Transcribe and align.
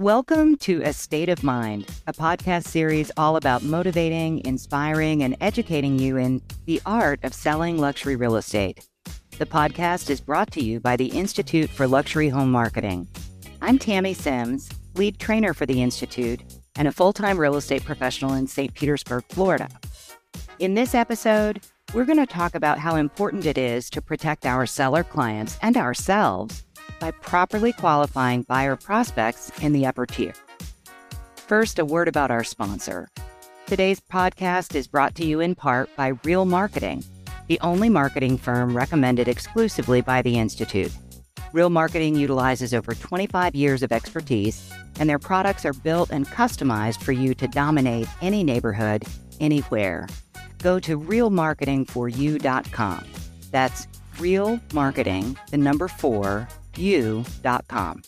Welcome 0.00 0.56
to 0.60 0.80
A 0.80 0.94
State 0.94 1.28
of 1.28 1.44
Mind, 1.44 1.86
a 2.06 2.14
podcast 2.14 2.64
series 2.64 3.12
all 3.18 3.36
about 3.36 3.62
motivating, 3.62 4.42
inspiring, 4.46 5.22
and 5.22 5.36
educating 5.42 5.98
you 5.98 6.16
in 6.16 6.40
the 6.64 6.80
art 6.86 7.22
of 7.22 7.34
selling 7.34 7.76
luxury 7.76 8.16
real 8.16 8.36
estate. 8.36 8.88
The 9.36 9.44
podcast 9.44 10.08
is 10.08 10.22
brought 10.22 10.50
to 10.52 10.64
you 10.64 10.80
by 10.80 10.96
the 10.96 11.08
Institute 11.08 11.68
for 11.68 11.86
Luxury 11.86 12.30
Home 12.30 12.50
Marketing. 12.50 13.08
I'm 13.60 13.78
Tammy 13.78 14.14
Sims, 14.14 14.70
lead 14.94 15.18
trainer 15.18 15.52
for 15.52 15.66
the 15.66 15.82
Institute 15.82 16.40
and 16.76 16.88
a 16.88 16.92
full 16.92 17.12
time 17.12 17.36
real 17.36 17.56
estate 17.56 17.84
professional 17.84 18.32
in 18.32 18.46
St. 18.46 18.72
Petersburg, 18.72 19.24
Florida. 19.28 19.68
In 20.60 20.72
this 20.72 20.94
episode, 20.94 21.60
we're 21.92 22.06
going 22.06 22.16
to 22.16 22.24
talk 22.24 22.54
about 22.54 22.78
how 22.78 22.96
important 22.96 23.44
it 23.44 23.58
is 23.58 23.90
to 23.90 24.00
protect 24.00 24.46
our 24.46 24.64
seller 24.64 25.04
clients 25.04 25.58
and 25.60 25.76
ourselves 25.76 26.64
by 27.00 27.10
properly 27.10 27.72
qualifying 27.72 28.42
buyer 28.42 28.76
prospects 28.76 29.50
in 29.60 29.72
the 29.72 29.86
upper 29.86 30.06
tier. 30.06 30.34
First, 31.34 31.80
a 31.80 31.84
word 31.84 32.06
about 32.06 32.30
our 32.30 32.44
sponsor. 32.44 33.08
Today's 33.66 34.00
podcast 34.00 34.74
is 34.74 34.86
brought 34.86 35.14
to 35.16 35.24
you 35.24 35.40
in 35.40 35.54
part 35.54 35.94
by 35.96 36.12
Real 36.24 36.44
Marketing, 36.44 37.02
the 37.48 37.58
only 37.60 37.88
marketing 37.88 38.38
firm 38.38 38.76
recommended 38.76 39.26
exclusively 39.26 40.00
by 40.00 40.22
the 40.22 40.38
Institute. 40.38 40.92
Real 41.52 41.70
Marketing 41.70 42.14
utilizes 42.14 42.72
over 42.72 42.94
25 42.94 43.56
years 43.56 43.82
of 43.82 43.90
expertise, 43.90 44.72
and 45.00 45.10
their 45.10 45.18
products 45.18 45.64
are 45.64 45.72
built 45.72 46.10
and 46.10 46.28
customized 46.28 47.02
for 47.02 47.12
you 47.12 47.34
to 47.34 47.48
dominate 47.48 48.06
any 48.20 48.44
neighborhood, 48.44 49.04
anywhere. 49.40 50.06
Go 50.58 50.78
to 50.78 50.98
realmarketingforyou.com. 50.98 53.04
That's 53.50 53.88
real 54.20 54.60
marketing, 54.72 55.36
the 55.50 55.56
number 55.56 55.88
four, 55.88 56.46
you.com. 56.78 58.02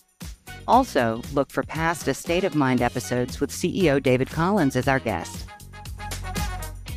Also, 0.69 1.21
look 1.33 1.51
for 1.51 1.63
past 1.63 2.07
A 2.09 2.15
State 2.15 2.45
of 2.45 2.55
Mind 2.55 2.83
episodes 2.83 3.41
with 3.41 3.51
CEO 3.51 4.03
David 4.03 4.31
Collins 4.31 4.77
as 4.77 4.89
our 4.89 5.01
guest. 5.01 5.47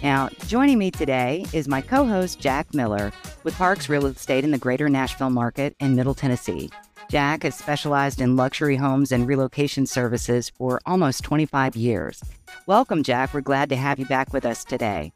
Now, 0.04 0.30
joining 0.46 0.78
me 0.78 0.92
today 0.92 1.46
is 1.52 1.68
my 1.68 1.82
co 1.82 2.06
host, 2.06 2.40
Jack 2.40 2.74
Miller, 2.74 3.12
with 3.44 3.56
Parks 3.56 3.90
Real 3.90 4.06
Estate 4.06 4.44
in 4.44 4.52
the 4.52 4.58
greater 4.58 4.88
Nashville 4.88 5.32
market 5.32 5.76
in 5.80 5.96
Middle 5.96 6.14
Tennessee. 6.14 6.70
Jack 7.10 7.44
has 7.44 7.56
specialized 7.56 8.22
in 8.22 8.36
luxury 8.36 8.76
homes 8.76 9.12
and 9.12 9.28
relocation 9.28 9.86
services 9.86 10.52
for 10.58 10.80
almost 10.86 11.24
25 11.24 11.76
years. 11.76 12.24
Welcome, 12.68 13.04
Jack. 13.04 13.34
We're 13.34 13.42
glad 13.42 13.70
to 13.70 13.76
have 13.76 14.00
you 14.00 14.06
back 14.06 14.34
with 14.34 14.46
us 14.46 14.64
today. 14.64 15.12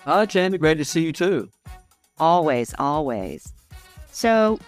Hi, 0.00 0.26
Jamie. 0.26 0.58
Great 0.58 0.78
to 0.78 0.84
see 0.84 1.02
you 1.02 1.12
too. 1.12 1.50
Always, 2.18 2.74
always. 2.78 3.52
So, 4.12 4.58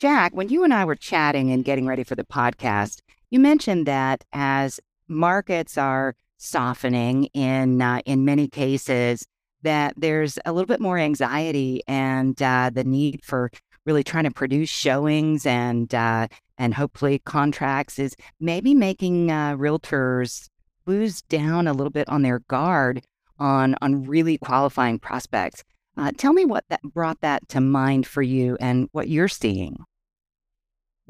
Jack, 0.00 0.32
when 0.34 0.48
you 0.48 0.64
and 0.64 0.72
I 0.72 0.86
were 0.86 0.96
chatting 0.96 1.50
and 1.50 1.62
getting 1.62 1.86
ready 1.86 2.04
for 2.04 2.14
the 2.14 2.24
podcast, 2.24 3.02
you 3.28 3.38
mentioned 3.38 3.84
that 3.84 4.24
as 4.32 4.80
markets 5.08 5.76
are 5.76 6.14
softening 6.38 7.24
in 7.34 7.82
uh, 7.82 8.00
in 8.06 8.24
many 8.24 8.48
cases, 8.48 9.26
that 9.60 9.92
there's 9.98 10.38
a 10.46 10.54
little 10.54 10.66
bit 10.66 10.80
more 10.80 10.96
anxiety 10.96 11.82
and 11.86 12.40
uh, 12.40 12.70
the 12.72 12.82
need 12.82 13.22
for 13.22 13.50
really 13.84 14.02
trying 14.02 14.24
to 14.24 14.30
produce 14.30 14.70
showings 14.70 15.44
and 15.44 15.94
uh, 15.94 16.28
and 16.56 16.72
hopefully 16.72 17.18
contracts 17.26 17.98
is 17.98 18.16
maybe 18.40 18.74
making 18.74 19.30
uh, 19.30 19.54
realtors 19.54 20.48
lose 20.86 21.20
down 21.20 21.68
a 21.68 21.74
little 21.74 21.90
bit 21.90 22.08
on 22.08 22.22
their 22.22 22.38
guard 22.48 23.04
on 23.38 23.76
on 23.82 24.04
really 24.04 24.38
qualifying 24.38 24.98
prospects. 24.98 25.62
Uh, 25.98 26.10
tell 26.16 26.32
me 26.32 26.46
what 26.46 26.64
that 26.70 26.80
brought 26.82 27.20
that 27.20 27.46
to 27.50 27.60
mind 27.60 28.06
for 28.06 28.22
you 28.22 28.56
and 28.60 28.88
what 28.92 29.06
you're 29.06 29.28
seeing. 29.28 29.76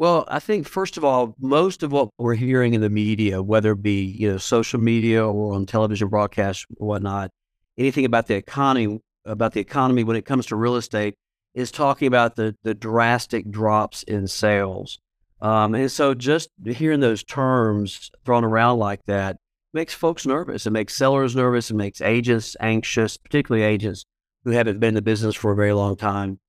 Well, 0.00 0.24
I 0.28 0.38
think 0.38 0.66
first 0.66 0.96
of 0.96 1.04
all, 1.04 1.34
most 1.38 1.82
of 1.82 1.92
what 1.92 2.08
we're 2.16 2.34
hearing 2.34 2.72
in 2.72 2.80
the 2.80 2.88
media, 2.88 3.42
whether 3.42 3.72
it 3.72 3.82
be 3.82 4.02
you 4.02 4.30
know 4.30 4.38
social 4.38 4.80
media 4.80 5.22
or 5.22 5.52
on 5.52 5.66
television 5.66 6.08
broadcasts 6.08 6.64
or 6.78 6.88
whatnot, 6.88 7.30
anything 7.76 8.06
about 8.06 8.26
the 8.26 8.34
economy 8.34 9.00
about 9.26 9.52
the 9.52 9.60
economy 9.60 10.02
when 10.02 10.16
it 10.16 10.24
comes 10.24 10.46
to 10.46 10.56
real 10.56 10.76
estate 10.76 11.16
is 11.52 11.70
talking 11.70 12.08
about 12.08 12.36
the 12.36 12.56
the 12.62 12.72
drastic 12.72 13.50
drops 13.50 14.02
in 14.04 14.26
sales. 14.26 14.98
Um, 15.42 15.74
and 15.74 15.92
so 15.92 16.14
just 16.14 16.48
hearing 16.64 17.00
those 17.00 17.22
terms 17.22 18.10
thrown 18.24 18.42
around 18.42 18.78
like 18.78 19.04
that 19.04 19.36
makes 19.74 19.92
folks 19.92 20.24
nervous. 20.24 20.64
It 20.64 20.70
makes 20.70 20.96
sellers 20.96 21.36
nervous. 21.36 21.70
It 21.70 21.74
makes 21.74 22.00
agents 22.00 22.56
anxious, 22.58 23.18
particularly 23.18 23.66
agents 23.66 24.06
who 24.44 24.52
haven't 24.52 24.80
been 24.80 24.88
in 24.88 24.94
the 24.94 25.02
business 25.02 25.36
for 25.36 25.52
a 25.52 25.56
very 25.56 25.74
long 25.74 25.94
time. 25.94 26.40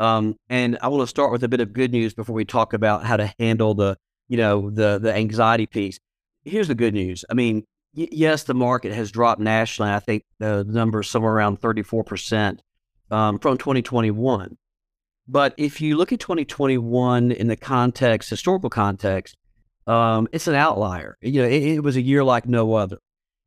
Um, 0.00 0.36
and 0.48 0.78
I 0.80 0.88
want 0.88 1.02
to 1.02 1.06
start 1.06 1.30
with 1.30 1.44
a 1.44 1.48
bit 1.48 1.60
of 1.60 1.74
good 1.74 1.92
news 1.92 2.14
before 2.14 2.34
we 2.34 2.46
talk 2.46 2.72
about 2.72 3.04
how 3.04 3.18
to 3.18 3.32
handle 3.38 3.74
the, 3.74 3.96
you 4.28 4.38
know, 4.38 4.70
the 4.70 4.98
the 4.98 5.14
anxiety 5.14 5.66
piece. 5.66 6.00
Here's 6.42 6.68
the 6.68 6.74
good 6.74 6.94
news. 6.94 7.22
I 7.30 7.34
mean, 7.34 7.64
y- 7.94 8.08
yes, 8.10 8.44
the 8.44 8.54
market 8.54 8.94
has 8.94 9.12
dropped 9.12 9.42
nationally. 9.42 9.92
I 9.92 10.00
think 10.00 10.24
the 10.38 10.64
number 10.64 11.00
is 11.00 11.10
somewhere 11.10 11.34
around 11.34 11.60
34 11.60 12.02
percent 12.04 12.62
um, 13.10 13.38
from 13.38 13.58
2021. 13.58 14.56
But 15.28 15.54
if 15.58 15.82
you 15.82 15.96
look 15.98 16.12
at 16.12 16.18
2021 16.18 17.30
in 17.32 17.48
the 17.48 17.56
context, 17.56 18.30
historical 18.30 18.70
context, 18.70 19.36
um, 19.86 20.28
it's 20.32 20.48
an 20.48 20.54
outlier. 20.54 21.18
You 21.20 21.42
know, 21.42 21.48
it, 21.48 21.62
it 21.62 21.84
was 21.84 21.96
a 21.96 22.02
year 22.02 22.24
like 22.24 22.46
no 22.46 22.72
other. 22.72 22.98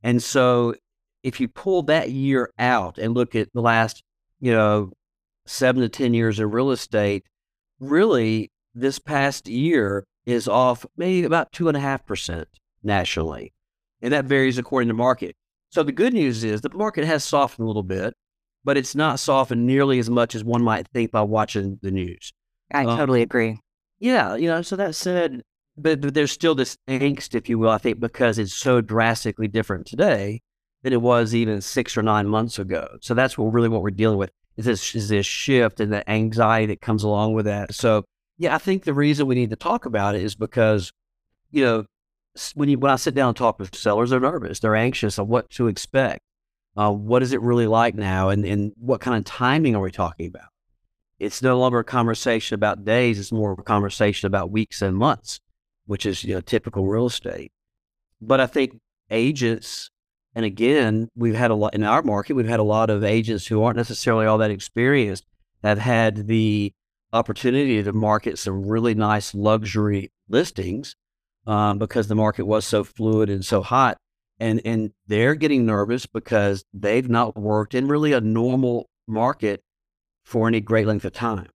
And 0.04 0.22
so, 0.22 0.76
if 1.24 1.40
you 1.40 1.48
pull 1.48 1.82
that 1.84 2.12
year 2.12 2.52
out 2.60 3.00
and 3.00 3.16
look 3.16 3.34
at 3.34 3.48
the 3.54 3.62
last, 3.62 4.04
you 4.40 4.52
know, 4.52 4.92
seven 5.46 5.82
to 5.82 5.90
10 5.90 6.14
years 6.14 6.40
in 6.40 6.50
real 6.50 6.72
estate, 6.72 7.24
really 7.80 8.52
this 8.74 9.00
past 9.00 9.48
year 9.48 10.06
is 10.26 10.48
off 10.48 10.86
maybe 10.98 11.26
about 11.26 11.52
2.5% 11.52 12.46
nationally. 12.84 13.54
And 14.02 14.14
that 14.14 14.26
varies 14.26 14.58
according 14.58 14.88
to 14.90 14.94
market. 14.94 15.36
So 15.70 15.84
the 15.84 15.92
good 15.92 16.14
news 16.14 16.44
is 16.44 16.62
the 16.62 16.70
market 16.74 17.06
has 17.06 17.24
softened 17.24 17.66
a 17.66 17.68
little 17.68 17.84
bit, 17.84 18.14
but 18.64 18.78
it's 18.78 18.96
not 18.96 19.20
softened 19.20 19.66
nearly 19.66 20.00
as 20.00 20.10
much 20.10 20.36
as 20.36 20.44
one 20.44 20.64
might 20.64 20.88
think 20.90 21.12
by 21.12 21.22
watching 21.22 21.80
the 21.82 21.92
news. 21.92 22.32
I 22.72 22.86
um, 22.86 22.98
totally 22.98 23.22
agree. 23.22 23.60
Yeah, 24.00 24.36
you 24.36 24.48
know, 24.48 24.62
so 24.62 24.76
that 24.76 24.96
said, 24.96 25.42
but, 25.78 26.02
but 26.02 26.14
there's 26.14 26.32
still 26.32 26.56
this 26.56 26.78
angst, 26.88 27.36
if 27.36 27.50
you 27.50 27.58
will, 27.58 27.70
I 27.70 27.78
think, 27.78 28.00
because 28.00 28.38
it's 28.38 28.54
so 28.54 28.82
drastically 28.82 29.48
different 29.48 29.88
today 29.88 30.42
than 30.84 30.94
it 30.94 31.02
was 31.02 31.34
even 31.34 31.62
six 31.62 31.98
or 31.98 32.04
nine 32.04 32.28
months 32.28 32.60
ago. 32.60 32.88
So 33.02 33.14
that's 33.14 33.38
what 33.38 33.54
really 33.54 33.70
what 33.70 33.82
we're 33.82 33.92
dealing 33.92 34.18
with 34.18 34.32
is 34.58 34.66
this 34.66 34.96
is 34.96 35.10
this 35.10 35.26
shift 35.26 35.80
and 35.80 35.92
the 35.92 36.10
anxiety 36.10 36.68
that 36.68 36.82
comes 36.82 37.04
along 37.04 37.34
with 37.34 37.46
that. 37.46 37.74
So 37.74 38.06
yeah, 38.38 38.56
I 38.56 38.58
think 38.58 38.84
the 38.84 38.94
reason 38.94 39.28
we 39.28 39.36
need 39.36 39.50
to 39.50 39.56
talk 39.56 39.86
about 39.86 40.16
it 40.16 40.24
is 40.24 40.36
because 40.36 40.92
you 41.52 41.64
know 41.64 41.86
when 42.56 42.70
you 42.70 42.78
when 42.80 42.92
I 42.92 42.96
sit 42.96 43.16
down 43.16 43.30
and 43.30 43.38
talk 43.38 43.60
with 43.60 43.76
sellers, 43.76 44.10
they're 44.10 44.20
nervous, 44.20 44.60
they're 44.60 44.76
anxious 44.76 45.20
on 45.20 45.28
what 45.28 45.50
to 45.52 45.68
expect. 45.68 46.22
Uh, 46.76 46.92
what 46.92 47.22
is 47.22 47.34
it 47.34 47.42
really 47.42 47.68
like 47.68 47.96
now, 47.96 48.30
and 48.30 48.46
and 48.46 48.74
what 48.78 49.02
kind 49.02 49.18
of 49.18 49.26
timing 49.26 49.76
are 49.76 49.82
we 49.82 49.92
talking 49.92 50.28
about? 50.28 50.50
It's 51.20 51.42
no 51.42 51.60
longer 51.60 51.80
a 51.80 51.84
conversation 51.84 52.56
about 52.56 52.84
days; 52.84 53.20
it's 53.20 53.32
more 53.32 53.52
of 53.52 53.60
a 53.60 53.64
conversation 53.64 54.28
about 54.28 54.50
weeks 54.50 54.82
and 54.82 54.98
months, 54.98 55.40
which 55.86 56.06
is 56.06 56.24
you 56.24 56.34
know 56.34 56.42
typical 56.42 56.88
real 56.88 57.06
estate. 57.06 57.52
But 58.20 58.40
I 58.40 58.48
think 58.48 58.80
agents 59.12 59.92
and 60.36 60.46
again, 60.46 61.10
we've 61.16 61.36
had 61.36 61.52
a 61.52 61.56
lot 61.56 61.74
in 61.74 61.84
our 61.84 62.02
market, 62.02 62.34
we've 62.34 62.48
had 62.48 62.60
a 62.60 62.64
lot 62.64 62.90
of 62.90 63.04
agents 63.04 63.48
who 63.48 63.64
aren't 63.64 63.78
necessarily 63.78 64.26
all 64.26 64.38
that 64.40 64.52
experienced 64.52 65.26
have 65.64 65.80
had 65.80 66.28
the 66.28 66.74
opportunity 67.14 67.82
to 67.82 67.94
market 67.94 68.40
some 68.40 68.68
really 68.68 68.96
nice 68.96 69.34
luxury 69.34 70.12
listings 70.28 70.96
um, 71.46 71.78
because 71.78 72.08
the 72.08 72.16
market 72.16 72.46
was 72.46 72.66
so 72.66 72.84
fluid 72.84 73.30
and 73.30 73.46
so 73.46 73.62
hot. 73.62 73.98
And, 74.40 74.62
and 74.66 74.92
they're 75.08 75.36
getting 75.36 75.66
nervous 75.66 76.06
because 76.06 76.66
they've 76.74 77.08
not 77.08 77.38
worked 77.38 77.76
in 77.76 77.88
really 77.88 78.14
a 78.14 78.20
normal 78.20 78.90
market 79.08 79.62
for 80.26 80.48
any 80.48 80.60
great 80.60 80.88
length 80.88 81.06
of 81.06 81.14
time. 81.14 81.48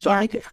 So. 0.00 0.10
I 0.10 0.26
think, 0.26 0.44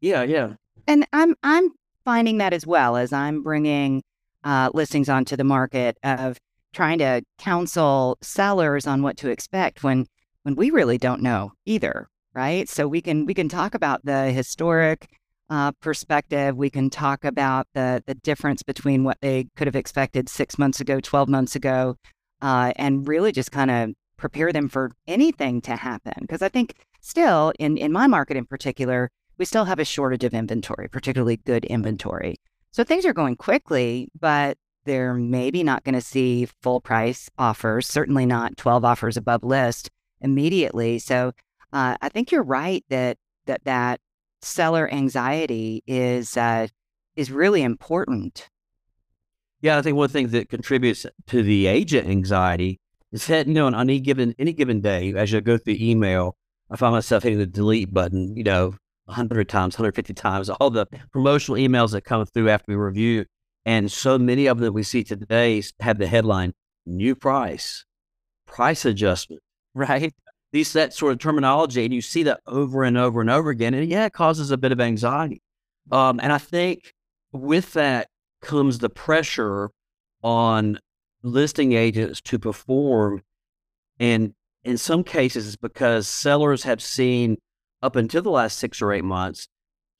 yeah, 0.00 0.22
yeah. 0.24 0.54
And 0.86 1.06
I'm, 1.12 1.34
I'm 1.42 1.70
finding 2.04 2.38
that 2.38 2.52
as 2.52 2.66
well 2.66 2.96
as 2.96 3.12
I'm 3.12 3.42
bringing 3.42 4.02
uh, 4.42 4.70
listings 4.74 5.08
onto 5.08 5.36
the 5.36 5.44
market 5.44 5.96
of 6.02 6.38
trying 6.74 6.98
to 6.98 7.22
counsel 7.38 8.18
sellers 8.20 8.86
on 8.86 9.02
what 9.02 9.16
to 9.18 9.30
expect 9.30 9.82
when 9.82 10.06
when 10.42 10.56
we 10.56 10.70
really 10.70 10.98
don't 10.98 11.22
know 11.22 11.52
either 11.64 12.08
right? 12.34 12.68
So 12.68 12.86
we 12.86 13.00
can 13.00 13.26
we 13.26 13.34
can 13.34 13.48
talk 13.48 13.74
about 13.74 14.04
the 14.04 14.30
historic 14.30 15.08
uh, 15.50 15.72
perspective. 15.80 16.56
We 16.56 16.70
can 16.70 16.90
talk 16.90 17.24
about 17.24 17.66
the 17.74 18.02
the 18.06 18.14
difference 18.14 18.62
between 18.62 19.04
what 19.04 19.18
they 19.20 19.46
could 19.56 19.66
have 19.66 19.76
expected 19.76 20.28
six 20.28 20.58
months 20.58 20.80
ago 20.80 21.00
12 21.00 21.28
months 21.28 21.56
ago 21.56 21.96
uh, 22.42 22.72
and 22.76 23.06
really 23.08 23.32
just 23.32 23.52
kind 23.52 23.70
of 23.70 23.90
prepare 24.16 24.52
them 24.52 24.68
for 24.68 24.92
anything 25.06 25.60
to 25.62 25.76
happen. 25.76 26.14
Because 26.20 26.42
i 26.42 26.48
think 26.48 26.74
still 27.00 27.52
in 27.58 27.76
in 27.76 27.92
my 27.92 28.06
market 28.06 28.36
in 28.36 28.46
particular 28.46 29.10
we 29.38 29.44
still 29.44 29.64
have 29.64 29.78
a 29.78 29.84
shortage 29.84 30.24
of 30.24 30.34
inventory 30.34 30.88
particularly 30.88 31.36
good 31.36 31.64
inventory. 31.66 32.36
So 32.72 32.82
things 32.82 33.06
are 33.06 33.12
going 33.14 33.36
quickly 33.36 34.08
but 34.18 34.58
they're 34.84 35.14
maybe 35.14 35.62
not 35.62 35.84
going 35.84 35.94
to 35.94 36.00
see 36.00 36.46
full 36.62 36.80
price 36.80 37.30
offers, 37.38 37.86
certainly 37.86 38.26
not 38.26 38.56
12 38.56 38.84
offers 38.84 39.16
above 39.16 39.44
list 39.44 39.90
immediately. 40.20 40.98
So 40.98 41.32
uh, 41.72 41.96
I 42.00 42.08
think 42.08 42.32
you're 42.32 42.42
right 42.42 42.84
that 42.88 43.18
that 43.46 43.64
that 43.64 44.00
seller 44.42 44.90
anxiety 44.92 45.82
is 45.86 46.36
uh, 46.36 46.68
is 47.16 47.30
really 47.30 47.62
important. 47.62 48.48
Yeah, 49.60 49.78
I 49.78 49.82
think 49.82 49.96
one 49.96 50.08
thing 50.08 50.28
that 50.28 50.50
contributes 50.50 51.06
to 51.26 51.42
the 51.42 51.66
agent 51.66 52.08
anxiety 52.08 52.80
is 53.12 53.26
that 53.28 53.46
you 53.46 53.54
know 53.54 53.66
on 53.66 53.74
any 53.74 54.00
given 54.00 54.34
any 54.38 54.52
given 54.52 54.80
day, 54.80 55.14
as 55.14 55.32
you 55.32 55.40
go 55.40 55.56
through 55.56 55.76
email, 55.80 56.36
I 56.70 56.76
find 56.76 56.92
myself 56.92 57.22
hitting 57.22 57.38
the 57.38 57.46
delete 57.46 57.92
button, 57.92 58.36
you 58.36 58.44
know, 58.44 58.74
100 59.06 59.48
times, 59.48 59.74
150 59.74 60.14
times, 60.14 60.50
all 60.50 60.70
the 60.70 60.86
promotional 61.12 61.58
emails 61.58 61.92
that 61.92 62.02
come 62.02 62.24
through 62.26 62.48
after 62.48 62.64
we 62.68 62.76
review. 62.76 63.24
And 63.66 63.90
so 63.90 64.18
many 64.18 64.46
of 64.46 64.58
them 64.58 64.66
that 64.66 64.72
we 64.72 64.82
see 64.82 65.04
today 65.04 65.62
have 65.80 65.98
the 65.98 66.06
headline 66.06 66.52
new 66.86 67.14
price, 67.14 67.84
price 68.46 68.84
adjustment, 68.84 69.42
right? 69.74 70.12
These 70.52 70.72
that 70.74 70.92
sort 70.92 71.12
of 71.12 71.18
terminology, 71.18 71.84
and 71.84 71.94
you 71.94 72.02
see 72.02 72.22
that 72.24 72.40
over 72.46 72.84
and 72.84 72.96
over 72.96 73.20
and 73.20 73.30
over 73.30 73.50
again. 73.50 73.74
And 73.74 73.88
yeah, 73.88 74.06
it 74.06 74.12
causes 74.12 74.50
a 74.50 74.58
bit 74.58 74.72
of 74.72 74.80
anxiety. 74.80 75.42
Um, 75.90 76.20
and 76.22 76.32
I 76.32 76.38
think 76.38 76.94
with 77.32 77.72
that 77.72 78.08
comes 78.40 78.78
the 78.78 78.90
pressure 78.90 79.70
on 80.22 80.78
listing 81.22 81.72
agents 81.72 82.20
to 82.20 82.38
perform. 82.38 83.22
And 83.98 84.34
in 84.62 84.78
some 84.78 85.04
cases, 85.04 85.46
it's 85.46 85.56
because 85.56 86.06
sellers 86.06 86.62
have 86.64 86.82
seen 86.82 87.38
up 87.82 87.96
until 87.96 88.22
the 88.22 88.30
last 88.30 88.58
six 88.58 88.80
or 88.80 88.92
eight 88.92 89.04
months 89.04 89.48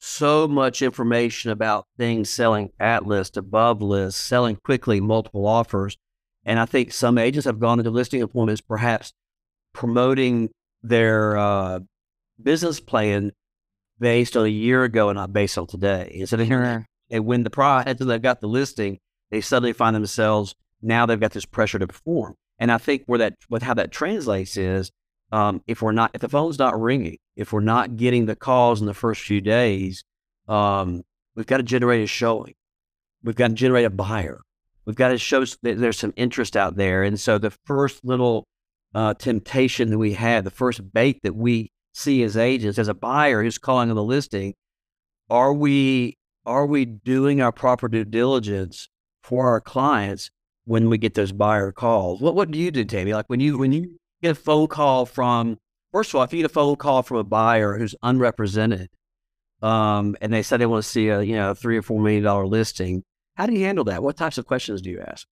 so 0.04 0.46
much 0.46 0.82
information 0.82 1.50
about 1.50 1.86
things 1.96 2.28
selling 2.28 2.70
at 2.78 3.06
list, 3.06 3.38
above 3.38 3.80
list, 3.80 4.20
selling 4.20 4.54
quickly, 4.56 5.00
multiple 5.00 5.46
offers. 5.46 5.96
And 6.44 6.60
I 6.60 6.66
think 6.66 6.92
some 6.92 7.16
agents 7.16 7.46
have 7.46 7.58
gone 7.58 7.78
into 7.78 7.90
listing 7.90 8.20
appointments 8.20 8.60
perhaps 8.60 9.14
promoting 9.72 10.50
their 10.82 11.38
uh, 11.38 11.80
business 12.40 12.80
plan 12.80 13.32
based 13.98 14.36
on 14.36 14.44
a 14.44 14.48
year 14.48 14.84
ago 14.84 15.08
and 15.08 15.16
not 15.16 15.32
based 15.32 15.56
on 15.56 15.66
today. 15.66 16.14
And 16.18 16.28
so 16.28 16.36
they, 16.36 16.50
and 16.50 17.26
when 17.26 17.42
the 17.42 17.50
price, 17.50 17.86
after 17.86 18.04
they've 18.04 18.20
got 18.20 18.42
the 18.42 18.46
listing, 18.46 18.98
they 19.30 19.40
suddenly 19.40 19.72
find 19.72 19.96
themselves 19.96 20.54
now 20.82 21.06
they've 21.06 21.18
got 21.18 21.32
this 21.32 21.46
pressure 21.46 21.78
to 21.78 21.86
perform. 21.86 22.34
And 22.58 22.70
I 22.70 22.76
think 22.76 23.04
where 23.06 23.20
that, 23.20 23.36
with 23.48 23.62
how 23.62 23.72
that 23.74 23.90
translates 23.90 24.58
is, 24.58 24.92
um, 25.32 25.62
if 25.66 25.82
we're 25.82 25.92
not, 25.92 26.10
if 26.14 26.20
the 26.20 26.28
phone's 26.28 26.58
not 26.58 26.80
ringing, 26.80 27.18
if 27.36 27.52
we're 27.52 27.60
not 27.60 27.96
getting 27.96 28.26
the 28.26 28.36
calls 28.36 28.80
in 28.80 28.86
the 28.86 28.94
first 28.94 29.22
few 29.22 29.40
days, 29.40 30.04
um, 30.48 31.02
we've 31.34 31.46
got 31.46 31.58
to 31.58 31.62
generate 31.62 32.02
a 32.02 32.06
showing. 32.06 32.54
We've 33.22 33.34
got 33.34 33.48
to 33.48 33.54
generate 33.54 33.86
a 33.86 33.90
buyer. 33.90 34.40
We've 34.84 34.96
got 34.96 35.08
to 35.08 35.18
show 35.18 35.44
that 35.44 35.78
there's 35.78 35.98
some 35.98 36.12
interest 36.16 36.56
out 36.56 36.76
there. 36.76 37.02
And 37.02 37.18
so 37.18 37.38
the 37.38 37.50
first 37.64 38.04
little 38.04 38.44
uh, 38.94 39.14
temptation 39.14 39.90
that 39.90 39.98
we 39.98 40.12
have, 40.14 40.44
the 40.44 40.50
first 40.50 40.92
bait 40.92 41.20
that 41.22 41.34
we 41.34 41.70
see 41.94 42.22
as 42.22 42.36
agents, 42.36 42.78
as 42.78 42.88
a 42.88 42.94
buyer 42.94 43.42
who's 43.42 43.58
calling 43.58 43.90
on 43.90 43.96
the 43.96 44.04
listing, 44.04 44.54
are 45.30 45.52
we 45.52 46.16
are 46.46 46.66
we 46.66 46.84
doing 46.84 47.40
our 47.40 47.52
proper 47.52 47.88
due 47.88 48.04
diligence 48.04 48.88
for 49.22 49.48
our 49.48 49.60
clients 49.60 50.30
when 50.66 50.90
we 50.90 50.98
get 50.98 51.14
those 51.14 51.32
buyer 51.32 51.72
calls? 51.72 52.20
What 52.20 52.34
what 52.34 52.50
do 52.50 52.58
you 52.58 52.70
do, 52.70 52.84
Tammy? 52.84 53.14
Like 53.14 53.26
when 53.28 53.40
you 53.40 53.56
when 53.56 53.72
you 53.72 53.98
get 54.24 54.38
a 54.38 54.40
phone 54.40 54.66
call 54.66 55.06
from 55.06 55.58
first 55.92 56.10
of 56.10 56.16
all, 56.16 56.22
if 56.22 56.32
you 56.32 56.38
get 56.38 56.50
a 56.50 56.54
phone 56.54 56.76
call 56.76 57.02
from 57.02 57.18
a 57.18 57.24
buyer 57.24 57.76
who's 57.76 57.94
unrepresented, 58.02 58.88
um, 59.62 60.16
and 60.20 60.32
they 60.32 60.42
said 60.42 60.58
they 60.58 60.66
want 60.66 60.82
to 60.82 60.88
see 60.88 61.08
a 61.08 61.22
you 61.22 61.36
know 61.36 61.54
three 61.54 61.76
or 61.76 61.82
four 61.82 62.00
million 62.00 62.22
dollar 62.22 62.46
listing, 62.46 63.02
how 63.36 63.46
do 63.46 63.52
you 63.52 63.64
handle 63.64 63.84
that? 63.84 64.02
What 64.02 64.16
types 64.16 64.38
of 64.38 64.46
questions 64.46 64.82
do 64.82 64.90
you 64.90 65.00
ask? 65.06 65.26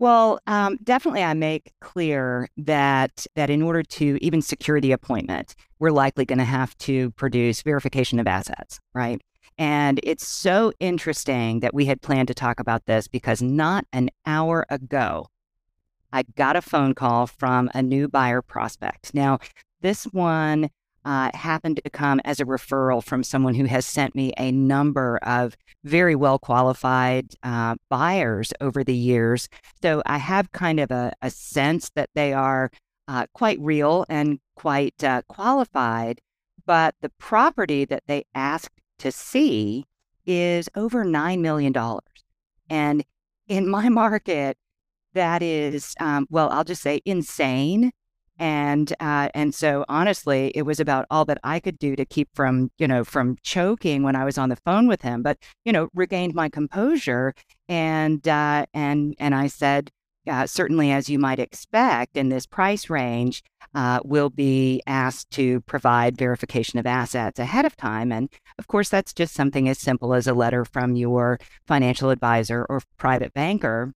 Well, 0.00 0.38
um, 0.46 0.78
definitely, 0.84 1.24
I 1.24 1.34
make 1.34 1.72
clear 1.80 2.48
that 2.56 3.26
that 3.34 3.50
in 3.50 3.62
order 3.62 3.82
to 3.82 4.18
even 4.20 4.42
secure 4.42 4.80
the 4.80 4.92
appointment, 4.92 5.54
we're 5.78 5.90
likely 5.90 6.24
going 6.24 6.38
to 6.38 6.44
have 6.44 6.76
to 6.78 7.10
produce 7.12 7.62
verification 7.62 8.20
of 8.20 8.26
assets, 8.26 8.80
right? 8.94 9.20
And 9.56 9.98
it's 10.04 10.26
so 10.26 10.72
interesting 10.78 11.60
that 11.60 11.74
we 11.74 11.86
had 11.86 12.00
planned 12.00 12.28
to 12.28 12.34
talk 12.34 12.60
about 12.60 12.86
this 12.86 13.08
because 13.08 13.42
not 13.42 13.86
an 13.92 14.10
hour 14.24 14.64
ago, 14.70 15.26
I 16.12 16.22
got 16.36 16.56
a 16.56 16.62
phone 16.62 16.94
call 16.94 17.26
from 17.26 17.70
a 17.74 17.82
new 17.82 18.08
buyer 18.08 18.42
prospect. 18.42 19.14
Now, 19.14 19.38
this 19.80 20.04
one 20.04 20.70
uh, 21.04 21.30
happened 21.34 21.80
to 21.82 21.90
come 21.90 22.20
as 22.24 22.40
a 22.40 22.44
referral 22.44 23.02
from 23.02 23.22
someone 23.22 23.54
who 23.54 23.64
has 23.64 23.86
sent 23.86 24.14
me 24.14 24.32
a 24.38 24.50
number 24.52 25.18
of 25.18 25.56
very 25.84 26.14
well 26.14 26.38
qualified 26.38 27.34
uh, 27.42 27.76
buyers 27.88 28.52
over 28.60 28.84
the 28.84 28.94
years. 28.94 29.48
So 29.80 30.02
I 30.04 30.18
have 30.18 30.52
kind 30.52 30.80
of 30.80 30.90
a, 30.90 31.12
a 31.22 31.30
sense 31.30 31.90
that 31.94 32.10
they 32.14 32.32
are 32.32 32.70
uh, 33.06 33.26
quite 33.32 33.58
real 33.60 34.04
and 34.08 34.38
quite 34.56 35.02
uh, 35.02 35.22
qualified. 35.28 36.20
But 36.66 36.94
the 37.00 37.10
property 37.18 37.84
that 37.86 38.02
they 38.06 38.24
asked 38.34 38.80
to 38.98 39.10
see 39.10 39.86
is 40.26 40.68
over 40.74 41.04
$9 41.04 41.40
million. 41.40 41.74
And 42.68 43.04
in 43.46 43.68
my 43.68 43.88
market, 43.88 44.58
that 45.14 45.42
is, 45.42 45.94
um, 46.00 46.26
well, 46.30 46.50
I'll 46.50 46.64
just 46.64 46.82
say 46.82 47.00
insane. 47.04 47.90
And 48.40 48.92
uh, 49.00 49.30
and 49.34 49.52
so 49.52 49.84
honestly, 49.88 50.52
it 50.54 50.62
was 50.62 50.78
about 50.78 51.06
all 51.10 51.24
that 51.24 51.38
I 51.42 51.58
could 51.58 51.76
do 51.76 51.96
to 51.96 52.04
keep 52.04 52.28
from 52.34 52.70
you 52.78 52.86
know 52.86 53.02
from 53.02 53.36
choking 53.42 54.04
when 54.04 54.14
I 54.14 54.24
was 54.24 54.38
on 54.38 54.48
the 54.48 54.56
phone 54.56 54.86
with 54.86 55.02
him. 55.02 55.22
But 55.22 55.38
you 55.64 55.72
know, 55.72 55.88
regained 55.92 56.34
my 56.34 56.48
composure 56.48 57.34
and 57.68 58.26
uh, 58.28 58.66
and 58.72 59.16
and 59.18 59.34
I 59.34 59.48
said, 59.48 59.90
uh, 60.28 60.46
certainly 60.46 60.92
as 60.92 61.08
you 61.08 61.18
might 61.18 61.40
expect 61.40 62.16
in 62.16 62.28
this 62.28 62.46
price 62.46 62.88
range, 62.88 63.42
uh, 63.74 64.00
will 64.04 64.30
be 64.30 64.82
asked 64.86 65.30
to 65.30 65.60
provide 65.62 66.16
verification 66.16 66.78
of 66.78 66.86
assets 66.86 67.38
ahead 67.38 67.64
of 67.64 67.76
time. 67.76 68.12
And 68.12 68.28
of 68.58 68.66
course, 68.66 68.88
that's 68.88 69.12
just 69.12 69.34
something 69.34 69.68
as 69.68 69.78
simple 69.78 70.14
as 70.14 70.26
a 70.26 70.34
letter 70.34 70.64
from 70.64 70.96
your 70.96 71.38
financial 71.66 72.10
advisor 72.10 72.66
or 72.68 72.80
private 72.96 73.34
banker, 73.34 73.92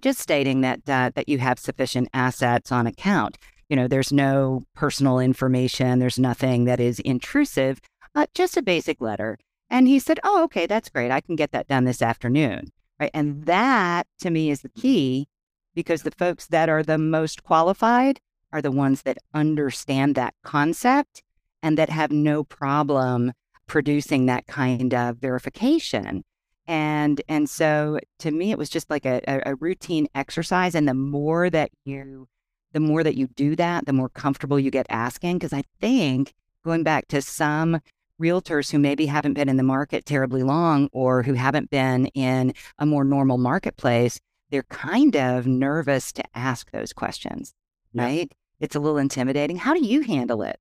just 0.00 0.20
stating 0.20 0.60
that 0.60 0.80
uh, 0.88 1.10
that 1.14 1.28
you 1.28 1.38
have 1.38 1.58
sufficient 1.58 2.08
assets 2.12 2.70
on 2.72 2.86
account. 2.86 3.38
You 3.68 3.76
know, 3.76 3.88
there's 3.88 4.12
no 4.12 4.64
personal 4.74 5.18
information, 5.18 5.98
there's 5.98 6.18
nothing 6.18 6.64
that 6.64 6.80
is 6.80 7.00
intrusive, 7.00 7.80
uh, 8.14 8.26
just 8.34 8.56
a 8.56 8.62
basic 8.62 9.00
letter. 9.00 9.38
And 9.68 9.88
he 9.88 9.98
said, 9.98 10.20
"Oh, 10.22 10.44
okay, 10.44 10.66
that's 10.66 10.88
great. 10.88 11.10
I 11.10 11.20
can 11.20 11.36
get 11.36 11.52
that 11.52 11.68
done 11.68 11.84
this 11.84 12.02
afternoon." 12.02 12.72
Right, 13.00 13.10
and 13.12 13.44
that 13.46 14.06
to 14.20 14.30
me 14.30 14.50
is 14.50 14.62
the 14.62 14.70
key 14.70 15.28
because 15.74 16.02
the 16.02 16.10
folks 16.12 16.46
that 16.46 16.68
are 16.68 16.82
the 16.82 16.98
most 16.98 17.42
qualified 17.42 18.20
are 18.52 18.62
the 18.62 18.70
ones 18.70 19.02
that 19.02 19.18
understand 19.34 20.14
that 20.14 20.34
concept 20.42 21.22
and 21.62 21.76
that 21.76 21.90
have 21.90 22.10
no 22.10 22.44
problem 22.44 23.32
producing 23.66 24.26
that 24.26 24.46
kind 24.46 24.94
of 24.94 25.18
verification. 25.18 26.24
And 26.66 27.20
and 27.28 27.48
so 27.48 27.98
to 28.20 28.30
me 28.30 28.50
it 28.50 28.58
was 28.58 28.68
just 28.68 28.90
like 28.90 29.06
a, 29.06 29.20
a 29.46 29.54
routine 29.56 30.08
exercise. 30.14 30.74
And 30.74 30.88
the 30.88 30.94
more 30.94 31.50
that 31.50 31.70
you 31.84 32.28
the 32.72 32.80
more 32.80 33.02
that 33.02 33.16
you 33.16 33.28
do 33.28 33.56
that, 33.56 33.86
the 33.86 33.92
more 33.92 34.08
comfortable 34.08 34.58
you 34.58 34.70
get 34.70 34.86
asking. 34.88 35.38
Because 35.38 35.52
I 35.52 35.62
think 35.80 36.34
going 36.64 36.82
back 36.82 37.08
to 37.08 37.22
some 37.22 37.80
realtors 38.20 38.70
who 38.70 38.78
maybe 38.78 39.06
haven't 39.06 39.34
been 39.34 39.48
in 39.48 39.56
the 39.56 39.62
market 39.62 40.06
terribly 40.06 40.42
long 40.42 40.88
or 40.92 41.22
who 41.22 41.34
haven't 41.34 41.70
been 41.70 42.06
in 42.06 42.54
a 42.78 42.86
more 42.86 43.04
normal 43.04 43.38
marketplace, 43.38 44.18
they're 44.50 44.62
kind 44.64 45.16
of 45.16 45.46
nervous 45.46 46.12
to 46.12 46.24
ask 46.34 46.70
those 46.70 46.92
questions, 46.92 47.52
yeah. 47.92 48.04
right? 48.04 48.32
It's 48.58 48.74
a 48.74 48.80
little 48.80 48.98
intimidating. 48.98 49.56
How 49.56 49.74
do 49.74 49.84
you 49.84 50.02
handle 50.02 50.42
it? 50.42 50.58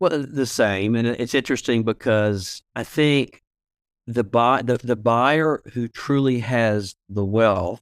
Well, 0.00 0.26
the 0.26 0.46
same, 0.46 0.96
and 0.96 1.06
it's 1.06 1.34
interesting 1.34 1.84
because 1.84 2.62
I 2.74 2.82
think 2.82 3.43
the 4.06 4.24
buy 4.24 4.62
the, 4.62 4.78
the 4.78 4.96
buyer 4.96 5.62
who 5.72 5.88
truly 5.88 6.40
has 6.40 6.94
the 7.08 7.24
wealth 7.24 7.80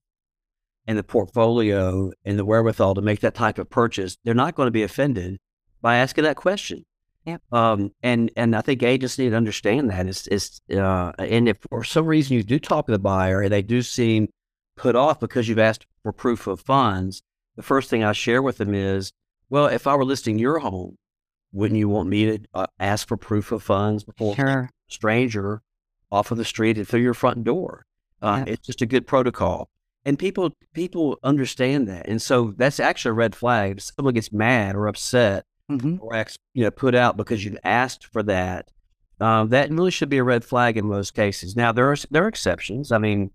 and 0.87 0.99
the 0.99 1.05
portfolio 1.05 2.11
and 2.25 2.39
the 2.39 2.45
wherewithal 2.45 2.95
to 2.95 3.03
make 3.03 3.21
that 3.21 3.35
type 3.35 3.59
of 3.59 3.71
purchase, 3.71 4.17
they're 4.25 4.35
not 4.35 4.55
going 4.55 4.67
to 4.67 4.73
be 4.73 4.83
offended 4.83 5.39
by 5.81 5.97
asking 5.97 6.25
that 6.25 6.37
question. 6.37 6.85
Yeah. 7.25 7.39
Um, 7.53 7.93
and 8.03 8.33
and 8.37 8.57
I 8.57 8.63
think 8.63 8.83
agents 8.83 9.19
need 9.19 9.31
to 9.31 9.37
understand 9.37 9.91
that. 9.91 10.07
It's, 10.07 10.27
it's 10.27 10.61
uh, 10.71 11.13
and 11.19 11.49
if 11.49 11.59
for 11.71 11.85
some 11.85 12.07
reason 12.07 12.37
you 12.37 12.43
do 12.43 12.59
talk 12.59 12.87
to 12.87 12.93
the 12.93 12.99
buyer 12.99 13.43
and 13.43 13.53
they 13.53 13.63
do 13.63 13.83
seem 13.83 14.29
put 14.77 14.97
off 14.97 15.21
because 15.21 15.49
you've 15.49 15.59
asked 15.59 15.87
for 16.03 16.13
proof 16.13 16.47
of 16.47 16.61
funds, 16.61 17.23
the 17.57 17.63
first 17.63 17.91
thing 17.91 18.03
I 18.03 18.13
share 18.13 18.43
with 18.43 18.59
them 18.59 18.75
is, 18.75 19.13
well, 19.51 19.67
if 19.67 19.87
I 19.87 19.95
were 19.95 20.05
listing 20.05 20.39
your 20.39 20.59
home, 20.59 20.97
wouldn't 21.53 21.79
you 21.79 21.89
want 21.89 22.09
me 22.09 22.39
to 22.39 22.45
uh, 22.55 22.67
ask 22.81 23.07
for 23.07 23.17
proof 23.17 23.53
of 23.53 23.63
funds 23.63 24.03
before 24.03 24.35
sure. 24.35 24.49
a 24.49 24.71
stranger 24.89 25.63
off 26.13 26.31
of 26.31 26.39
the 26.39 26.45
street 26.45 26.77
and 26.77 26.87
through 26.87 27.01
your 27.01 27.15
front 27.15 27.43
door? 27.43 27.87
Uh, 28.21 28.45
It's 28.47 28.67
just 28.67 28.83
a 28.83 28.87
good 28.87 29.07
protocol, 29.07 29.69
and 30.05 30.17
people 30.17 30.53
people 30.73 31.19
understand 31.25 31.89
that, 31.89 32.07
and 32.07 32.23
so 32.23 32.55
that's 32.57 32.79
actually 32.79 33.11
a 33.11 33.15
red 33.15 33.35
flag. 33.35 33.79
If 33.79 33.83
someone 33.83 34.15
gets 34.15 34.33
mad 34.33 34.77
or 34.77 34.87
upset 34.87 35.45
mm-hmm. 35.69 35.97
or 36.01 36.15
acts, 36.15 36.37
you 36.55 36.63
know 36.63 36.71
put 36.71 36.95
out 36.95 37.17
because 37.17 37.45
you've 37.45 37.59
asked 37.65 38.07
for 38.07 38.23
that, 38.23 38.71
um, 39.21 39.49
that 39.49 39.71
really 39.71 39.91
should 39.91 40.09
be 40.09 40.19
a 40.19 40.25
red 40.25 40.45
flag 40.45 40.77
in 40.77 40.87
most 40.87 41.15
cases. 41.15 41.57
Now 41.57 41.73
there 41.73 41.91
are 41.91 41.97
there 42.13 42.25
are 42.25 42.29
exceptions. 42.29 42.93
I 42.93 42.99
mean, 42.99 43.33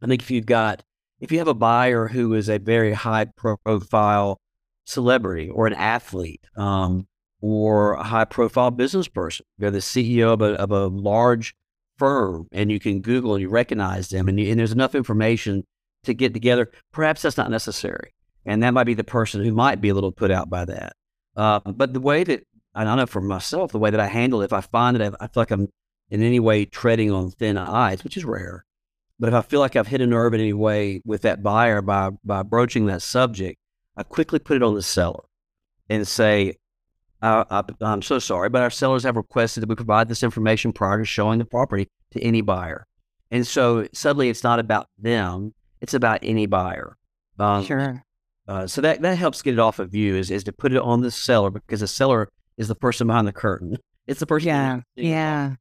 I 0.00 0.06
think 0.06 0.22
if 0.22 0.30
you've 0.30 0.46
got, 0.46 0.84
if 1.20 1.32
you 1.32 1.38
have 1.38 1.48
a 1.48 1.54
buyer 1.54 2.06
who 2.06 2.34
is 2.34 2.48
a 2.48 2.58
very 2.58 2.92
high 2.92 3.26
profile 3.36 4.38
celebrity 4.84 5.48
or 5.48 5.66
an 5.66 5.74
athlete 5.74 6.44
um, 6.56 7.08
or 7.40 7.94
a 7.94 8.02
high 8.04 8.26
profile 8.26 8.70
business 8.70 9.08
person, 9.08 9.46
they're 9.58 9.70
the 9.70 9.78
CEO 9.78 10.32
of 10.32 10.42
a, 10.42 10.52
of 10.54 10.70
a 10.70 10.86
large 10.86 11.54
firm 11.98 12.48
and 12.52 12.70
you 12.70 12.80
can 12.80 13.00
Google 13.00 13.34
and 13.34 13.42
you 13.42 13.48
recognize 13.48 14.08
them 14.08 14.28
and, 14.28 14.38
you, 14.38 14.50
and 14.50 14.58
there's 14.58 14.72
enough 14.72 14.94
information 14.94 15.64
to 16.04 16.14
get 16.14 16.34
together, 16.34 16.70
perhaps 16.92 17.22
that's 17.22 17.36
not 17.36 17.50
necessary. 17.50 18.12
And 18.46 18.62
that 18.62 18.74
might 18.74 18.84
be 18.84 18.94
the 18.94 19.04
person 19.04 19.42
who 19.42 19.52
might 19.52 19.80
be 19.80 19.88
a 19.88 19.94
little 19.94 20.12
put 20.12 20.30
out 20.30 20.50
by 20.50 20.64
that. 20.66 20.92
Uh, 21.36 21.60
but 21.60 21.94
the 21.94 22.00
way 22.00 22.24
that 22.24 22.44
I 22.74 22.84
know 22.84 23.06
for 23.06 23.20
myself, 23.20 23.72
the 23.72 23.78
way 23.78 23.90
that 23.90 24.00
I 24.00 24.06
handle 24.06 24.42
it, 24.42 24.46
if 24.46 24.52
I 24.52 24.60
find 24.60 24.96
that 24.96 25.14
I, 25.14 25.24
I 25.24 25.28
feel 25.28 25.40
like 25.40 25.50
I'm 25.50 25.68
in 26.10 26.22
any 26.22 26.40
way 26.40 26.64
treading 26.64 27.10
on 27.10 27.30
thin 27.30 27.56
ice, 27.56 28.04
which 28.04 28.16
is 28.16 28.24
rare, 28.24 28.64
but 29.18 29.28
if 29.28 29.34
I 29.34 29.42
feel 29.42 29.60
like 29.60 29.76
I've 29.76 29.86
hit 29.86 30.00
a 30.00 30.06
nerve 30.06 30.34
in 30.34 30.40
any 30.40 30.52
way 30.52 31.00
with 31.04 31.22
that 31.22 31.42
buyer 31.42 31.80
by 31.80 32.10
by 32.24 32.42
broaching 32.42 32.86
that 32.86 33.02
subject, 33.02 33.58
I 33.96 34.02
quickly 34.02 34.38
put 34.38 34.56
it 34.56 34.62
on 34.62 34.74
the 34.74 34.82
seller 34.82 35.24
and 35.88 36.06
say, 36.06 36.56
I, 37.24 37.62
am 37.80 38.02
so 38.02 38.18
sorry, 38.18 38.50
but 38.50 38.62
our 38.62 38.70
sellers 38.70 39.04
have 39.04 39.16
requested 39.16 39.62
that 39.62 39.68
we 39.68 39.74
provide 39.74 40.08
this 40.08 40.22
information 40.22 40.72
prior 40.72 40.98
to 40.98 41.04
showing 41.04 41.38
the 41.38 41.44
property 41.44 41.88
to 42.10 42.20
any 42.20 42.42
buyer. 42.42 42.86
And 43.30 43.46
so 43.46 43.88
suddenly 43.92 44.28
it's 44.28 44.44
not 44.44 44.58
about 44.58 44.88
them, 44.98 45.54
it's 45.80 45.94
about 45.94 46.20
any 46.22 46.46
buyer. 46.46 46.96
Um, 47.38 47.64
sure. 47.64 48.04
Uh, 48.46 48.66
so 48.66 48.80
that, 48.82 49.00
that 49.00 49.16
helps 49.16 49.40
get 49.42 49.54
it 49.54 49.58
off 49.58 49.78
of 49.78 49.94
you 49.94 50.16
is, 50.16 50.30
is 50.30 50.44
to 50.44 50.52
put 50.52 50.72
it 50.72 50.78
on 50.78 51.00
the 51.00 51.10
seller 51.10 51.50
because 51.50 51.80
the 51.80 51.88
seller 51.88 52.28
is 52.58 52.68
the 52.68 52.74
person 52.74 53.06
behind 53.06 53.26
the 53.26 53.32
curtain. 53.32 53.78
It's 54.06 54.20
the 54.20 54.26
person. 54.26 54.48
Yeah. 54.48 54.80
Yeah. 54.96 55.54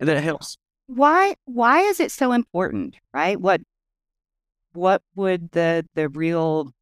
And 0.00 0.08
that 0.08 0.20
helps. 0.20 0.58
Why, 0.88 1.36
why 1.44 1.82
is 1.82 2.00
it 2.00 2.10
so 2.10 2.32
important, 2.32 2.96
right? 3.14 3.40
What, 3.40 3.60
what 4.72 5.00
would 5.14 5.52
the, 5.52 5.86
the 5.94 6.08
real 6.08 6.72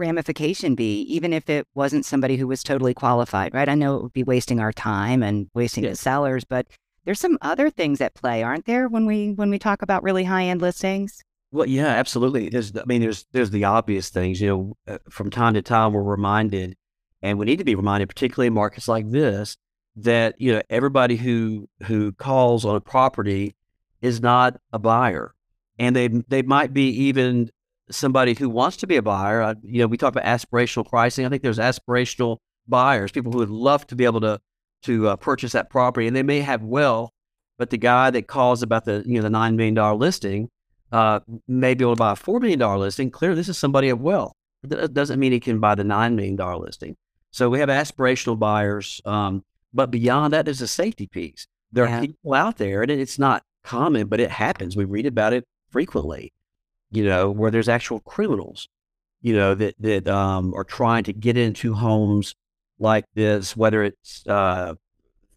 ramification 0.00 0.74
be, 0.74 1.02
even 1.02 1.32
if 1.32 1.48
it 1.48 1.66
wasn't 1.74 2.04
somebody 2.04 2.36
who 2.36 2.48
was 2.48 2.64
totally 2.64 2.94
qualified, 2.94 3.54
right? 3.54 3.68
I 3.68 3.76
know 3.76 3.96
it 3.96 4.02
would 4.02 4.12
be 4.12 4.24
wasting 4.24 4.58
our 4.58 4.72
time 4.72 5.22
and 5.22 5.48
wasting 5.54 5.84
yes. 5.84 5.92
the 5.92 5.96
sellers, 6.02 6.44
but 6.44 6.66
there's 7.04 7.20
some 7.20 7.38
other 7.40 7.70
things 7.70 8.00
at 8.00 8.14
play, 8.14 8.42
aren't 8.42 8.66
there, 8.66 8.88
when 8.88 9.06
we 9.06 9.32
when 9.32 9.50
we 9.50 9.58
talk 9.58 9.82
about 9.82 10.02
really 10.02 10.24
high 10.24 10.44
end 10.44 10.60
listings? 10.60 11.22
Well, 11.52 11.66
yeah, 11.66 11.86
absolutely. 11.86 12.48
There's, 12.48 12.76
I 12.76 12.84
mean, 12.86 13.00
there's 13.00 13.26
there's 13.32 13.50
the 13.50 13.64
obvious 13.64 14.10
things. 14.10 14.40
You 14.40 14.48
know, 14.48 14.76
uh, 14.94 14.98
from 15.08 15.30
time 15.30 15.54
to 15.54 15.62
time, 15.62 15.92
we're 15.92 16.02
reminded, 16.02 16.76
and 17.22 17.38
we 17.38 17.46
need 17.46 17.58
to 17.58 17.64
be 17.64 17.74
reminded, 17.74 18.08
particularly 18.08 18.48
in 18.48 18.54
markets 18.54 18.88
like 18.88 19.10
this, 19.10 19.56
that 19.96 20.40
you 20.40 20.52
know 20.52 20.62
everybody 20.70 21.16
who 21.16 21.68
who 21.84 22.12
calls 22.12 22.64
on 22.64 22.76
a 22.76 22.80
property 22.80 23.54
is 24.00 24.20
not 24.20 24.60
a 24.72 24.78
buyer, 24.78 25.34
and 25.78 25.96
they 25.96 26.08
they 26.08 26.42
might 26.42 26.72
be 26.72 26.88
even 26.90 27.50
somebody 27.90 28.34
who 28.34 28.48
wants 28.48 28.76
to 28.78 28.86
be 28.86 28.96
a 28.96 29.02
buyer. 29.02 29.42
I, 29.42 29.54
you 29.62 29.80
know, 29.80 29.86
we 29.86 29.96
talk 29.96 30.14
about 30.14 30.24
aspirational 30.24 30.86
pricing. 30.86 31.26
I 31.26 31.28
think 31.28 31.42
there's 31.42 31.58
aspirational 31.58 32.38
buyers, 32.68 33.12
people 33.12 33.32
who 33.32 33.38
would 33.38 33.50
love 33.50 33.86
to 33.88 33.96
be 33.96 34.04
able 34.04 34.20
to 34.20 34.40
to 34.82 35.08
uh, 35.08 35.16
purchase 35.16 35.52
that 35.52 35.68
property, 35.68 36.06
and 36.06 36.16
they 36.16 36.22
may 36.22 36.40
have 36.40 36.62
wealth, 36.62 37.10
but 37.58 37.68
the 37.68 37.76
guy 37.76 38.10
that 38.10 38.26
calls 38.26 38.62
about 38.62 38.86
the 38.86 39.02
you 39.06 39.16
know 39.16 39.22
the 39.22 39.30
nine 39.30 39.56
million 39.56 39.74
dollar 39.74 39.96
listing 39.96 40.48
uh, 40.92 41.20
may 41.46 41.74
be 41.74 41.84
able 41.84 41.94
to 41.94 41.98
buy 41.98 42.12
a 42.12 42.16
four 42.16 42.40
million 42.40 42.58
dollar 42.58 42.78
listing. 42.78 43.10
Clearly, 43.10 43.36
this 43.36 43.48
is 43.48 43.58
somebody 43.58 43.90
of 43.90 44.00
wealth. 44.00 44.32
That 44.62 44.94
doesn't 44.94 45.20
mean 45.20 45.32
he 45.32 45.40
can 45.40 45.60
buy 45.60 45.74
the 45.74 45.84
nine 45.84 46.16
million 46.16 46.36
dollar 46.36 46.56
listing. 46.56 46.96
So 47.30 47.50
we 47.50 47.60
have 47.60 47.68
aspirational 47.68 48.38
buyers, 48.38 49.00
um, 49.04 49.44
but 49.72 49.90
beyond 49.90 50.32
that, 50.32 50.46
there's 50.46 50.62
a 50.62 50.68
safety 50.68 51.06
piece. 51.06 51.46
There 51.72 51.86
yeah. 51.86 51.98
are 51.98 52.00
people 52.00 52.34
out 52.34 52.56
there, 52.56 52.82
and 52.82 52.90
it's 52.90 53.18
not 53.18 53.42
common, 53.62 54.08
but 54.08 54.20
it 54.20 54.30
happens. 54.30 54.76
We 54.76 54.84
read 54.84 55.06
about 55.06 55.32
it 55.32 55.44
frequently 55.70 56.32
you 56.90 57.04
know, 57.04 57.30
where 57.30 57.50
there's 57.50 57.68
actual 57.68 58.00
criminals, 58.00 58.68
you 59.22 59.34
know, 59.34 59.54
that 59.54 59.74
that 59.80 60.08
um, 60.08 60.52
are 60.54 60.64
trying 60.64 61.04
to 61.04 61.12
get 61.12 61.36
into 61.36 61.74
homes 61.74 62.34
like 62.78 63.04
this, 63.14 63.56
whether 63.56 63.82
it's 63.82 64.26
uh, 64.26 64.74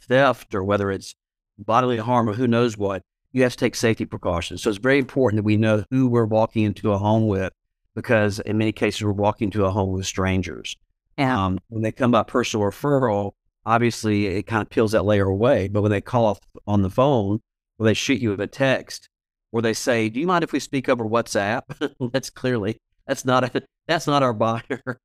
theft 0.02 0.56
or 0.56 0.64
whether 0.64 0.92
it's 0.92 1.16
bodily 1.58 1.98
harm 1.98 2.30
or 2.30 2.34
who 2.34 2.48
knows 2.48 2.78
what. 2.78 3.04
You 3.32 3.42
have 3.44 3.54
to 3.54 3.58
take 3.58 3.76
safety 3.76 4.06
precautions. 4.06 4.62
So 4.62 4.70
it's 4.70 4.78
very 4.78 5.00
important 5.00 5.40
that 5.40 5.46
we 5.46 5.58
know 5.58 5.84
who 5.90 6.08
we're 6.08 6.26
walking 6.26 6.64
into 6.64 6.92
a 6.92 7.00
home 7.00 7.28
with, 7.28 7.52
because 7.96 8.40
in 8.40 8.58
many 8.60 8.72
cases 8.72 9.04
we're 9.04 9.12
walking 9.12 9.48
into 9.48 9.66
a 9.66 9.72
home 9.72 9.92
with 9.92 10.06
strangers. 10.06 10.78
Yeah. 11.18 11.46
Um, 11.46 11.60
when 11.70 11.82
they 11.82 11.92
come 11.92 12.12
by 12.12 12.24
personal 12.24 12.66
referral, 12.66 13.32
obviously 13.66 14.28
it 14.28 14.44
kind 14.44 14.62
of 14.62 14.70
peels 14.70 14.92
that 14.92 15.06
layer 15.06 15.26
away. 15.26 15.68
But 15.68 15.82
when 15.82 15.92
they 15.92 16.02
call 16.02 16.26
off 16.26 16.40
on 16.68 16.84
the 16.84 16.90
phone, 16.90 17.40
or 17.80 17.86
they 17.86 17.96
shoot 17.96 18.22
you 18.22 18.30
with 18.30 18.42
a 18.42 18.48
text, 18.48 19.10
where 19.54 19.62
they 19.62 19.74
say, 19.74 20.10
"Do 20.10 20.20
you 20.20 20.26
mind 20.26 20.44
if 20.44 20.52
we 20.52 20.60
speak 20.60 20.90
over 20.90 21.06
WhatsApp?" 21.06 21.62
that's 22.12 22.32
clearly 22.32 22.82
that's 23.06 23.24
not 23.24 23.44
a 23.44 23.64
that's 23.88 24.08
not 24.08 24.24
our 24.24 24.34
buyer. 24.34 25.00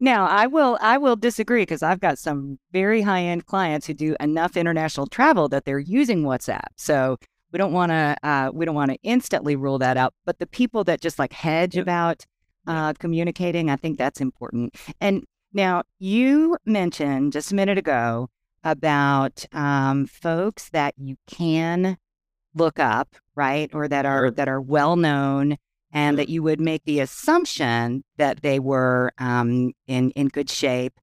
Now, 0.00 0.26
I 0.26 0.46
will 0.46 0.78
I 0.80 0.98
will 0.98 1.16
disagree 1.16 1.62
because 1.62 1.82
I've 1.82 1.98
got 1.98 2.16
some 2.16 2.60
very 2.70 3.02
high 3.02 3.22
end 3.22 3.46
clients 3.46 3.88
who 3.88 3.94
do 3.94 4.14
enough 4.20 4.56
international 4.56 5.08
travel 5.08 5.48
that 5.48 5.64
they're 5.64 5.80
using 5.80 6.22
WhatsApp. 6.22 6.68
So 6.76 7.16
we 7.50 7.58
don't 7.58 7.72
want 7.72 7.90
to 7.90 8.16
uh, 8.22 8.50
we 8.54 8.64
don't 8.64 8.76
want 8.76 8.92
to 8.92 8.98
instantly 9.02 9.56
rule 9.56 9.78
that 9.78 9.96
out. 9.96 10.14
But 10.24 10.38
the 10.38 10.46
people 10.46 10.84
that 10.84 11.00
just 11.00 11.18
like 11.18 11.32
hedge 11.32 11.76
about 11.76 12.24
uh, 12.68 12.92
communicating, 13.00 13.68
I 13.68 13.74
think 13.74 13.98
that's 13.98 14.20
important. 14.20 14.76
And 15.00 15.24
now 15.52 15.82
you 15.98 16.56
mentioned 16.64 17.32
just 17.32 17.50
a 17.50 17.56
minute 17.56 17.78
ago 17.78 18.28
about 18.62 19.44
um, 19.52 20.06
folks 20.06 20.70
that 20.70 20.94
you 20.96 21.16
can 21.26 21.96
look 22.54 22.78
up, 22.78 23.16
right? 23.36 23.70
Or 23.74 23.88
that 23.88 24.06
are 24.06 24.30
that 24.30 24.48
are 24.48 24.60
well 24.60 24.96
known 24.96 25.56
and 25.92 26.18
that 26.18 26.28
you 26.28 26.42
would 26.42 26.60
make 26.60 26.84
the 26.84 27.00
assumption 27.00 28.02
that 28.16 28.42
they 28.42 28.58
were 28.58 29.12
um, 29.18 29.72
in 29.86 30.10
in 30.10 30.28
good 30.28 30.50
shape. 30.50 30.94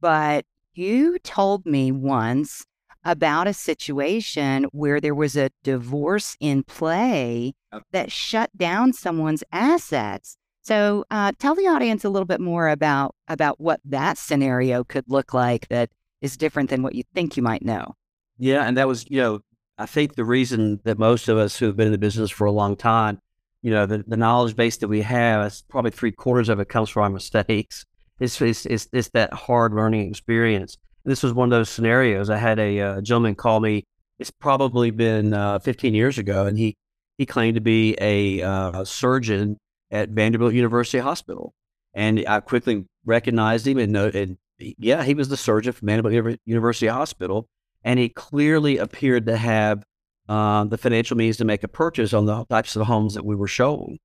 But 0.00 0.44
you 0.72 1.18
told 1.18 1.66
me 1.66 1.92
once 1.92 2.64
about 3.04 3.46
a 3.46 3.52
situation 3.52 4.64
where 4.72 5.00
there 5.00 5.14
was 5.14 5.36
a 5.36 5.50
divorce 5.62 6.36
in 6.40 6.62
play 6.62 7.54
that 7.92 8.12
shut 8.12 8.50
down 8.56 8.92
someone's 8.92 9.44
assets. 9.52 10.36
So 10.62 11.04
uh, 11.10 11.32
tell 11.38 11.54
the 11.54 11.66
audience 11.66 12.04
a 12.04 12.10
little 12.10 12.26
bit 12.26 12.40
more 12.40 12.68
about 12.68 13.14
about 13.28 13.60
what 13.60 13.80
that 13.84 14.18
scenario 14.18 14.84
could 14.84 15.04
look 15.08 15.32
like 15.32 15.68
that 15.68 15.90
is 16.20 16.36
different 16.36 16.70
than 16.70 16.82
what 16.82 16.94
you 16.94 17.02
think 17.14 17.36
you 17.36 17.42
might 17.42 17.64
know. 17.64 17.94
Yeah, 18.38 18.64
and 18.64 18.76
that 18.76 18.86
was 18.86 19.04
you 19.10 19.20
know 19.20 19.40
I 19.78 19.86
think 19.86 20.16
the 20.16 20.24
reason 20.24 20.80
that 20.84 20.98
most 20.98 21.28
of 21.28 21.38
us 21.38 21.56
who 21.56 21.66
have 21.66 21.76
been 21.76 21.86
in 21.86 21.92
the 21.92 21.98
business 21.98 22.30
for 22.30 22.46
a 22.46 22.52
long 22.52 22.76
time, 22.76 23.20
you 23.62 23.70
know, 23.70 23.86
the, 23.86 24.04
the 24.06 24.16
knowledge 24.16 24.56
base 24.56 24.76
that 24.78 24.88
we 24.88 25.02
have, 25.02 25.54
probably 25.68 25.92
three 25.92 26.10
quarters 26.10 26.48
of 26.48 26.58
it 26.58 26.68
comes 26.68 26.90
from 26.90 27.04
our 27.04 27.10
mistakes. 27.10 27.84
It's, 28.18 28.40
it's, 28.40 28.66
it's, 28.66 28.88
it's 28.92 29.10
that 29.10 29.32
hard 29.32 29.72
learning 29.72 30.08
experience. 30.08 30.76
This 31.04 31.22
was 31.22 31.32
one 31.32 31.52
of 31.52 31.56
those 31.56 31.70
scenarios. 31.70 32.28
I 32.28 32.36
had 32.36 32.58
a, 32.58 32.80
uh, 32.80 33.00
gentleman 33.00 33.36
call 33.36 33.60
me. 33.60 33.84
It's 34.18 34.32
probably 34.32 34.90
been 34.90 35.32
uh, 35.32 35.60
15 35.60 35.94
years 35.94 36.18
ago, 36.18 36.46
and 36.46 36.58
he 36.58 36.76
he 37.18 37.26
claimed 37.26 37.56
to 37.56 37.60
be 37.60 37.96
a, 38.00 38.42
uh, 38.42 38.82
a 38.82 38.86
surgeon 38.86 39.58
at 39.90 40.08
Vanderbilt 40.10 40.54
University 40.54 40.98
Hospital, 40.98 41.52
and 41.94 42.24
I 42.28 42.40
quickly 42.40 42.84
recognized 43.04 43.66
him 43.66 43.78
and, 43.78 43.96
and 43.96 44.38
yeah, 44.58 45.02
he 45.02 45.14
was 45.14 45.28
the 45.28 45.36
surgeon 45.36 45.72
from 45.72 45.86
Vanderbilt 45.86 46.38
University 46.44 46.86
Hospital 46.86 47.48
and 47.88 47.98
he 47.98 48.10
clearly 48.10 48.76
appeared 48.76 49.24
to 49.24 49.34
have 49.34 49.82
uh, 50.28 50.62
the 50.64 50.76
financial 50.76 51.16
means 51.16 51.38
to 51.38 51.44
make 51.46 51.64
a 51.64 51.68
purchase 51.68 52.12
on 52.12 52.26
the 52.26 52.44
types 52.44 52.76
of 52.76 52.86
homes 52.86 53.14
that 53.14 53.24
we 53.24 53.34
were 53.34 53.48
showing. 53.48 53.98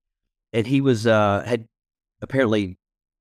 And 0.54 0.66
he 0.66 0.80
was 0.80 1.06
uh, 1.06 1.44
had 1.46 1.68
apparently 2.22 2.78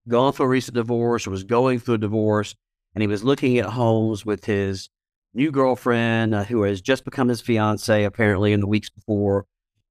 gone 0.09 0.33
through 0.33 0.47
a 0.47 0.49
recent 0.49 0.76
divorce 0.76 1.26
or 1.26 1.31
was 1.31 1.42
going 1.42 1.81
through 1.81 1.97
a 1.97 1.99
divorce, 1.99 2.54
and 2.95 3.02
he 3.02 3.09
was 3.09 3.25
looking 3.25 3.59
at 3.59 3.71
homes 3.71 4.25
with 4.25 4.45
his 4.45 4.88
new 5.35 5.50
girlfriend, 5.50 6.33
uh, 6.33 6.45
who 6.45 6.62
has 6.62 6.81
just 6.81 7.04
become 7.04 7.26
his 7.26 7.40
fiance, 7.40 8.04
apparently 8.04 8.52
in 8.52 8.61
the 8.61 8.69
weeks 8.69 8.88
before. 8.88 9.47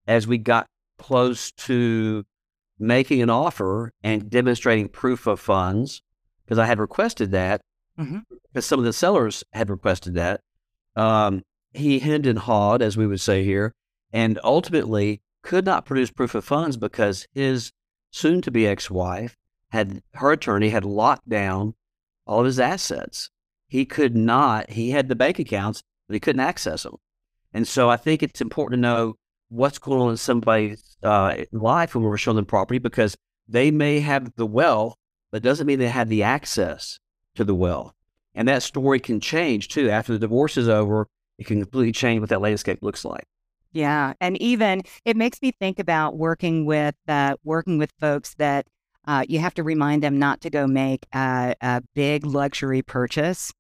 As 0.07 0.25
we 0.25 0.37
got 0.37 0.67
close 0.97 1.51
to 1.51 2.23
making 2.79 3.21
an 3.21 3.29
offer 3.29 3.91
and 4.03 4.29
demonstrating 4.29 4.87
proof 4.87 5.27
of 5.27 5.41
funds, 5.41 6.01
because 6.45 6.59
I 6.59 6.65
had 6.65 6.79
requested 6.79 7.31
that, 7.31 7.59
mm-hmm. 7.99 8.19
because 8.47 8.65
some 8.65 8.79
of 8.79 8.85
the 8.85 8.93
sellers 8.93 9.43
had 9.51 9.69
requested 9.69 10.13
that. 10.13 10.39
Um, 10.95 11.43
he 11.73 11.99
hemmed 11.99 12.27
and 12.27 12.39
hawed, 12.39 12.81
as 12.81 12.97
we 12.97 13.07
would 13.07 13.21
say 13.21 13.43
here, 13.43 13.73
and 14.11 14.39
ultimately 14.43 15.21
could 15.41 15.65
not 15.65 15.85
produce 15.85 16.11
proof 16.11 16.35
of 16.35 16.45
funds 16.45 16.77
because 16.77 17.27
his 17.33 17.71
soon 18.11 18.41
to 18.41 18.51
be 18.51 18.67
ex 18.67 18.91
wife 18.91 19.37
had 19.69 20.03
her 20.15 20.31
attorney 20.31 20.69
had 20.69 20.85
locked 20.85 21.29
down 21.29 21.73
all 22.25 22.41
of 22.41 22.45
his 22.45 22.59
assets. 22.59 23.29
He 23.67 23.85
could 23.85 24.15
not, 24.15 24.71
he 24.71 24.91
had 24.91 25.07
the 25.07 25.15
bank 25.15 25.39
accounts, 25.39 25.81
but 26.07 26.13
he 26.13 26.19
couldn't 26.19 26.41
access 26.41 26.83
them. 26.83 26.97
And 27.53 27.67
so 27.67 27.89
I 27.89 27.97
think 27.97 28.21
it's 28.21 28.41
important 28.41 28.77
to 28.77 28.81
know 28.81 29.15
what's 29.49 29.79
going 29.79 30.01
on 30.01 30.11
in 30.11 30.17
somebody's 30.17 30.97
uh, 31.03 31.35
life 31.51 31.95
when 31.95 32.03
we're 32.03 32.17
showing 32.17 32.35
them 32.35 32.45
property 32.45 32.79
because 32.79 33.15
they 33.47 33.71
may 33.71 33.99
have 33.99 34.33
the 34.35 34.45
wealth, 34.45 34.95
but 35.31 35.43
doesn't 35.43 35.67
mean 35.67 35.79
they 35.79 35.87
have 35.87 36.09
the 36.09 36.23
access 36.23 36.99
to 37.35 37.43
the 37.43 37.55
wealth. 37.55 37.93
And 38.33 38.47
that 38.47 38.63
story 38.63 38.99
can 38.99 39.19
change 39.19 39.67
too. 39.67 39.89
After 39.89 40.13
the 40.13 40.19
divorce 40.19 40.57
is 40.57 40.69
over, 40.69 41.07
it 41.37 41.47
can 41.47 41.59
completely 41.59 41.91
change 41.91 42.21
what 42.21 42.29
that 42.29 42.41
landscape 42.41 42.79
looks 42.81 43.03
like. 43.03 43.25
Yeah, 43.73 44.13
and 44.19 44.41
even 44.41 44.83
it 45.05 45.15
makes 45.15 45.41
me 45.41 45.51
think 45.51 45.79
about 45.79 46.17
working 46.17 46.65
with 46.65 46.95
uh, 47.07 47.35
working 47.43 47.77
with 47.77 47.91
folks 47.99 48.35
that 48.35 48.67
uh, 49.07 49.25
you 49.27 49.39
have 49.39 49.53
to 49.55 49.63
remind 49.63 50.03
them 50.03 50.19
not 50.19 50.41
to 50.41 50.49
go 50.49 50.67
make 50.67 51.05
a, 51.13 51.55
a 51.61 51.81
big 51.95 52.25
luxury 52.25 52.81
purchase 52.81 53.51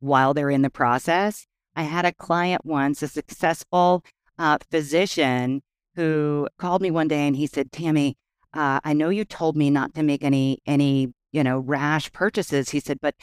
while 0.00 0.34
they're 0.34 0.50
in 0.50 0.62
the 0.62 0.70
process. 0.70 1.46
I 1.74 1.82
had 1.82 2.04
a 2.04 2.14
client 2.14 2.64
once, 2.64 3.02
a 3.02 3.08
successful 3.08 4.04
uh, 4.38 4.58
physician 4.70 5.62
who 5.96 6.48
called 6.58 6.82
me 6.82 6.90
one 6.90 7.08
day 7.08 7.26
and 7.26 7.36
he 7.36 7.46
said, 7.46 7.72
Tammy, 7.72 8.16
uh, 8.54 8.80
I 8.84 8.92
know 8.92 9.08
you 9.08 9.24
told 9.24 9.56
me 9.56 9.70
not 9.70 9.94
to 9.94 10.02
make 10.02 10.22
any 10.22 10.60
any 10.66 11.12
you 11.32 11.44
know 11.44 11.58
rash 11.58 12.12
purchases. 12.12 12.70
He 12.70 12.80
said, 12.80 12.98
but 13.02 13.14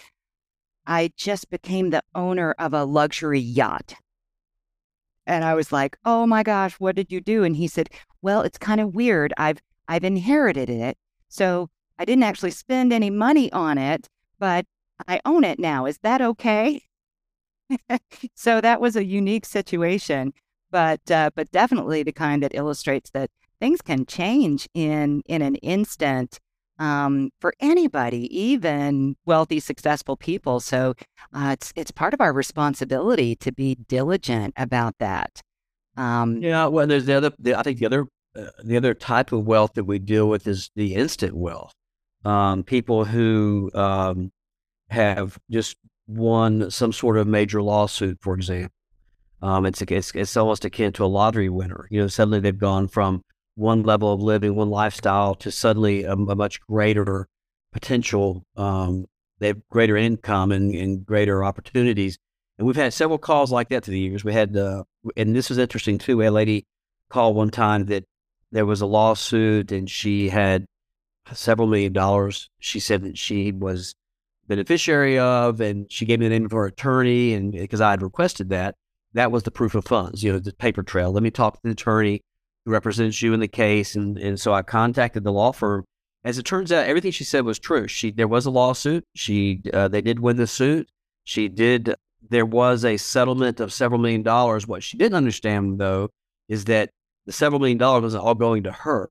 I 0.85 1.11
just 1.15 1.49
became 1.49 1.89
the 1.89 2.03
owner 2.13 2.53
of 2.59 2.73
a 2.73 2.83
luxury 2.85 3.39
yacht. 3.39 3.95
And 5.25 5.43
I 5.43 5.53
was 5.53 5.71
like, 5.71 5.97
"Oh 6.05 6.25
my 6.25 6.43
gosh, 6.43 6.73
what 6.79 6.95
did 6.95 7.11
you 7.11 7.21
do?" 7.21 7.43
And 7.43 7.55
he 7.55 7.67
said, 7.67 7.89
"Well, 8.21 8.41
it's 8.41 8.57
kind 8.57 8.81
of 8.81 8.95
weird. 8.95 9.33
I've 9.37 9.61
I've 9.87 10.03
inherited 10.03 10.69
it. 10.69 10.97
So 11.29 11.69
I 11.97 12.05
didn't 12.05 12.23
actually 12.23 12.51
spend 12.51 12.91
any 12.93 13.09
money 13.09 13.51
on 13.51 13.77
it, 13.77 14.09
but 14.39 14.65
I 15.07 15.21
own 15.25 15.43
it 15.43 15.59
now. 15.59 15.85
Is 15.85 15.99
that 15.99 16.21
okay?" 16.21 16.83
so 18.35 18.61
that 18.61 18.81
was 18.81 18.95
a 18.95 19.05
unique 19.05 19.45
situation, 19.45 20.33
but 20.71 21.09
uh, 21.09 21.31
but 21.35 21.51
definitely 21.51 22.03
the 22.03 22.11
kind 22.11 22.43
that 22.43 22.55
illustrates 22.55 23.09
that 23.11 23.31
things 23.59 23.81
can 23.81 24.05
change 24.05 24.67
in 24.73 25.21
in 25.27 25.41
an 25.41 25.55
instant 25.55 26.39
um, 26.80 27.30
for 27.39 27.53
anybody, 27.60 28.27
even 28.38 29.15
wealthy, 29.25 29.60
successful 29.60 30.18
people. 30.18 30.60
So 30.60 30.96
uh, 31.34 31.50
it's 31.53 31.72
it's 31.75 31.92
part 31.92 32.13
of 32.13 32.22
our 32.22 32.34
responsibility 32.34 33.36
to 33.38 33.51
be 33.51 33.75
diligent 33.75 34.53
about 34.58 34.96
that. 35.00 35.42
Um, 35.96 36.42
yeah, 36.42 36.65
well, 36.68 36.88
there's 36.88 37.06
the 37.06 37.13
other. 37.13 37.32
The, 37.39 37.58
I 37.58 37.63
think 37.63 37.80
the 37.80 37.86
other 37.86 38.08
uh, 38.36 38.48
the 38.63 38.77
other 38.77 38.94
type 38.94 39.32
of 39.32 39.46
wealth 39.46 39.74
that 39.74 39.84
we 39.84 40.00
deal 40.00 40.27
with 40.27 40.48
is 40.48 40.72
the 40.75 40.96
instant 40.96 41.36
wealth. 41.36 41.74
Um, 42.25 42.63
people 42.63 43.06
who 43.06 43.70
um, 43.74 44.32
have 44.89 45.38
just 45.51 45.77
won 46.08 46.72
some 46.72 46.92
sort 46.92 47.18
of 47.18 47.27
major 47.27 47.62
lawsuit, 47.62 48.18
for 48.22 48.34
example. 48.34 48.72
Um, 49.42 49.65
it's, 49.65 49.82
it's 49.82 50.15
it's 50.15 50.38
almost 50.38 50.63
akin 50.63 50.94
to 50.94 51.03
a 51.03 51.06
lottery 51.06 51.50
winner. 51.50 51.86
You 51.92 52.01
know, 52.01 52.08
suddenly 52.08 52.39
they've 52.39 52.58
gone 52.58 52.88
from 52.88 53.24
one 53.55 53.83
level 53.83 54.12
of 54.12 54.22
living, 54.22 54.55
one 54.55 54.69
lifestyle 54.69 55.36
to 55.36 55.51
suddenly 55.51 56.03
a, 56.03 56.13
a 56.13 56.36
much 56.36 56.62
greater 56.62 57.27
potential. 57.72 58.45
Um, 58.55 59.05
they 59.39 59.48
have 59.48 59.67
greater 59.69 59.98
income 59.98 60.51
and, 60.51 60.74
and, 60.74 61.05
greater 61.05 61.43
opportunities. 61.43 62.17
And 62.57 62.65
we've 62.65 62.75
had 62.75 62.93
several 62.93 63.17
calls 63.17 63.51
like 63.51 63.69
that 63.69 63.83
through 63.83 63.93
the 63.93 64.00
years. 64.00 64.24
We 64.24 64.33
had, 64.33 64.55
uh, 64.55 64.83
and 65.17 65.36
this 65.36 65.51
is 65.51 65.57
interesting 65.57 65.98
too. 65.98 66.22
A 66.22 66.29
lady 66.29 66.65
call 67.10 67.33
one 67.33 67.50
time 67.50 67.86
that 67.88 68.05
there 68.51 68.65
was 68.65 68.81
a 68.81 68.86
lawsuit 68.86 69.72
and 69.72 69.89
she 69.89 70.29
had 70.29 70.65
several 71.31 71.67
million 71.67 71.93
dollars. 71.93 72.50
She 72.60 72.79
said 72.79 73.01
that 73.03 73.17
she 73.17 73.51
was 73.51 73.95
beneficiary 74.48 75.17
of, 75.17 75.62
and 75.62 75.91
she 75.91 76.05
gave 76.05 76.19
me 76.19 76.27
the 76.27 76.31
name 76.31 76.45
of 76.45 76.51
her 76.51 76.65
attorney, 76.65 77.33
and 77.33 77.51
because 77.51 77.81
I 77.81 77.91
had 77.91 78.01
requested 78.01 78.50
that, 78.50 78.75
that 79.13 79.31
was 79.31 79.43
the 79.43 79.51
proof 79.51 79.75
of 79.75 79.86
funds, 79.86 80.24
you 80.24 80.33
know, 80.33 80.39
the 80.39 80.53
paper 80.53 80.83
trail. 80.83 81.12
Let 81.12 81.24
me 81.24 81.31
talk 81.31 81.55
to 81.55 81.60
the 81.63 81.72
attorney 81.72 82.22
who 82.65 82.72
represents 82.72 83.22
you 83.22 83.34
in 83.34 83.39
the 83.39 83.48
case. 83.48 83.96
And, 83.96 84.17
and 84.17 84.39
so 84.39 84.53
I 84.53 84.62
contacted 84.62 85.24
the 85.24 85.32
law 85.32 85.51
firm. 85.51 85.86
As 86.24 86.38
it 86.38 86.46
turns 86.46 86.72
out, 86.72 86.86
everything 86.86 87.12
she 87.12 87.25
said 87.25 87.43
was 87.43 87.60
true. 87.60 87.88
She 87.88 88.12
there 88.12 88.27
was 88.27 88.46
a 88.46 88.51
lawsuit. 88.51 89.03
She 89.13 89.62
uh, 89.74 89.89
they 89.89 90.01
did 90.01 90.20
win 90.20 90.38
the 90.38 90.48
suit. 90.48 90.88
She 91.25 91.50
did. 91.50 91.96
There 92.29 92.46
was 92.46 92.86
a 92.86 92.96
settlement 92.96 93.60
of 93.60 93.74
several 93.74 94.00
million 94.00 94.24
dollars. 94.24 94.65
What 94.65 94.84
she 94.84 94.98
didn't 94.98 95.17
understand 95.17 95.79
though 95.79 96.10
is 96.48 96.65
that 96.65 96.91
the 97.25 97.34
several 97.34 97.60
million 97.60 97.77
dollars 97.77 98.03
wasn't 98.03 98.24
all 98.24 98.36
going 98.36 98.63
to 98.63 98.72
her. 98.72 99.10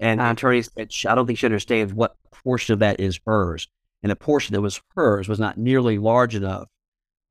And 0.00 0.20
the 0.20 0.30
attorney 0.30 0.62
said, 0.62 0.90
I 1.06 1.14
don't 1.14 1.26
think 1.26 1.38
she 1.38 1.46
understands 1.46 1.94
what 1.94 2.16
portion 2.44 2.72
of 2.72 2.80
that 2.80 2.98
is 2.98 3.20
hers. 3.24 3.68
And 4.02 4.10
the 4.10 4.16
portion 4.16 4.54
that 4.54 4.60
was 4.60 4.80
hers 4.96 5.28
was 5.28 5.38
not 5.38 5.56
nearly 5.56 5.98
large 5.98 6.34
enough 6.34 6.66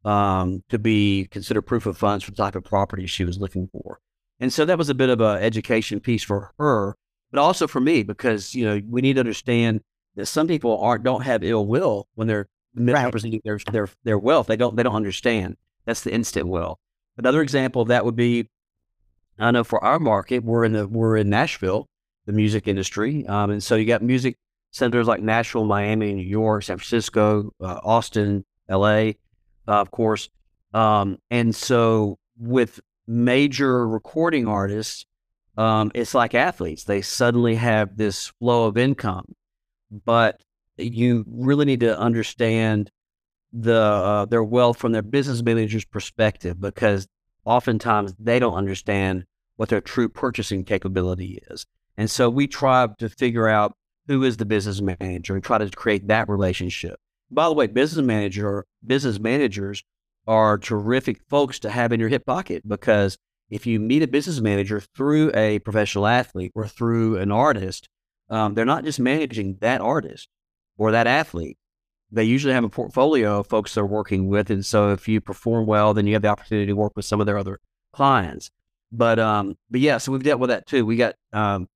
um, 0.05 0.63
to 0.69 0.79
be 0.79 1.27
considered 1.29 1.63
proof 1.63 1.85
of 1.85 1.97
funds 1.97 2.23
for 2.23 2.31
the 2.31 2.37
type 2.37 2.55
of 2.55 2.63
property 2.63 3.05
she 3.05 3.25
was 3.25 3.37
looking 3.37 3.69
for. 3.71 3.99
And 4.43 4.51
so 4.51 4.65
that 4.65 4.77
was 4.77 4.89
a 4.89 4.93
bit 4.93 5.07
of 5.07 5.21
an 5.21 5.41
education 5.41 6.01
piece 6.01 6.21
for 6.21 6.51
her, 6.59 6.97
but 7.31 7.39
also 7.39 7.65
for 7.65 7.79
me 7.79 8.03
because 8.03 8.53
you 8.53 8.65
know 8.65 8.81
we 8.89 8.99
need 8.99 9.13
to 9.13 9.21
understand 9.21 9.79
that 10.17 10.25
some 10.25 10.47
people 10.47 10.77
aren't 10.81 11.05
don't 11.05 11.21
have 11.21 11.45
ill 11.45 11.65
will 11.65 12.09
when 12.15 12.27
they're 12.27 12.49
misrepresenting 12.75 13.39
right. 13.45 13.63
their 13.63 13.71
their 13.71 13.89
their 14.03 14.19
wealth. 14.19 14.47
They 14.47 14.57
don't 14.57 14.75
they 14.75 14.83
don't 14.83 14.95
understand. 14.95 15.55
That's 15.85 16.01
the 16.01 16.13
instant 16.13 16.49
will. 16.49 16.77
Another 17.17 17.41
example 17.41 17.83
of 17.83 17.87
that 17.87 18.03
would 18.03 18.17
be, 18.17 18.49
I 19.39 19.49
know 19.51 19.63
for 19.63 19.81
our 19.81 19.97
market, 19.97 20.43
we're 20.43 20.65
in 20.65 20.73
the 20.73 20.89
we're 20.89 21.15
in 21.15 21.29
Nashville, 21.29 21.87
the 22.25 22.33
music 22.33 22.67
industry, 22.67 23.25
um, 23.27 23.49
and 23.49 23.63
so 23.63 23.75
you 23.75 23.85
got 23.85 24.01
music 24.01 24.35
centers 24.71 25.07
like 25.07 25.21
Nashville, 25.21 25.63
Miami, 25.63 26.11
New 26.11 26.21
York, 26.21 26.63
San 26.63 26.79
Francisco, 26.79 27.53
uh, 27.61 27.79
Austin, 27.81 28.43
L.A., 28.67 29.17
uh, 29.69 29.79
of 29.79 29.91
course, 29.91 30.27
um, 30.73 31.17
and 31.31 31.55
so 31.55 32.19
with 32.37 32.81
major 33.07 33.87
recording 33.87 34.47
artists, 34.47 35.05
um, 35.57 35.91
it's 35.93 36.13
like 36.13 36.33
athletes. 36.33 36.83
They 36.83 37.01
suddenly 37.01 37.55
have 37.55 37.97
this 37.97 38.27
flow 38.39 38.65
of 38.65 38.77
income, 38.77 39.35
but 39.91 40.41
you 40.77 41.25
really 41.27 41.65
need 41.65 41.81
to 41.81 41.97
understand 41.97 42.89
the 43.51 43.75
uh, 43.75 44.25
their 44.25 44.43
wealth 44.43 44.79
from 44.79 44.91
their 44.93 45.03
business 45.03 45.43
manager's 45.43 45.85
perspective 45.85 46.59
because 46.59 47.07
oftentimes 47.45 48.15
they 48.17 48.39
don't 48.39 48.55
understand 48.55 49.25
what 49.57 49.69
their 49.69 49.81
true 49.81 50.09
purchasing 50.09 50.65
capability 50.65 51.39
is. 51.51 51.67
And 51.95 52.09
so 52.09 52.29
we 52.29 52.47
try 52.47 52.87
to 52.97 53.09
figure 53.09 53.47
out 53.47 53.75
who 54.07 54.23
is 54.23 54.37
the 54.37 54.45
business 54.45 54.81
manager 54.81 55.35
and 55.35 55.43
try 55.43 55.59
to 55.59 55.69
create 55.69 56.07
that 56.07 56.27
relationship. 56.27 56.99
By 57.29 57.45
the 57.47 57.53
way, 57.53 57.67
business 57.67 58.03
manager 58.03 58.65
business 58.85 59.19
managers 59.19 59.83
are 60.27 60.57
terrific 60.57 61.21
folks 61.29 61.59
to 61.59 61.69
have 61.69 61.91
in 61.91 61.99
your 61.99 62.09
hip 62.09 62.25
pocket 62.25 62.67
because 62.67 63.17
if 63.49 63.65
you 63.65 63.79
meet 63.79 64.03
a 64.03 64.07
business 64.07 64.39
manager 64.39 64.79
through 64.79 65.31
a 65.35 65.59
professional 65.59 66.07
athlete 66.07 66.51
or 66.55 66.67
through 66.67 67.17
an 67.17 67.31
artist, 67.31 67.89
um, 68.29 68.53
they're 68.53 68.65
not 68.65 68.83
just 68.83 68.99
managing 68.99 69.57
that 69.61 69.81
artist 69.81 70.27
or 70.77 70.91
that 70.91 71.07
athlete. 71.07 71.57
They 72.11 72.23
usually 72.23 72.53
have 72.53 72.63
a 72.63 72.69
portfolio 72.69 73.39
of 73.39 73.47
folks 73.47 73.73
they're 73.73 73.85
working 73.85 74.27
with. 74.27 74.49
And 74.49 74.65
so 74.65 74.91
if 74.91 75.07
you 75.07 75.19
perform 75.19 75.65
well, 75.65 75.93
then 75.93 76.07
you 76.07 76.13
have 76.13 76.21
the 76.21 76.27
opportunity 76.29 76.67
to 76.67 76.73
work 76.73 76.93
with 76.95 77.05
some 77.05 77.19
of 77.19 77.25
their 77.25 77.37
other 77.37 77.59
clients. 77.91 78.49
But 78.91 79.17
um, 79.19 79.55
but 79.71 79.81
yeah, 79.81 79.97
so 79.97 80.11
we've 80.11 80.23
dealt 80.23 80.39
with 80.39 80.49
that 80.49 80.67
too. 80.67 80.85
We 80.85 80.95
got 80.95 81.15
um, 81.31 81.67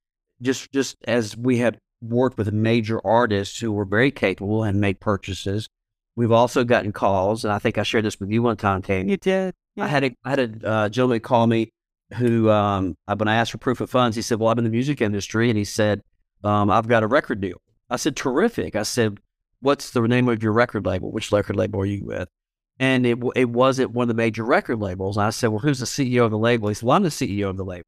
just 0.42 0.72
just 0.72 0.98
as 1.08 1.36
we 1.36 1.58
have 1.58 1.78
worked 2.02 2.38
with 2.38 2.52
major 2.52 3.06
artists 3.06 3.60
who 3.60 3.72
were 3.72 3.86
very 3.86 4.12
capable 4.12 4.64
and 4.64 4.80
made 4.80 5.00
purchases, 5.00 5.68
We've 6.18 6.32
also 6.32 6.64
gotten 6.64 6.92
calls, 6.92 7.46
and 7.46 7.54
I 7.54 7.60
think 7.60 7.78
I 7.78 7.84
shared 7.84 8.04
this 8.04 8.20
with 8.20 8.32
you 8.32 8.42
one 8.42 8.58
time, 8.58 8.82
Tam. 8.82 9.08
You 9.08 9.18
did. 9.18 9.54
Yeah. 9.76 9.84
I 9.84 9.88
had 9.88 10.04
a 10.04 10.16
I 10.26 10.30
had 10.32 10.40
a 10.40 10.68
uh, 10.68 10.90
gentleman 10.90 11.20
call 11.20 11.46
me 11.46 11.72
who, 12.16 12.50
um, 12.50 12.96
when 13.06 13.28
I 13.28 13.36
asked 13.36 13.52
for 13.52 13.60
proof 13.60 13.82
of 13.82 13.92
funds, 13.92 14.16
he 14.16 14.24
said, 14.24 14.40
"Well, 14.40 14.50
I'm 14.50 14.58
in 14.58 14.64
the 14.64 14.72
music 14.72 15.00
industry," 15.00 15.50
and 15.50 15.58
he 15.58 15.64
said, 15.64 16.02
um, 16.44 16.72
"I've 16.72 16.88
got 16.88 17.04
a 17.04 17.08
record 17.08 17.40
deal." 17.40 17.62
I 17.92 17.98
said, 17.98 18.16
"Terrific." 18.16 18.76
I 18.76 18.82
said, 18.82 19.20
"What's 19.60 19.92
the 19.92 20.02
name 20.02 20.28
of 20.28 20.42
your 20.42 20.54
record 20.54 20.88
label? 20.88 21.12
Which 21.12 21.32
record 21.32 21.56
label 21.56 21.82
are 21.82 21.86
you 21.86 22.04
with?" 22.04 22.30
And 22.80 23.06
it 23.06 23.20
it 23.36 23.50
wasn't 23.50 23.92
one 23.92 24.06
of 24.06 24.08
the 24.08 24.16
major 24.16 24.44
record 24.44 24.80
labels. 24.80 25.18
And 25.18 25.26
I 25.28 25.30
said, 25.30 25.50
"Well, 25.50 25.60
who's 25.60 25.80
the 25.80 25.86
CEO 25.86 26.26
of 26.26 26.32
the 26.32 26.40
label?" 26.40 26.70
He 26.70 26.74
said, 26.74 26.88
"Well, 26.88 26.96
I'm 26.98 27.04
the 27.04 27.10
CEO 27.10 27.52
of 27.52 27.58
the 27.58 27.64
label." 27.64 27.86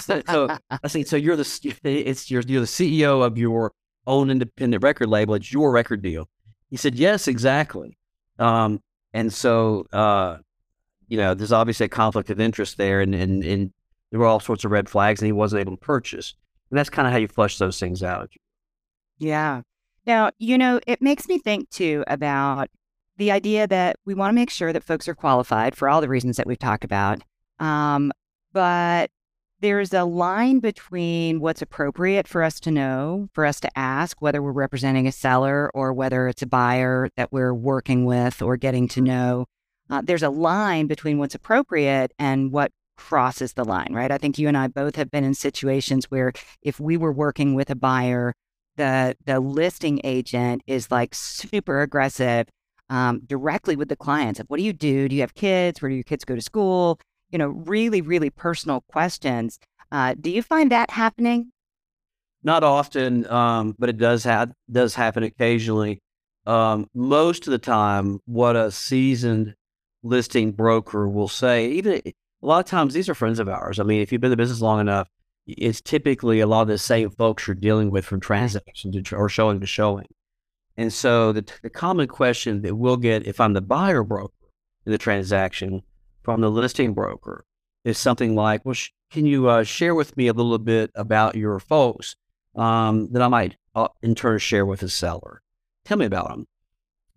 so, 0.00 0.22
so 0.28 0.58
I 0.70 0.88
said, 0.88 1.06
"So 1.06 1.16
you're 1.16 1.36
the 1.36 1.76
it's 1.84 2.32
you're, 2.32 2.42
you're 2.42 2.62
the 2.62 2.66
CEO 2.66 3.24
of 3.24 3.38
your 3.38 3.70
own 4.08 4.28
independent 4.28 4.82
record 4.82 5.08
label. 5.08 5.34
It's 5.34 5.52
your 5.52 5.70
record 5.70 6.02
deal." 6.02 6.28
He 6.74 6.78
said, 6.78 6.96
Yes, 6.96 7.28
exactly. 7.28 7.96
Um, 8.36 8.80
and 9.12 9.32
so, 9.32 9.86
uh, 9.92 10.38
you 11.06 11.16
know, 11.16 11.32
there's 11.32 11.52
obviously 11.52 11.86
a 11.86 11.88
conflict 11.88 12.30
of 12.30 12.40
interest 12.40 12.78
there, 12.78 13.00
and, 13.00 13.14
and, 13.14 13.44
and 13.44 13.72
there 14.10 14.18
were 14.18 14.26
all 14.26 14.40
sorts 14.40 14.64
of 14.64 14.72
red 14.72 14.88
flags, 14.88 15.20
and 15.20 15.26
he 15.26 15.32
wasn't 15.32 15.60
able 15.60 15.76
to 15.76 15.80
purchase. 15.80 16.34
And 16.70 16.76
that's 16.76 16.90
kind 16.90 17.06
of 17.06 17.12
how 17.12 17.20
you 17.20 17.28
flush 17.28 17.58
those 17.58 17.78
things 17.78 18.02
out. 18.02 18.32
Yeah. 19.18 19.60
Now, 20.04 20.32
you 20.38 20.58
know, 20.58 20.80
it 20.84 21.00
makes 21.00 21.28
me 21.28 21.38
think 21.38 21.70
too 21.70 22.02
about 22.08 22.70
the 23.18 23.30
idea 23.30 23.68
that 23.68 24.00
we 24.04 24.14
want 24.14 24.30
to 24.30 24.34
make 24.34 24.50
sure 24.50 24.72
that 24.72 24.82
folks 24.82 25.06
are 25.06 25.14
qualified 25.14 25.76
for 25.76 25.88
all 25.88 26.00
the 26.00 26.08
reasons 26.08 26.38
that 26.38 26.46
we've 26.48 26.58
talked 26.58 26.82
about. 26.82 27.22
Um, 27.60 28.10
but 28.52 29.12
there's 29.60 29.94
a 29.94 30.04
line 30.04 30.58
between 30.58 31.40
what's 31.40 31.62
appropriate 31.62 32.28
for 32.28 32.42
us 32.42 32.60
to 32.60 32.70
know, 32.70 33.28
for 33.32 33.46
us 33.46 33.60
to 33.60 33.78
ask 33.78 34.20
whether 34.20 34.42
we're 34.42 34.52
representing 34.52 35.06
a 35.06 35.12
seller 35.12 35.70
or 35.74 35.92
whether 35.92 36.28
it's 36.28 36.42
a 36.42 36.46
buyer 36.46 37.08
that 37.16 37.32
we're 37.32 37.54
working 37.54 38.04
with 38.04 38.42
or 38.42 38.56
getting 38.56 38.88
to 38.88 39.00
know. 39.00 39.46
Uh, 39.88 40.02
there's 40.02 40.22
a 40.22 40.30
line 40.30 40.86
between 40.86 41.18
what's 41.18 41.34
appropriate 41.34 42.12
and 42.18 42.52
what 42.52 42.72
crosses 42.96 43.54
the 43.54 43.64
line, 43.64 43.92
right? 43.92 44.10
I 44.10 44.18
think 44.18 44.38
you 44.38 44.48
and 44.48 44.56
I 44.56 44.68
both 44.68 44.96
have 44.96 45.10
been 45.10 45.24
in 45.24 45.34
situations 45.34 46.10
where 46.10 46.32
if 46.62 46.80
we 46.80 46.96
were 46.96 47.12
working 47.12 47.54
with 47.54 47.70
a 47.70 47.74
buyer, 47.74 48.34
the 48.76 49.16
the 49.24 49.40
listing 49.40 50.00
agent 50.04 50.62
is 50.66 50.90
like 50.90 51.14
super 51.14 51.82
aggressive 51.82 52.48
um, 52.90 53.20
directly 53.26 53.76
with 53.76 53.88
the 53.88 53.96
clients 53.96 54.40
of 54.40 54.46
what 54.48 54.58
do 54.58 54.62
you 54.62 54.72
do? 54.72 55.08
Do 55.08 55.14
you 55.14 55.22
have 55.22 55.34
kids? 55.34 55.80
Where 55.80 55.88
do 55.88 55.94
your 55.94 56.04
kids 56.04 56.24
go 56.24 56.34
to 56.34 56.42
school? 56.42 56.98
You 57.34 57.38
know, 57.38 57.48
really, 57.48 58.00
really 58.00 58.30
personal 58.30 58.84
questions. 58.88 59.58
Uh, 59.90 60.14
do 60.18 60.30
you 60.30 60.40
find 60.40 60.70
that 60.70 60.92
happening? 60.92 61.50
Not 62.44 62.62
often, 62.62 63.26
um, 63.26 63.74
but 63.76 63.88
it 63.88 63.98
does 63.98 64.22
have 64.22 64.52
does 64.70 64.94
happen 64.94 65.24
occasionally. 65.24 66.00
Um, 66.46 66.86
most 66.94 67.48
of 67.48 67.50
the 67.50 67.58
time, 67.58 68.20
what 68.26 68.54
a 68.54 68.70
seasoned 68.70 69.56
listing 70.04 70.52
broker 70.52 71.08
will 71.08 71.26
say, 71.26 71.70
even 71.70 72.02
a 72.04 72.12
lot 72.40 72.60
of 72.60 72.66
times 72.66 72.94
these 72.94 73.08
are 73.08 73.14
friends 73.16 73.40
of 73.40 73.48
ours. 73.48 73.80
I 73.80 73.82
mean, 73.82 74.00
if 74.00 74.12
you've 74.12 74.20
been 74.20 74.28
in 74.28 74.36
the 74.38 74.42
business 74.42 74.60
long 74.60 74.78
enough, 74.78 75.08
it's 75.48 75.80
typically 75.80 76.38
a 76.38 76.46
lot 76.46 76.62
of 76.62 76.68
the 76.68 76.78
same 76.78 77.10
folks 77.10 77.48
you're 77.48 77.56
dealing 77.56 77.90
with 77.90 78.04
from 78.04 78.20
transaction 78.20 78.92
to, 78.92 79.16
or 79.16 79.28
showing 79.28 79.58
to 79.58 79.66
showing. 79.66 80.06
And 80.76 80.92
so 80.92 81.32
the, 81.32 81.44
the 81.62 81.70
common 81.70 82.06
question 82.06 82.62
that 82.62 82.76
we'll 82.76 82.96
get 82.96 83.26
if 83.26 83.40
I'm 83.40 83.54
the 83.54 83.60
buyer 83.60 84.04
broker 84.04 84.32
in 84.86 84.92
the 84.92 84.98
transaction 84.98 85.82
from 86.24 86.40
the 86.40 86.50
listing 86.50 86.94
broker 86.94 87.44
is 87.84 87.98
something 87.98 88.34
like, 88.34 88.64
well, 88.64 88.74
sh- 88.74 88.90
can 89.10 89.26
you 89.26 89.48
uh, 89.48 89.62
share 89.62 89.94
with 89.94 90.16
me 90.16 90.26
a 90.26 90.32
little 90.32 90.58
bit 90.58 90.90
about 90.94 91.36
your 91.36 91.60
folks 91.60 92.16
um, 92.56 93.12
that 93.12 93.22
I 93.22 93.28
might 93.28 93.56
uh, 93.74 93.88
in 94.02 94.14
turn 94.14 94.38
share 94.38 94.66
with 94.66 94.80
the 94.80 94.88
seller? 94.88 95.42
Tell 95.84 95.98
me 95.98 96.06
about 96.06 96.28
them. 96.28 96.46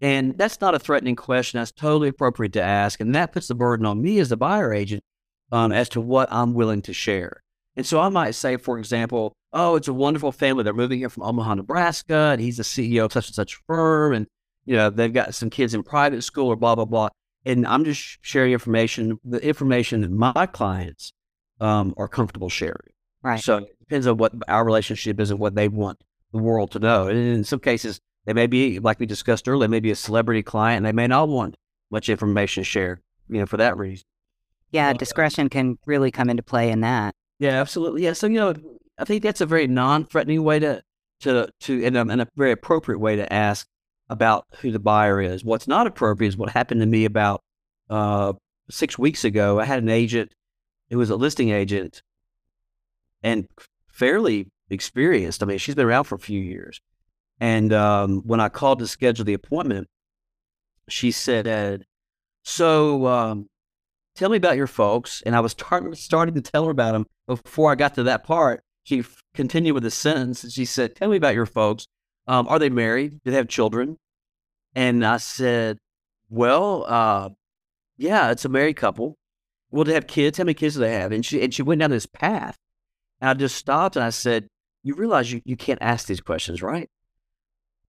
And 0.02 0.38
that's 0.38 0.62
not 0.62 0.76
a 0.76 0.80
threatening 0.80 1.16
question. 1.16 1.58
That's 1.58 1.72
totally 1.72 2.10
appropriate 2.10 2.54
to 2.54 2.62
ask. 2.62 3.00
And 3.00 3.16
that 3.16 3.32
puts 3.32 3.48
the 3.48 3.56
burden 3.56 3.86
on 3.86 4.02
me 4.02 4.20
as 4.20 4.30
the 4.30 4.38
buyer 4.38 4.74
agent 4.74 5.04
um, 5.52 5.72
as 5.72 5.90
to 5.90 6.02
what 6.02 6.32
I'm 6.32 6.54
willing 6.54 6.82
to 6.84 6.94
share. 6.94 7.42
And 7.76 7.86
so 7.86 8.00
I 8.00 8.10
might 8.10 8.36
say, 8.36 8.58
for 8.58 8.78
example, 8.78 9.34
oh, 9.54 9.76
it's 9.76 9.88
a 9.88 9.94
wonderful 9.94 10.32
family. 10.32 10.64
They're 10.64 10.74
moving 10.74 11.00
here 11.00 11.10
from 11.10 11.24
Omaha, 11.24 11.56
Nebraska, 11.56 12.30
and 12.32 12.42
he's 12.42 12.58
the 12.58 12.64
CEO 12.64 13.06
of 13.06 13.14
such 13.14 13.28
and 13.28 13.36
such 13.36 13.56
firm. 13.68 14.14
And, 14.14 14.28
you 14.66 14.76
know, 14.76 14.90
they've 14.90 15.14
got 15.14 15.34
some 15.34 15.50
kids 15.50 15.74
in 15.74 15.84
private 15.84 16.24
school 16.24 16.48
or 16.48 16.56
blah, 16.56 16.76
blah, 16.76 16.86
blah. 16.86 17.10
And 17.48 17.66
I'm 17.66 17.86
just 17.86 18.18
sharing 18.22 18.52
information, 18.52 19.20
the 19.24 19.40
information 19.40 20.02
that 20.02 20.12
my 20.12 20.46
clients 20.48 21.14
um, 21.62 21.94
are 21.96 22.10
comfortable 22.10 22.50
sharing. 22.50 22.92
Right. 23.24 23.40
So 23.40 23.60
it 23.60 23.80
depends 23.80 24.06
on 24.06 24.18
what 24.18 24.34
our 24.50 24.66
relationship 24.66 25.18
is 25.22 25.32
and 25.32 25.40
what 25.40 25.56
they 25.56 25.70
want 25.70 26.04
the 26.34 26.40
world 26.40 26.72
to 26.72 26.80
know. 26.80 27.08
And 27.08 27.18
in 27.18 27.46
some 27.46 27.62
cases, 27.62 28.02
they 28.26 28.34
may 28.34 28.48
be, 28.48 28.80
like 28.80 29.00
we 29.00 29.06
discussed 29.06 29.48
earlier, 29.48 29.70
maybe 29.70 29.90
a 29.92 29.96
celebrity 29.96 30.44
client 30.44 30.78
and 30.78 30.86
they 30.86 30.92
may 30.92 31.08
not 31.08 31.30
want 31.30 31.56
much 31.90 32.10
information 32.10 32.64
shared, 32.64 33.00
you 33.30 33.40
know, 33.40 33.46
for 33.46 33.56
that 33.56 33.78
reason. 33.78 34.06
Yeah, 34.72 34.92
discretion 34.92 35.48
can 35.48 35.78
really 35.86 36.12
come 36.12 36.30
into 36.30 36.44
play 36.44 36.70
in 36.70 36.82
that. 36.82 37.16
Yeah, 37.40 37.62
absolutely. 37.62 38.04
Yeah. 38.04 38.12
So, 38.12 38.28
you 38.28 38.40
know, 38.40 38.56
I 38.98 39.06
think 39.06 39.24
that's 39.24 39.40
a 39.40 39.46
very 39.46 39.68
non 39.68 40.04
threatening 40.06 40.44
way 40.44 40.60
to, 40.60 40.84
to, 41.22 41.48
to, 41.62 41.86
and, 41.86 41.96
um, 41.96 42.10
and 42.10 42.22
a 42.22 42.28
very 42.36 42.52
appropriate 42.52 43.00
way 43.00 43.16
to 43.16 43.32
ask 43.32 43.68
about 44.10 44.46
who 44.62 44.72
the 44.72 44.80
buyer 44.80 45.22
is. 45.22 45.44
What's 45.44 45.68
not 45.68 45.88
appropriate 45.88 46.30
is 46.30 46.38
what 46.38 46.50
happened 46.50 46.82
to 46.82 46.88
me 46.88 47.06
about 47.06 47.42
uh, 47.90 48.34
six 48.70 48.98
weeks 48.98 49.24
ago. 49.24 49.60
I 49.60 49.66
had 49.66 49.84
an 49.84 49.90
agent, 49.90 50.32
it 50.90 50.96
was 50.96 51.10
a 51.10 51.16
listing 51.16 51.50
agent 51.50 52.02
and 53.24 53.48
fairly 53.92 54.48
experienced. 54.70 55.44
I 55.44 55.46
mean, 55.46 55.58
she's 55.58 55.76
been 55.76 55.86
around 55.86 56.06
for 56.06 56.16
a 56.16 56.20
few 56.20 56.42
years. 56.42 56.80
And 57.40 57.72
um, 57.74 58.22
when 58.26 58.40
I 58.40 58.50
called 58.50 58.80
to 58.80 58.88
schedule 58.88 59.26
the 59.26 59.34
appointment, 59.34 59.88
she 60.90 61.12
said, 61.12 61.86
so 62.44 63.08
um, 63.08 63.48
tell 64.16 64.30
me 64.30 64.38
about 64.38 64.58
your 64.58 64.68
folks. 64.68 65.22
And 65.26 65.36
I 65.36 65.42
was 65.42 65.54
tar- 65.54 65.94
starting 65.96 66.36
to 66.36 66.42
tell 66.42 66.66
her 66.66 66.72
about 66.72 66.94
them 66.94 67.06
before 67.28 67.72
I 67.72 67.76
got 67.76 67.96
to 67.96 68.04
that 68.04 68.24
part. 68.24 68.64
She 68.84 69.04
continued 69.34 69.74
with 69.74 69.84
the 69.84 69.92
sentence 69.92 70.44
and 70.44 70.54
she 70.54 70.64
said, 70.64 70.96
Tell 70.96 71.10
me 71.10 71.18
about 71.18 71.36
your 71.36 71.46
folks. 71.46 71.88
Um, 72.28 72.48
are 72.48 72.60
they 72.60 72.70
married? 72.70 73.22
Do 73.24 73.32
they 73.32 73.38
have 73.38 73.48
children? 73.48 73.98
And 74.76 75.06
I 75.06 75.18
said, 75.18 75.78
Well, 76.30 76.86
uh, 76.88 77.30
yeah, 77.98 78.32
it's 78.32 78.46
a 78.46 78.50
married 78.50 78.76
couple. 78.76 79.18
Well, 79.72 79.84
they 79.84 79.94
have 79.94 80.08
kids. 80.08 80.38
How 80.38 80.44
many 80.44 80.54
kids 80.54 80.76
do 80.76 80.82
they 80.82 80.94
have? 80.94 81.12
And 81.12 81.26
she 81.26 81.42
and 81.42 81.54
she 81.54 81.62
went 81.62 81.80
down 81.80 81.92
this 81.92 82.06
path. 82.06 82.58
And 83.20 83.30
I 83.30 83.34
just 83.34 83.56
stopped 83.56 83.96
and 83.96 84.06
I 84.06 84.10
said, 84.12 84.48
You 84.84 84.96
realize 84.96 85.32
you, 85.32 85.42
you 85.46 85.58
can't 85.58 85.82
ask 85.82 86.08
these 86.08 86.22
questions, 86.22 86.62
right? 86.62 86.90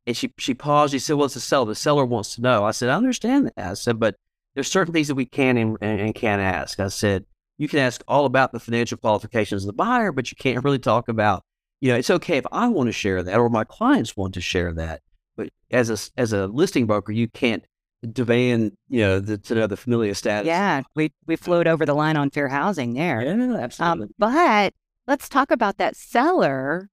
And 0.07 0.17
she 0.17 0.33
she 0.39 0.55
paused. 0.55 0.93
She 0.93 0.99
said, 0.99 1.17
Well, 1.17 1.27
it's 1.27 1.35
the 1.35 1.41
seller. 1.41 1.67
The 1.67 1.75
seller 1.75 2.05
wants 2.05 2.35
to 2.37 2.41
know. 2.41 2.65
I 2.65 2.71
said, 2.71 2.89
I 2.89 2.95
understand 2.95 3.47
that. 3.47 3.71
I 3.71 3.75
said, 3.75 3.99
but 3.99 4.17
there's 4.55 4.71
certain 4.71 4.93
things 4.93 5.07
that 5.07 5.15
we 5.15 5.25
can 5.25 5.57
and, 5.57 5.79
and, 5.81 6.15
can't 6.17 6.43
ask. 6.43 6.81
I 6.81 6.89
said, 6.89 7.27
you 7.59 7.69
can 7.69 7.79
ask 7.79 8.03
all 8.09 8.25
about 8.25 8.51
the 8.51 8.59
financial 8.59 8.99
qualifications 8.99 9.63
of 9.63 9.69
the 9.69 9.73
buyer, 9.73 10.11
but 10.11 10.33
you 10.33 10.37
can't 10.37 10.65
really 10.65 10.81
talk 10.81 11.09
about, 11.09 11.45
you 11.81 11.91
know, 11.93 11.99
it's 11.99 12.11
okay 12.11 12.37
if 12.39 12.45
I 12.53 12.69
want 12.69 12.89
to 12.89 12.93
share 12.93 13.23
that 13.23 13.37
or 13.39 13.49
my 13.49 13.65
clients 13.65 14.17
want 14.17 14.35
to 14.35 14.41
share 14.41 14.73
that. 14.75 15.03
But 15.37 15.51
as 15.71 15.91
a, 15.91 16.21
as 16.21 16.33
a 16.33 16.47
listing 16.49 16.87
broker, 16.87 17.13
you 17.13 17.29
can't 17.29 17.65
demand, 18.13 18.73
you 18.89 19.01
know, 19.01 19.21
the, 19.21 19.39
to 19.39 19.55
know 19.55 19.67
the 19.67 19.77
familial 19.77 20.15
status. 20.15 20.47
Yeah, 20.47 20.83
we, 20.95 21.13
we 21.27 21.37
float 21.37 21.67
over 21.67 21.85
the 21.87 21.95
line 21.95 22.17
on 22.17 22.31
fair 22.31 22.49
housing 22.49 22.95
there. 22.95 23.23
Yeah, 23.23 23.33
Um, 23.33 23.55
absolutely. 23.57 24.09
but 24.19 24.75
let's 25.07 25.29
talk 25.29 25.51
about 25.51 25.79
that 25.79 25.97
seller 25.97 26.89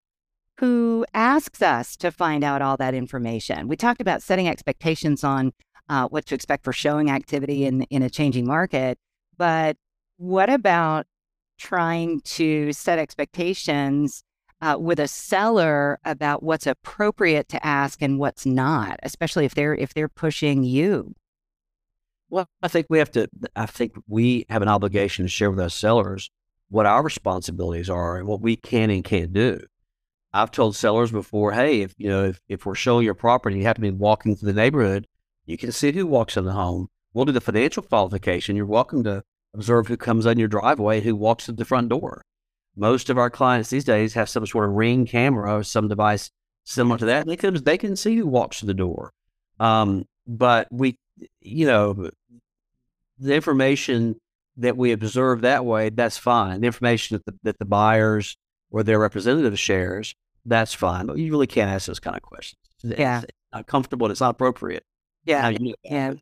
who 0.60 1.06
asks 1.14 1.62
us 1.62 1.96
to 1.98 2.12
find 2.12 2.44
out 2.44 2.62
all 2.62 2.78
that 2.78 2.94
information. 2.94 3.68
We 3.68 3.76
talked 3.76 4.02
about 4.02 4.22
setting 4.24 4.48
expectations 4.48 5.24
on 5.24 5.52
uh, 5.90 6.08
what 6.08 6.26
to 6.28 6.36
expect 6.36 6.64
for 6.64 6.74
showing 6.74 7.12
activity 7.12 7.66
in 7.66 7.84
in 7.84 8.02
a 8.02 8.10
changing 8.10 8.48
market, 8.48 8.98
but 9.38 9.78
what 10.18 10.50
about 10.50 11.06
trying 11.60 12.22
to 12.22 12.74
set 12.74 12.98
expectations 12.98 14.24
uh, 14.62 14.78
with 14.80 15.00
a 15.00 15.08
seller 15.08 16.00
about 16.06 16.44
what's 16.44 16.68
appropriate 16.68 17.50
to 17.50 17.66
ask 17.66 18.02
and 18.02 18.20
what's 18.20 18.46
not, 18.46 19.00
especially 19.04 19.46
if 19.46 19.56
they're 19.56 19.76
if 19.76 19.94
they're 19.94 20.10
pushing 20.10 20.64
you? 20.64 21.16
Well, 22.30 22.50
I 22.62 22.68
think 22.68 22.88
we 22.90 22.98
have 23.00 23.12
to. 23.12 23.28
I 23.56 23.66
think 23.66 23.94
we 24.08 24.46
have 24.50 24.62
an 24.62 24.68
obligation 24.68 25.26
to 25.26 25.30
share 25.30 25.52
with 25.52 25.60
our 25.60 25.70
sellers 25.70 26.32
what 26.70 26.86
our 26.86 27.04
responsibilities 27.04 27.90
are 27.90 28.18
and 28.18 28.28
what 28.28 28.42
we 28.42 28.56
can 28.56 28.90
and 28.90 29.04
can't 29.04 29.34
do. 29.34 29.60
I've 30.34 30.52
told 30.52 30.76
sellers 30.76 31.12
before, 31.12 31.54
hey, 31.54 31.82
if 31.82 31.94
you 31.98 32.10
know 32.10 32.26
if, 32.26 32.42
if 32.50 32.66
we're 32.66 32.76
showing 32.76 33.06
your 33.06 33.14
property, 33.14 33.58
you 33.58 33.64
happen 33.64 33.84
to 33.84 33.92
be 33.92 33.98
walking 33.98 34.36
through 34.36 34.52
the 34.52 34.62
neighborhood, 34.62 35.08
you 35.46 35.58
can 35.58 35.72
see 35.72 35.92
who 35.92 36.08
walks 36.08 36.36
in 36.36 36.46
the 36.46 36.54
home. 36.54 36.90
We'll 37.14 37.26
do 37.26 37.32
the 37.32 37.40
financial 37.40 37.84
qualification. 37.84 38.56
You're 38.58 38.66
welcome 38.66 39.04
to 39.06 39.24
observe 39.54 39.88
who 39.88 39.96
comes 39.96 40.26
on 40.26 40.38
your 40.38 40.50
driveway, 40.50 41.02
who 41.02 41.16
walks 41.16 41.46
to 41.46 41.54
the 41.54 41.64
front 41.64 41.90
door. 41.90 42.26
Most 42.76 43.10
of 43.10 43.18
our 43.18 43.30
clients 43.30 43.70
these 43.70 43.86
days 43.86 44.14
have 44.14 44.30
some 44.30 44.46
sort 44.46 44.66
of 44.66 44.76
ring 44.76 45.06
camera 45.06 45.56
or 45.56 45.64
some 45.64 45.88
device 45.88 46.30
similar 46.64 46.98
to 46.98 47.06
that. 47.06 47.26
They 47.26 47.38
can 47.38 47.64
they 47.64 47.78
can 47.78 47.96
see 47.96 48.16
who 48.16 48.28
walks 48.28 48.60
to 48.60 48.66
the 48.66 48.74
door. 48.74 49.12
Um, 49.60 50.06
but 50.28 50.68
we, 50.72 50.98
you 51.40 51.66
know, 51.66 52.10
the 53.18 53.36
information 53.36 54.16
that 54.58 54.76
we 54.78 54.92
observe 54.92 55.42
that 55.42 55.66
way, 55.66 55.90
that's 55.90 56.18
fine. 56.18 56.62
The 56.62 56.68
information 56.68 57.18
that 57.18 57.26
the, 57.26 57.40
that 57.44 57.60
the 57.60 57.66
buyers 57.66 58.38
or 58.72 58.84
their 58.84 59.00
representative 59.00 59.58
shares, 59.60 60.16
that's 60.46 60.74
fine. 60.74 61.06
But 61.06 61.18
you 61.18 61.32
really 61.32 61.48
can't 61.48 61.72
ask 61.72 61.88
those 61.88 62.00
kind 62.00 62.16
of 62.16 62.22
questions. 62.22 62.60
Yeah. 62.84 63.22
It's 63.22 63.32
not 63.54 63.68
comfortable. 63.68 64.10
It's 64.12 64.22
not 64.22 64.32
appropriate. 64.32 64.84
Yeah, 65.26 65.50
you 65.50 65.60
know 65.60 65.74
yeah, 65.84 66.14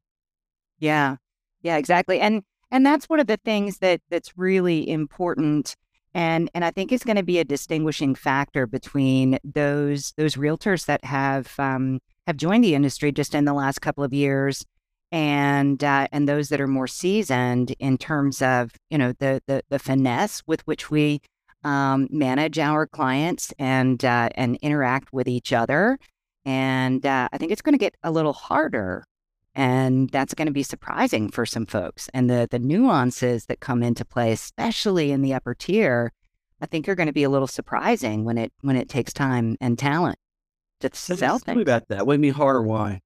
yeah, 0.79 1.15
yeah, 1.61 1.77
exactly. 1.77 2.19
And 2.21 2.43
and 2.71 2.85
that's 2.85 3.09
one 3.09 3.19
of 3.19 3.27
the 3.27 3.37
things 3.37 3.79
that 3.79 4.01
that's 4.09 4.37
really 4.37 4.89
important. 4.89 5.75
And 6.13 6.49
and 6.53 6.63
I 6.63 6.71
think 6.71 6.91
it's 6.91 7.03
going 7.03 7.17
to 7.17 7.23
be 7.23 7.39
a 7.39 7.43
distinguishing 7.43 8.13
factor 8.13 8.67
between 8.67 9.39
those 9.43 10.13
those 10.17 10.35
realtors 10.35 10.85
that 10.85 11.03
have 11.05 11.53
um, 11.59 11.99
have 12.27 12.37
joined 12.37 12.63
the 12.63 12.75
industry 12.75 13.11
just 13.11 13.33
in 13.33 13.45
the 13.45 13.53
last 13.53 13.81
couple 13.81 14.03
of 14.03 14.13
years, 14.13 14.63
and 15.11 15.83
uh, 15.83 16.07
and 16.11 16.27
those 16.29 16.49
that 16.49 16.61
are 16.61 16.67
more 16.67 16.87
seasoned 16.87 17.71
in 17.79 17.97
terms 17.97 18.41
of 18.41 18.71
you 18.91 18.97
know 18.97 19.13
the 19.13 19.41
the, 19.47 19.63
the 19.69 19.79
finesse 19.79 20.43
with 20.45 20.61
which 20.67 20.91
we 20.91 21.19
um, 21.63 22.07
manage 22.11 22.59
our 22.59 22.85
clients 22.85 23.53
and 23.57 24.03
uh, 24.05 24.29
and 24.35 24.57
interact 24.61 25.13
with 25.13 25.27
each 25.27 25.51
other. 25.51 25.97
And 26.45 27.05
uh, 27.05 27.29
I 27.31 27.37
think 27.37 27.51
it's 27.51 27.61
going 27.61 27.73
to 27.73 27.79
get 27.79 27.95
a 28.03 28.11
little 28.11 28.33
harder. 28.33 29.05
And 29.55 30.09
that's 30.09 30.33
going 30.33 30.47
to 30.47 30.51
be 30.51 30.63
surprising 30.63 31.29
for 31.29 31.45
some 31.45 31.65
folks. 31.65 32.09
And 32.13 32.29
the, 32.29 32.47
the 32.49 32.59
nuances 32.59 33.45
that 33.45 33.59
come 33.59 33.83
into 33.83 34.03
play, 34.03 34.31
especially 34.31 35.11
in 35.11 35.21
the 35.21 35.33
upper 35.33 35.53
tier, 35.53 36.11
I 36.59 36.65
think 36.65 36.87
are 36.87 36.95
going 36.95 37.07
to 37.07 37.13
be 37.13 37.23
a 37.23 37.29
little 37.29 37.47
surprising 37.47 38.23
when 38.23 38.37
it 38.37 38.53
when 38.61 38.75
it 38.75 38.89
takes 38.89 39.13
time 39.13 39.57
and 39.59 39.77
talent 39.77 40.17
to 40.79 40.89
sell 40.93 41.37
things. 41.37 41.61
about 41.61 41.87
that. 41.89 42.07
What 42.07 42.13
do 42.13 42.17
you 42.17 42.21
mean 42.21 42.33
hard 42.33 42.55
or 42.55 42.61
why? 42.63 43.01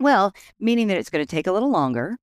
Well, 0.00 0.34
meaning 0.58 0.88
that 0.88 0.96
it's 0.96 1.10
going 1.10 1.24
to 1.24 1.30
take 1.30 1.46
a 1.46 1.52
little 1.52 1.70
longer. 1.70 2.16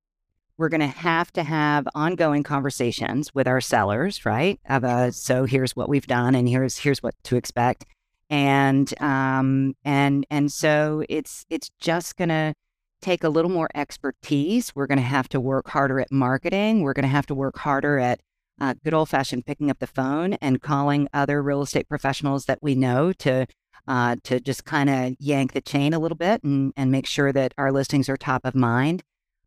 We're 0.58 0.68
going 0.68 0.82
to 0.82 0.86
have 0.86 1.32
to 1.32 1.42
have 1.42 1.88
ongoing 1.94 2.42
conversations 2.42 3.34
with 3.34 3.48
our 3.48 3.62
sellers, 3.62 4.26
right? 4.26 4.60
Of 4.68 4.84
a, 4.84 5.12
so 5.12 5.44
here's 5.44 5.74
what 5.74 5.88
we've 5.88 6.06
done, 6.06 6.34
and 6.34 6.46
here's 6.46 6.76
here's 6.76 7.02
what 7.02 7.14
to 7.24 7.36
expect, 7.36 7.86
and 8.28 8.92
um 9.00 9.74
and 9.84 10.26
and 10.30 10.52
so 10.52 11.02
it's 11.08 11.46
it's 11.48 11.70
just 11.80 12.16
going 12.16 12.28
to 12.28 12.54
take 13.00 13.24
a 13.24 13.28
little 13.28 13.50
more 13.50 13.68
expertise. 13.74 14.74
We're 14.74 14.86
going 14.86 14.98
to 14.98 15.04
have 15.04 15.28
to 15.30 15.40
work 15.40 15.68
harder 15.68 16.00
at 16.00 16.12
marketing. 16.12 16.82
We're 16.82 16.92
going 16.92 17.04
to 17.04 17.08
have 17.08 17.26
to 17.26 17.34
work 17.34 17.58
harder 17.58 17.98
at 17.98 18.20
uh, 18.60 18.74
good 18.84 18.94
old 18.94 19.08
fashioned 19.08 19.46
picking 19.46 19.70
up 19.70 19.78
the 19.78 19.86
phone 19.86 20.34
and 20.34 20.60
calling 20.60 21.08
other 21.12 21.42
real 21.42 21.62
estate 21.62 21.88
professionals 21.88 22.44
that 22.44 22.58
we 22.62 22.74
know 22.74 23.12
to 23.14 23.46
uh, 23.88 24.16
to 24.22 24.38
just 24.38 24.64
kind 24.64 24.90
of 24.90 25.14
yank 25.18 25.52
the 25.52 25.60
chain 25.60 25.94
a 25.94 25.98
little 25.98 26.16
bit 26.16 26.42
and, 26.44 26.72
and 26.76 26.92
make 26.92 27.06
sure 27.06 27.32
that 27.32 27.54
our 27.56 27.72
listings 27.72 28.08
are 28.08 28.16
top 28.16 28.44
of 28.44 28.54
mind. 28.54 29.02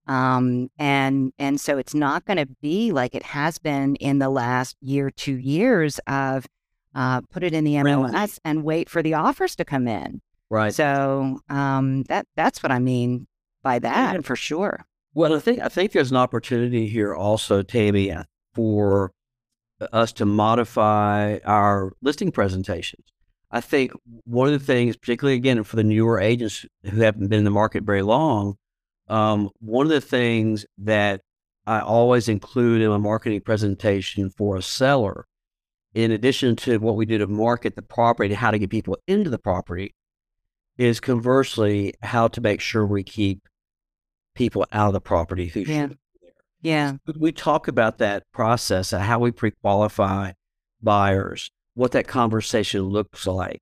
Um, 0.07 0.69
and 0.77 1.31
and 1.39 1.61
so 1.61 1.77
it's 1.77 1.93
not 1.93 2.25
going 2.25 2.37
to 2.37 2.47
be 2.61 2.91
like 2.91 3.15
it 3.15 3.23
has 3.23 3.57
been 3.57 3.95
in 3.97 4.19
the 4.19 4.29
last 4.29 4.75
year, 4.81 5.09
two 5.09 5.37
years 5.37 5.99
of 6.07 6.45
uh, 6.93 7.21
put 7.21 7.43
it 7.43 7.53
in 7.53 7.63
the 7.63 7.75
MLS 7.75 8.39
and 8.43 8.63
wait 8.63 8.89
for 8.89 9.01
the 9.01 9.13
offers 9.13 9.55
to 9.55 9.65
come 9.65 9.87
in. 9.87 10.21
Right. 10.49 10.73
So 10.73 11.39
um, 11.49 12.03
that 12.03 12.27
that's 12.35 12.61
what 12.61 12.71
I 12.71 12.79
mean 12.79 13.27
by 13.63 13.79
that 13.79 14.23
for 14.25 14.35
sure. 14.35 14.85
Well, 15.13 15.35
I 15.35 15.39
think 15.39 15.59
I 15.59 15.69
think 15.69 15.91
there's 15.91 16.11
an 16.11 16.17
opportunity 16.17 16.87
here 16.87 17.13
also, 17.13 17.61
Tammy. 17.63 18.13
For 18.53 19.11
us 19.91 20.11
to 20.13 20.25
modify 20.25 21.39
our 21.45 21.91
listing 22.01 22.31
presentations. 22.31 23.05
I 23.51 23.61
think 23.61 23.91
one 24.25 24.51
of 24.51 24.59
the 24.59 24.65
things, 24.65 24.95
particularly 24.95 25.35
again 25.35 25.63
for 25.63 25.75
the 25.75 25.83
newer 25.83 26.19
agents 26.19 26.65
who 26.83 27.01
haven't 27.01 27.27
been 27.27 27.39
in 27.39 27.45
the 27.45 27.51
market 27.51 27.83
very 27.83 28.01
long, 28.01 28.55
um, 29.07 29.49
one 29.59 29.85
of 29.85 29.91
the 29.91 30.01
things 30.01 30.65
that 30.79 31.21
I 31.65 31.79
always 31.79 32.27
include 32.27 32.81
in 32.81 32.89
my 32.89 32.97
marketing 32.97 33.41
presentation 33.41 34.29
for 34.29 34.57
a 34.57 34.61
seller, 34.61 35.25
in 35.93 36.11
addition 36.11 36.55
to 36.57 36.79
what 36.79 36.95
we 36.95 37.05
do 37.05 37.17
to 37.19 37.27
market 37.27 37.75
the 37.75 37.81
property, 37.81 38.29
and 38.29 38.37
how 38.37 38.51
to 38.51 38.59
get 38.59 38.69
people 38.69 38.97
into 39.07 39.29
the 39.29 39.37
property, 39.37 39.93
is 40.77 40.99
conversely 40.99 41.93
how 42.01 42.27
to 42.29 42.41
make 42.41 42.59
sure 42.59 42.85
we 42.85 43.03
keep 43.03 43.47
people 44.35 44.65
out 44.71 44.87
of 44.87 44.93
the 44.93 45.01
property 45.01 45.47
who 45.47 45.61
yeah. 45.61 45.87
should 45.87 45.97
yeah. 46.63 46.93
We 47.19 47.33
talk 47.33 47.67
about 47.67 47.97
that 47.97 48.23
process, 48.31 48.93
of 48.93 49.01
how 49.01 49.19
we 49.19 49.31
pre 49.31 49.51
qualify 49.51 50.31
buyers, 50.81 51.51
what 51.75 51.91
that 51.91 52.07
conversation 52.07 52.83
looks 52.83 53.27
like. 53.27 53.61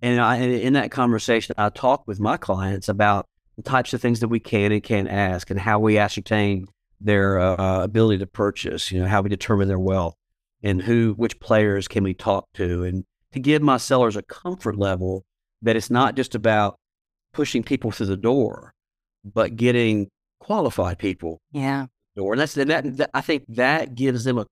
And 0.00 0.20
I, 0.20 0.36
in 0.36 0.74
that 0.74 0.90
conversation, 0.90 1.54
I 1.58 1.70
talk 1.70 2.04
with 2.06 2.20
my 2.20 2.36
clients 2.36 2.88
about 2.88 3.26
the 3.56 3.62
types 3.62 3.92
of 3.92 4.00
things 4.00 4.20
that 4.20 4.28
we 4.28 4.38
can 4.38 4.70
and 4.70 4.82
can't 4.82 5.08
ask 5.08 5.50
and 5.50 5.58
how 5.58 5.80
we 5.80 5.98
ascertain 5.98 6.66
their 7.00 7.38
uh, 7.40 7.82
ability 7.82 8.18
to 8.18 8.26
purchase, 8.26 8.92
you 8.92 9.00
know, 9.00 9.08
how 9.08 9.22
we 9.22 9.28
determine 9.28 9.68
their 9.68 9.78
wealth 9.78 10.14
and 10.62 10.82
who, 10.82 11.14
which 11.16 11.40
players 11.40 11.88
can 11.88 12.04
we 12.04 12.14
talk 12.14 12.46
to 12.54 12.84
and 12.84 13.04
to 13.32 13.40
give 13.40 13.60
my 13.60 13.76
sellers 13.76 14.16
a 14.16 14.22
comfort 14.22 14.78
level 14.78 15.24
that 15.62 15.76
it's 15.76 15.90
not 15.90 16.14
just 16.14 16.34
about 16.34 16.78
pushing 17.32 17.62
people 17.62 17.90
through 17.90 18.06
the 18.06 18.16
door, 18.16 18.72
but 19.34 19.56
getting 19.56 20.08
qualified 20.40 20.98
people 20.98 21.40
yeah 21.52 21.86
door. 22.16 22.32
And 22.32 22.40
that's 22.40 22.56
and 22.56 22.70
that, 22.70 22.96
that 22.96 23.10
I 23.14 23.20
think 23.20 23.44
that 23.48 23.94
gives 23.94 24.24
them 24.24 24.38
a 24.38 24.46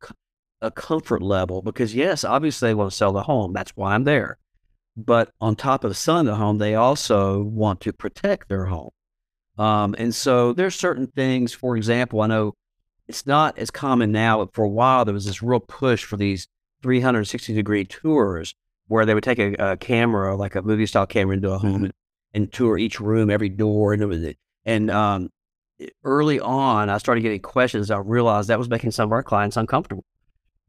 a 0.60 0.70
comfort 0.70 1.20
level 1.20 1.62
because 1.62 1.94
yes, 1.94 2.24
obviously 2.24 2.68
they 2.68 2.74
want 2.74 2.90
to 2.90 2.96
sell 2.96 3.12
the 3.12 3.24
home. 3.24 3.52
That's 3.52 3.72
why 3.72 3.94
I'm 3.94 4.04
there. 4.04 4.38
But 4.96 5.30
on 5.40 5.56
top 5.56 5.82
of 5.82 5.96
selling 5.96 6.26
the 6.26 6.36
home, 6.36 6.58
they 6.58 6.74
also 6.74 7.42
want 7.42 7.80
to 7.80 7.92
protect 7.92 8.48
their 8.48 8.66
home. 8.66 8.90
Um, 9.58 9.94
and 9.98 10.14
so 10.14 10.52
there's 10.52 10.74
certain 10.74 11.08
things. 11.08 11.52
For 11.52 11.76
example, 11.76 12.20
I 12.20 12.28
know 12.28 12.54
it's 13.08 13.26
not 13.26 13.58
as 13.58 13.70
common 13.70 14.12
now, 14.12 14.38
but 14.38 14.54
for 14.54 14.64
a 14.64 14.68
while 14.68 15.04
there 15.04 15.12
was 15.12 15.26
this 15.26 15.42
real 15.42 15.60
push 15.60 16.04
for 16.04 16.16
these 16.16 16.46
360 16.82 17.52
degree 17.54 17.84
tours 17.84 18.54
where 18.86 19.04
they 19.04 19.14
would 19.14 19.24
take 19.24 19.38
a, 19.38 19.54
a 19.58 19.76
camera, 19.76 20.36
like 20.36 20.54
a 20.54 20.62
movie 20.62 20.86
style 20.86 21.06
camera, 21.06 21.34
into 21.34 21.50
a 21.50 21.58
home 21.58 21.74
mm-hmm. 21.74 21.84
and, 21.84 21.94
and, 22.34 22.52
tour 22.52 22.78
each 22.78 23.00
room, 23.00 23.30
every 23.30 23.48
door, 23.48 23.92
and 23.92 24.02
and 24.64 24.90
um, 24.90 25.30
early 26.04 26.40
on, 26.40 26.88
I 26.88 26.98
started 26.98 27.20
getting 27.22 27.40
questions. 27.40 27.90
I 27.90 27.98
realized 27.98 28.48
that 28.48 28.58
was 28.58 28.68
making 28.68 28.92
some 28.92 29.08
of 29.08 29.12
our 29.12 29.22
clients 29.22 29.56
uncomfortable, 29.56 30.04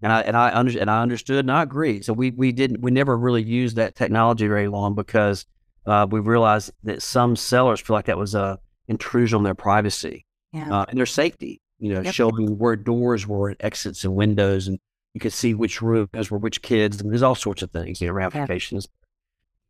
and 0.01 0.11
I 0.11 0.21
and 0.21 0.35
I 0.35 0.53
under, 0.53 0.79
and 0.79 0.89
I 0.89 1.01
understood 1.01 1.39
and 1.39 1.51
I 1.51 1.63
agree. 1.63 2.01
So 2.01 2.13
we 2.13 2.31
we 2.31 2.51
didn't 2.51 2.81
we 2.81 2.91
never 2.91 3.17
really 3.17 3.43
used 3.43 3.75
that 3.77 3.95
technology 3.95 4.47
very 4.47 4.67
long 4.67 4.95
because 4.95 5.45
uh, 5.85 6.07
we 6.09 6.19
realized 6.19 6.71
that 6.83 7.01
some 7.01 7.35
sellers 7.35 7.79
feel 7.79 7.95
like 7.95 8.05
that 8.05 8.17
was 8.17 8.35
a 8.35 8.59
intrusion 8.87 9.37
on 9.37 9.43
their 9.43 9.55
privacy 9.55 10.25
yeah. 10.51 10.71
uh, 10.71 10.85
and 10.89 10.97
their 10.97 11.05
safety. 11.05 11.61
You 11.77 11.93
know, 11.93 12.01
yep. 12.01 12.13
showing 12.13 12.57
where 12.57 12.77
doors 12.77 13.27
were 13.27 13.49
and 13.49 13.57
exits 13.59 14.05
and 14.05 14.15
windows, 14.15 14.67
and 14.67 14.79
you 15.13 15.19
could 15.19 15.33
see 15.33 15.53
which 15.53 15.81
rooms 15.81 16.31
were 16.31 16.37
which 16.37 16.61
kids. 16.61 17.01
And 17.01 17.11
there's 17.11 17.21
all 17.21 17.35
sorts 17.35 17.61
of 17.61 17.71
things, 17.71 17.99
you 17.99 18.07
know, 18.07 18.13
ramifications. 18.13 18.87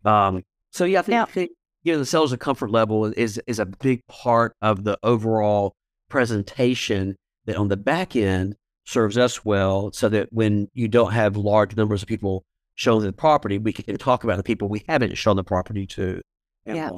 Yeah. 0.06 0.28
Um, 0.28 0.44
so 0.72 0.86
yeah, 0.86 1.00
I 1.00 1.02
think, 1.02 1.14
now, 1.14 1.24
I 1.24 1.26
think 1.26 1.52
you 1.86 1.94
know, 1.94 2.00
the 2.00 2.06
sellers 2.06 2.34
of 2.34 2.40
comfort 2.40 2.72
level 2.72 3.06
is 3.06 3.40
is 3.46 3.60
a 3.60 3.66
big 3.66 4.06
part 4.08 4.56
of 4.62 4.84
the 4.84 4.98
overall 5.04 5.76
presentation 6.10 7.16
that 7.46 7.56
on 7.56 7.68
the 7.68 7.78
back 7.78 8.16
end 8.16 8.56
serves 8.86 9.18
us 9.18 9.46
well 9.46 9.92
so 9.94 10.10
that 10.10 10.28
when 10.32 10.68
you 10.74 10.88
don't 10.88 11.14
have 11.14 11.38
large 11.38 11.78
numbers 11.78 12.02
of 12.02 12.08
people 12.08 12.44
showing 12.74 13.06
the 13.06 13.14
property, 13.14 13.60
we 13.60 13.72
can 13.72 13.98
talk 13.98 14.24
about 14.24 14.38
the 14.38 14.44
people 14.44 14.68
we 14.68 14.84
haven't 14.90 15.16
shown 15.16 15.36
the 15.36 15.44
property 15.44 15.86
to. 15.86 16.22
Yeah. 16.66 16.92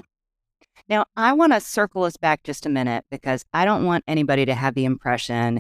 Now, 0.88 1.06
I 1.18 1.34
want 1.34 1.52
to 1.52 1.60
circle 1.60 2.04
us 2.04 2.16
back 2.16 2.44
just 2.44 2.66
a 2.66 2.70
minute 2.70 3.04
because 3.12 3.44
I 3.54 3.66
don't 3.66 3.86
want 3.86 4.06
anybody 4.08 4.46
to 4.46 4.56
have 4.56 4.74
the 4.74 4.86
impression 4.86 5.60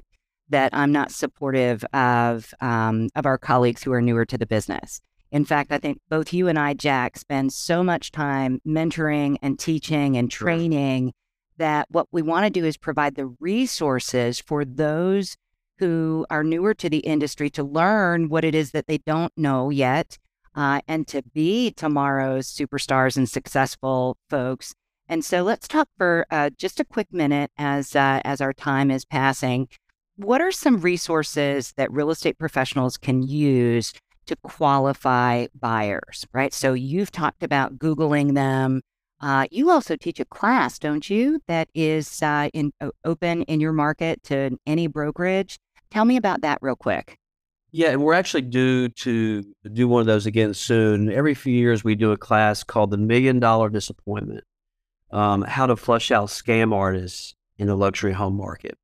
that 0.49 0.73
I'm 0.73 0.93
not 0.93 1.11
supportive 1.11 1.83
of 1.93 2.53
um, 2.61 3.09
of 3.13 3.25
our 3.25 3.37
colleagues 3.37 3.83
who 3.83 3.91
are 3.91 4.01
newer 4.01 4.25
to 4.25 4.37
the 4.37 4.45
business. 4.45 5.01
In 5.31 5.45
fact, 5.45 5.71
I 5.71 5.77
think 5.77 5.99
both 6.09 6.33
you 6.33 6.47
and 6.47 6.57
I, 6.57 6.73
Jack, 6.73 7.17
spend 7.17 7.53
so 7.53 7.83
much 7.83 8.11
time 8.11 8.61
mentoring 8.65 9.37
and 9.41 9.59
teaching 9.59 10.15
and 10.15 10.31
training 10.31 11.13
that 11.57 11.87
what 11.89 12.07
we 12.11 12.21
want 12.21 12.45
to 12.45 12.49
do 12.49 12.65
is 12.65 12.77
provide 12.77 13.15
the 13.15 13.35
resources 13.39 14.39
for 14.39 14.63
those 14.63 15.35
who 15.79 16.25
are 16.29 16.43
newer 16.43 16.73
to 16.73 16.89
the 16.89 16.99
industry 16.99 17.49
to 17.51 17.63
learn 17.63 18.29
what 18.29 18.43
it 18.43 18.55
is 18.55 18.71
that 18.71 18.87
they 18.87 18.97
don't 18.99 19.33
know 19.37 19.69
yet 19.69 20.17
uh, 20.55 20.81
and 20.87 21.07
to 21.07 21.21
be 21.33 21.71
tomorrow's 21.71 22.47
superstars 22.47 23.15
and 23.15 23.29
successful 23.29 24.17
folks. 24.29 24.73
And 25.07 25.23
so 25.23 25.43
let's 25.43 25.67
talk 25.67 25.87
for 25.97 26.25
uh, 26.31 26.49
just 26.57 26.79
a 26.79 26.85
quick 26.85 27.13
minute 27.13 27.51
as 27.57 27.95
uh, 27.95 28.21
as 28.25 28.41
our 28.41 28.53
time 28.53 28.91
is 28.91 29.05
passing. 29.05 29.67
What 30.15 30.41
are 30.41 30.51
some 30.51 30.81
resources 30.81 31.73
that 31.77 31.91
real 31.91 32.09
estate 32.09 32.39
professionals 32.39 32.97
can 32.97 33.21
use 33.21 33.93
to 34.27 34.35
qualify 34.37 35.47
buyers, 35.59 36.25
right? 36.33 36.53
So 36.53 36.73
you've 36.73 37.11
talked 37.11 37.43
about 37.43 37.77
Googling 37.77 38.35
them. 38.35 38.81
Uh, 39.19 39.47
you 39.49 39.71
also 39.71 39.95
teach 39.95 40.19
a 40.19 40.25
class, 40.25 40.77
don't 40.77 41.09
you, 41.09 41.41
that 41.47 41.69
is 41.73 42.21
uh, 42.21 42.49
in, 42.53 42.71
open 43.03 43.41
in 43.43 43.59
your 43.59 43.73
market 43.73 44.21
to 44.23 44.57
any 44.67 44.87
brokerage. 44.87 45.57
Tell 45.89 46.05
me 46.05 46.17
about 46.17 46.41
that 46.41 46.59
real 46.61 46.75
quick. 46.75 47.17
Yeah, 47.71 47.89
and 47.89 48.01
we're 48.01 48.13
actually 48.13 48.43
due 48.43 48.89
to 48.89 49.43
do 49.73 49.87
one 49.87 50.01
of 50.01 50.07
those 50.07 50.25
again 50.25 50.53
soon. 50.53 51.11
Every 51.11 51.33
few 51.33 51.53
years, 51.53 51.83
we 51.83 51.95
do 51.95 52.11
a 52.11 52.17
class 52.17 52.63
called 52.63 52.91
the 52.91 52.97
Million 52.97 53.39
Dollar 53.39 53.69
Disappointment 53.69 54.43
um, 55.11 55.41
How 55.43 55.65
to 55.65 55.75
Flush 55.75 56.11
Out 56.11 56.29
Scam 56.29 56.73
Artists 56.73 57.35
in 57.57 57.67
the 57.67 57.75
Luxury 57.75 58.13
Home 58.13 58.37
Market. 58.37 58.77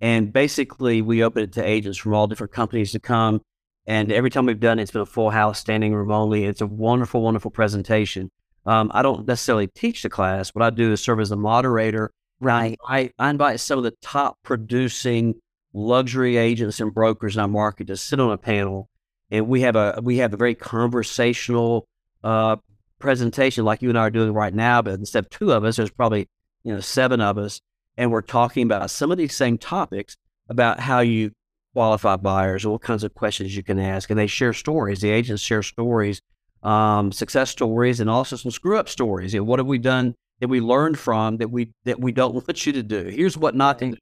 And 0.00 0.32
basically, 0.32 1.02
we 1.02 1.22
open 1.22 1.44
it 1.44 1.52
to 1.52 1.64
agents 1.64 1.98
from 1.98 2.14
all 2.14 2.26
different 2.26 2.52
companies 2.52 2.92
to 2.92 3.00
come 3.00 3.40
and 3.86 4.12
every 4.12 4.30
time 4.30 4.46
we've 4.46 4.60
done 4.60 4.78
it, 4.78 4.82
it's 4.82 4.92
been 4.92 5.02
a 5.02 5.06
full 5.06 5.30
house, 5.30 5.58
standing 5.58 5.94
room 5.94 6.12
only. 6.12 6.44
It's 6.44 6.60
a 6.60 6.66
wonderful, 6.66 7.22
wonderful 7.22 7.50
presentation. 7.50 8.30
Um, 8.64 8.90
I 8.94 9.02
don't 9.02 9.26
necessarily 9.26 9.66
teach 9.66 10.02
the 10.02 10.10
class. 10.10 10.50
What 10.50 10.62
I 10.62 10.70
do 10.70 10.92
is 10.92 11.02
serve 11.02 11.20
as 11.20 11.32
a 11.32 11.36
moderator. 11.36 12.12
Right. 12.40 12.78
I, 12.86 13.10
I 13.18 13.30
invite 13.30 13.60
some 13.60 13.78
of 13.78 13.84
the 13.84 13.94
top 14.02 14.38
producing 14.44 15.34
luxury 15.72 16.36
agents 16.36 16.80
and 16.80 16.92
brokers 16.92 17.36
in 17.36 17.40
our 17.40 17.48
market 17.48 17.88
to 17.88 17.96
sit 17.96 18.20
on 18.20 18.30
a 18.30 18.38
panel, 18.38 18.88
and 19.30 19.48
we 19.48 19.62
have 19.62 19.76
a 19.76 20.00
we 20.02 20.18
have 20.18 20.32
a 20.32 20.36
very 20.36 20.54
conversational 20.54 21.86
uh, 22.22 22.56
presentation 22.98 23.64
like 23.64 23.82
you 23.82 23.88
and 23.88 23.98
I 23.98 24.02
are 24.02 24.10
doing 24.10 24.32
right 24.32 24.54
now. 24.54 24.82
But 24.82 24.94
instead 24.94 25.24
of 25.24 25.30
two 25.30 25.52
of 25.52 25.64
us, 25.64 25.76
there's 25.76 25.90
probably 25.90 26.28
you 26.62 26.74
know 26.74 26.80
seven 26.80 27.20
of 27.20 27.38
us, 27.38 27.60
and 27.96 28.12
we're 28.12 28.22
talking 28.22 28.64
about 28.64 28.90
some 28.90 29.10
of 29.10 29.18
these 29.18 29.34
same 29.34 29.58
topics 29.58 30.16
about 30.48 30.80
how 30.80 31.00
you 31.00 31.32
qualified 31.72 32.22
buyers 32.22 32.66
what 32.66 32.82
kinds 32.82 33.04
of 33.04 33.14
questions 33.14 33.56
you 33.56 33.62
can 33.62 33.78
ask. 33.78 34.10
And 34.10 34.18
they 34.18 34.26
share 34.26 34.52
stories. 34.52 35.00
The 35.00 35.10
agents 35.10 35.42
share 35.42 35.62
stories, 35.62 36.20
um, 36.62 37.12
success 37.12 37.50
stories, 37.50 38.00
and 38.00 38.10
also 38.10 38.36
some 38.36 38.50
screw 38.50 38.78
up 38.78 38.88
stories. 38.88 39.34
You 39.34 39.40
know, 39.40 39.44
what 39.44 39.58
have 39.58 39.66
we 39.66 39.78
done 39.78 40.14
that 40.40 40.48
we 40.48 40.60
learned 40.60 40.98
from 40.98 41.38
that 41.38 41.50
we 41.50 41.70
that 41.84 42.00
we 42.00 42.12
don't 42.12 42.34
want 42.46 42.66
you 42.66 42.72
to 42.72 42.82
do? 42.82 43.04
Here's 43.04 43.36
what 43.36 43.54
not 43.54 43.78
to. 43.78 43.92
do. 43.92 43.96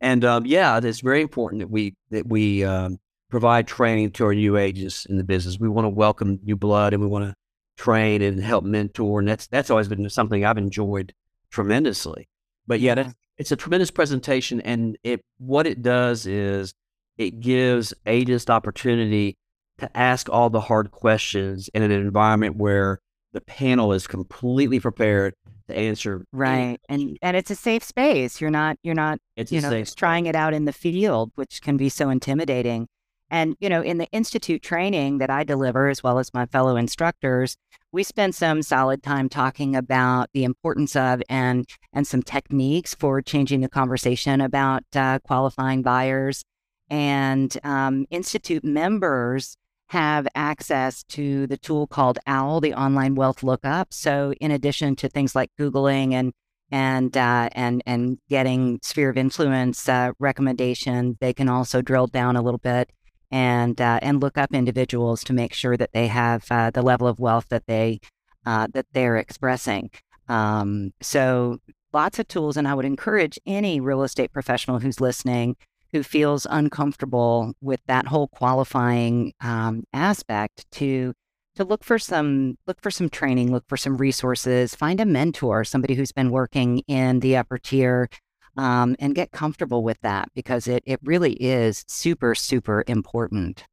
And 0.00 0.24
um, 0.24 0.46
yeah, 0.46 0.80
it's 0.82 1.00
very 1.00 1.20
important 1.20 1.60
that 1.60 1.70
we 1.70 1.94
that 2.10 2.26
we 2.26 2.64
um, 2.64 2.98
provide 3.28 3.66
training 3.66 4.12
to 4.12 4.24
our 4.24 4.34
new 4.34 4.56
agents 4.56 5.04
in 5.04 5.16
the 5.18 5.24
business. 5.24 5.58
We 5.58 5.68
want 5.68 5.84
to 5.84 5.90
welcome 5.90 6.40
new 6.42 6.56
blood, 6.56 6.94
and 6.94 7.02
we 7.02 7.08
want 7.08 7.26
to 7.26 7.34
train 7.76 8.22
and 8.22 8.42
help 8.42 8.64
mentor. 8.64 9.20
And 9.20 9.28
that's 9.28 9.46
that's 9.46 9.70
always 9.70 9.88
been 9.88 10.08
something 10.08 10.44
I've 10.44 10.58
enjoyed 10.58 11.12
tremendously. 11.50 12.28
But 12.66 12.80
yeah, 12.80 13.12
it's 13.36 13.52
a 13.52 13.56
tremendous 13.56 13.90
presentation, 13.90 14.60
and 14.62 14.96
it 15.02 15.20
what 15.38 15.66
it 15.66 15.82
does 15.82 16.26
is 16.26 16.72
it 17.20 17.38
gives 17.38 17.92
agents 18.06 18.48
opportunity 18.48 19.36
to 19.76 19.94
ask 19.96 20.30
all 20.30 20.48
the 20.48 20.60
hard 20.60 20.90
questions 20.90 21.68
in 21.74 21.82
an 21.82 21.90
environment 21.90 22.56
where 22.56 22.98
the 23.32 23.42
panel 23.42 23.92
is 23.92 24.06
completely 24.06 24.80
prepared 24.80 25.34
to 25.68 25.76
answer 25.76 26.24
right 26.32 26.78
and 26.88 27.18
and 27.20 27.36
it's 27.36 27.50
a 27.50 27.54
safe 27.54 27.84
space. 27.84 28.40
You're 28.40 28.50
not 28.50 28.78
you're 28.82 28.94
not 28.94 29.20
it's 29.36 29.52
you 29.52 29.60
know 29.60 29.84
trying 29.84 30.26
it 30.26 30.34
out 30.34 30.54
in 30.54 30.64
the 30.64 30.72
field 30.72 31.30
which 31.34 31.60
can 31.60 31.76
be 31.76 31.90
so 31.90 32.08
intimidating. 32.08 32.88
And 33.30 33.54
you 33.60 33.68
know 33.68 33.82
in 33.82 33.98
the 33.98 34.08
institute 34.10 34.62
training 34.62 35.18
that 35.18 35.30
i 35.30 35.44
deliver 35.44 35.88
as 35.88 36.02
well 36.02 36.18
as 36.18 36.34
my 36.34 36.46
fellow 36.46 36.74
instructors 36.74 37.56
we 37.92 38.02
spend 38.02 38.34
some 38.34 38.62
solid 38.62 39.02
time 39.02 39.28
talking 39.28 39.76
about 39.76 40.30
the 40.32 40.42
importance 40.42 40.96
of 40.96 41.22
and 41.28 41.66
and 41.92 42.06
some 42.06 42.22
techniques 42.22 42.94
for 42.94 43.22
changing 43.22 43.60
the 43.60 43.68
conversation 43.68 44.40
about 44.40 44.84
uh, 44.96 45.20
qualifying 45.20 45.82
buyers 45.82 46.44
and 46.90 47.56
um, 47.64 48.06
Institute 48.10 48.64
members 48.64 49.56
have 49.88 50.28
access 50.34 51.02
to 51.04 51.46
the 51.46 51.56
tool 51.56 51.86
called 51.86 52.18
OWL, 52.26 52.60
the 52.60 52.74
online 52.74 53.14
wealth 53.14 53.42
lookup. 53.42 53.92
So, 53.92 54.32
in 54.40 54.50
addition 54.50 54.96
to 54.96 55.08
things 55.08 55.34
like 55.34 55.50
Googling 55.58 56.12
and 56.12 56.32
and 56.70 57.16
uh, 57.16 57.48
and 57.52 57.82
and 57.86 58.18
getting 58.28 58.78
sphere 58.82 59.10
of 59.10 59.16
influence 59.16 59.88
uh, 59.88 60.12
recommendations. 60.18 61.16
They 61.20 61.32
can 61.32 61.48
also 61.48 61.82
drill 61.82 62.06
down 62.06 62.36
a 62.36 62.42
little 62.42 62.58
bit 62.58 62.90
and 63.30 63.80
uh, 63.80 63.98
and 64.02 64.22
look 64.22 64.38
up 64.38 64.52
individuals 64.52 65.24
to 65.24 65.32
make 65.32 65.52
sure 65.52 65.76
that 65.76 65.92
they 65.92 66.06
have 66.06 66.46
uh, 66.50 66.70
the 66.70 66.82
level 66.82 67.06
of 67.06 67.18
wealth 67.18 67.46
that 67.48 67.66
they 67.66 68.00
uh, 68.46 68.68
that 68.72 68.86
they're 68.92 69.16
expressing. 69.16 69.90
Um, 70.28 70.92
so 71.00 71.58
lots 71.92 72.18
of 72.18 72.28
tools, 72.28 72.56
and 72.56 72.68
I 72.68 72.74
would 72.74 72.84
encourage 72.84 73.38
any 73.46 73.80
real 73.80 74.02
estate 74.02 74.32
professional 74.32 74.78
who's 74.78 75.00
listening 75.00 75.56
who 75.92 76.02
feels 76.02 76.46
uncomfortable 76.50 77.52
with 77.60 77.80
that 77.86 78.06
whole 78.06 78.28
qualifying 78.28 79.32
um, 79.40 79.84
aspect 79.92 80.70
to 80.72 81.12
to 81.56 81.64
look 81.64 81.84
for 81.84 81.98
some 81.98 82.56
look 82.66 82.80
for 82.80 82.90
some 82.90 83.08
training, 83.08 83.52
look 83.52 83.64
for 83.68 83.76
some 83.76 83.96
resources, 83.96 84.74
find 84.74 85.00
a 85.00 85.04
mentor, 85.04 85.64
somebody 85.64 85.94
who's 85.94 86.12
been 86.12 86.30
working 86.30 86.78
in 86.86 87.20
the 87.20 87.36
upper 87.36 87.58
tier, 87.58 88.08
um, 88.56 88.96
and 88.98 89.14
get 89.14 89.32
comfortable 89.32 89.82
with 89.82 89.98
that 90.02 90.28
because 90.34 90.66
it 90.68 90.82
it 90.86 91.00
really 91.02 91.34
is 91.34 91.84
super 91.88 92.34
super 92.34 92.84
important. 92.86 93.64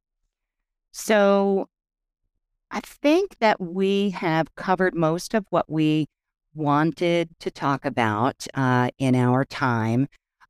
So, 0.92 1.68
I 2.70 2.80
think 2.80 3.38
that 3.38 3.60
we 3.60 4.10
have 4.10 4.54
covered 4.56 4.94
most 4.94 5.34
of 5.34 5.46
what 5.50 5.70
we 5.70 6.06
wanted 6.54 7.30
to 7.40 7.50
talk 7.50 7.84
about 7.84 8.46
uh, 8.54 8.90
in 8.98 9.14
our 9.14 9.44
time. 9.44 10.08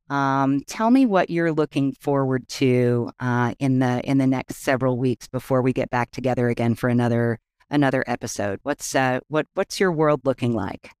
Um, 0.09 0.61
tell 0.65 0.89
me 0.89 1.05
what 1.05 1.29
you're 1.29 1.51
looking 1.51 1.93
forward 1.93 2.47
to 2.49 3.11
uh, 3.19 3.53
in 3.59 3.79
the 3.79 4.01
in 4.09 4.17
the 4.17 4.25
next 4.25 4.57
several 4.57 4.97
weeks 4.97 5.27
before 5.27 5.61
we 5.61 5.71
get 5.71 5.89
back 5.89 6.11
together 6.11 6.49
again 6.49 6.75
for 6.75 6.89
another 6.89 7.39
another 7.69 8.03
episode. 8.07 8.59
What's 8.63 8.95
uh, 8.95 9.19
what 9.27 9.45
what's 9.53 9.79
your 9.79 9.91
world 9.91 10.21
looking 10.23 10.53
like? 10.53 10.91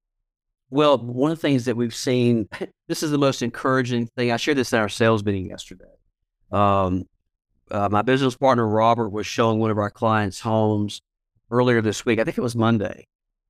Well, 0.69 0.99
one 0.99 1.31
of 1.31 1.37
the 1.37 1.41
things 1.41 1.65
that 1.65 1.75
we've 1.75 1.95
seen, 1.95 2.47
this 2.87 3.01
is 3.01 3.09
the 3.09 3.17
most 3.17 3.41
encouraging 3.41 4.07
thing. 4.15 4.31
I 4.31 4.37
shared 4.37 4.57
this 4.57 4.71
in 4.71 4.79
our 4.79 4.89
sales 4.89 5.23
meeting 5.23 5.47
yesterday. 5.47 5.85
Um, 6.51 7.05
uh, 7.71 7.89
my 7.91 8.03
business 8.03 8.35
partner 8.35 8.67
Robert 8.67 9.09
was 9.09 9.25
showing 9.25 9.59
one 9.59 9.71
of 9.71 9.79
our 9.79 9.89
clients 9.89 10.39
homes 10.39 11.01
earlier 11.49 11.81
this 11.81 12.05
week. 12.05 12.19
I 12.19 12.23
think 12.23 12.37
it 12.37 12.41
was 12.41 12.55
Monday, 12.55 13.07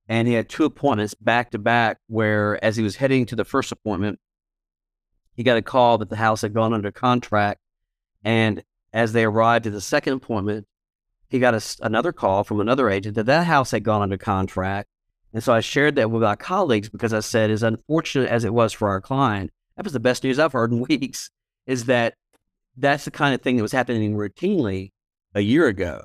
and 0.08 0.26
he 0.26 0.32
had 0.32 0.48
two 0.48 0.64
appointments 0.64 1.14
back 1.14 1.50
to 1.50 1.58
back. 1.58 1.98
Where 2.06 2.62
as 2.64 2.76
he 2.76 2.82
was 2.82 2.96
heading 2.96 3.26
to 3.26 3.36
the 3.36 3.44
first 3.44 3.70
appointment, 3.72 4.18
he 5.40 5.44
got 5.44 5.56
a 5.56 5.62
call 5.62 5.96
that 5.96 6.10
the 6.10 6.16
house 6.16 6.42
had 6.42 6.52
gone 6.52 6.74
under 6.74 6.92
contract. 6.92 7.62
And 8.22 8.62
as 8.92 9.14
they 9.14 9.24
arrived 9.24 9.66
at 9.66 9.72
the 9.72 9.80
second 9.80 10.12
appointment, 10.12 10.66
he 11.30 11.38
got 11.38 11.54
a, 11.54 11.62
another 11.80 12.12
call 12.12 12.44
from 12.44 12.60
another 12.60 12.90
agent 12.90 13.14
that 13.14 13.24
that 13.24 13.46
house 13.46 13.70
had 13.70 13.82
gone 13.82 14.02
under 14.02 14.18
contract. 14.18 14.90
And 15.32 15.42
so 15.42 15.54
I 15.54 15.60
shared 15.60 15.96
that 15.96 16.10
with 16.10 16.22
our 16.22 16.36
colleagues 16.36 16.90
because 16.90 17.14
I 17.14 17.20
said, 17.20 17.50
as 17.50 17.62
unfortunate 17.62 18.28
as 18.28 18.44
it 18.44 18.52
was 18.52 18.74
for 18.74 18.90
our 18.90 19.00
client, 19.00 19.50
that 19.76 19.84
was 19.84 19.94
the 19.94 19.98
best 19.98 20.24
news 20.24 20.38
I've 20.38 20.52
heard 20.52 20.72
in 20.72 20.80
weeks, 20.88 21.30
is 21.66 21.86
that 21.86 22.16
that's 22.76 23.06
the 23.06 23.10
kind 23.10 23.34
of 23.34 23.40
thing 23.40 23.56
that 23.56 23.62
was 23.62 23.72
happening 23.72 24.16
routinely 24.16 24.90
a 25.34 25.40
year 25.40 25.68
ago. 25.68 26.04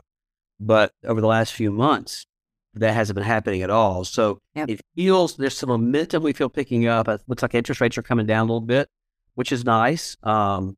But 0.61 0.93
over 1.03 1.19
the 1.19 1.27
last 1.27 1.51
few 1.51 1.73
months, 1.73 2.25
that 2.73 2.93
hasn't 2.93 3.15
been 3.15 3.25
happening 3.25 3.63
at 3.63 3.69
all. 3.69 4.05
So 4.05 4.39
yep. 4.53 4.69
it 4.69 4.79
feels 4.95 5.35
there's 5.35 5.57
some 5.57 5.67
momentum 5.67 6.23
we 6.23 6.31
feel 6.31 6.47
picking 6.47 6.87
up. 6.87 7.09
It 7.09 7.21
looks 7.27 7.41
like 7.41 7.53
interest 7.53 7.81
rates 7.81 7.97
are 7.97 8.01
coming 8.01 8.25
down 8.25 8.47
a 8.47 8.53
little 8.53 8.61
bit 8.61 8.87
which 9.35 9.51
is 9.51 9.63
nice. 9.63 10.17
Um, 10.23 10.75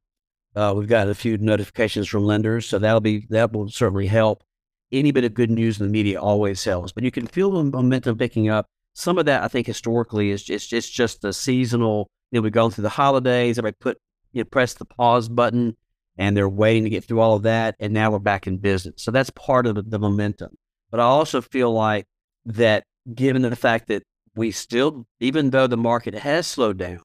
uh, 0.56 0.74
we've 0.76 0.88
got 0.88 1.08
a 1.08 1.15
few 1.15 1.38
notifications 1.38 2.08
from 2.08 2.26
lenders, 2.26 2.65
so 2.65 2.80
that'll 2.80 3.00
be 3.00 3.28
that 3.30 3.54
will 3.54 3.70
certainly 3.70 4.08
help. 4.08 4.43
Any 4.91 5.12
bit 5.12 5.24
of 5.24 5.34
good 5.34 5.52
news 5.52 5.80
in 5.80 5.86
the 5.86 5.91
media 5.91 6.20
always 6.20 6.63
helps, 6.63 6.91
but 6.91 7.04
you 7.04 7.12
can 7.12 7.28
feel 7.28 7.52
the 7.52 7.63
momentum 7.63 8.17
picking 8.17 8.50
up. 8.50 8.65
Some 8.93 9.17
of 9.17 9.26
that, 9.26 9.43
I 9.43 9.48
think, 9.48 9.67
historically 9.67 10.32
is 10.32 10.43
just 10.43 10.74
it's 10.74 10.89
just 10.89 11.22
the 11.22 11.34
seasonal. 11.34 12.10
You 12.32 12.39
know, 12.39 12.43
we've 12.43 12.52
gone 12.52 12.72
through 12.72 12.84
the 12.84 12.89
holidays. 12.89 13.58
Everybody 13.58 13.78
put 13.80 13.98
you 14.32 14.41
know, 14.41 14.46
press 14.46 14.74
the 14.74 14.86
pause 14.86 15.30
button, 15.30 15.78
and 16.17 16.36
they're 16.36 16.50
waiting 16.50 16.84
to 16.86 16.89
get 16.89 17.04
through 17.04 17.20
all 17.20 17.36
of 17.36 17.43
that, 17.43 17.76
and 17.80 17.93
now 17.93 18.12
we're 18.12 18.20
back 18.20 18.48
in 18.48 18.58
business. 18.58 18.96
So 18.98 19.12
that's 19.12 19.30
part 19.32 19.67
of 19.67 19.89
the 19.89 20.00
momentum. 20.00 20.56
But 20.89 21.00
I 21.00 21.04
also 21.04 21.41
feel 21.41 21.72
like 21.72 22.06
that, 22.46 22.84
given 23.13 23.41
the 23.43 23.56
fact 23.56 23.88
that 23.89 24.04
we 24.36 24.52
still, 24.52 25.06
even 25.20 25.50
though 25.50 25.67
the 25.67 25.78
market 25.78 26.13
has 26.15 26.48
slowed 26.48 26.78
down, 26.78 27.02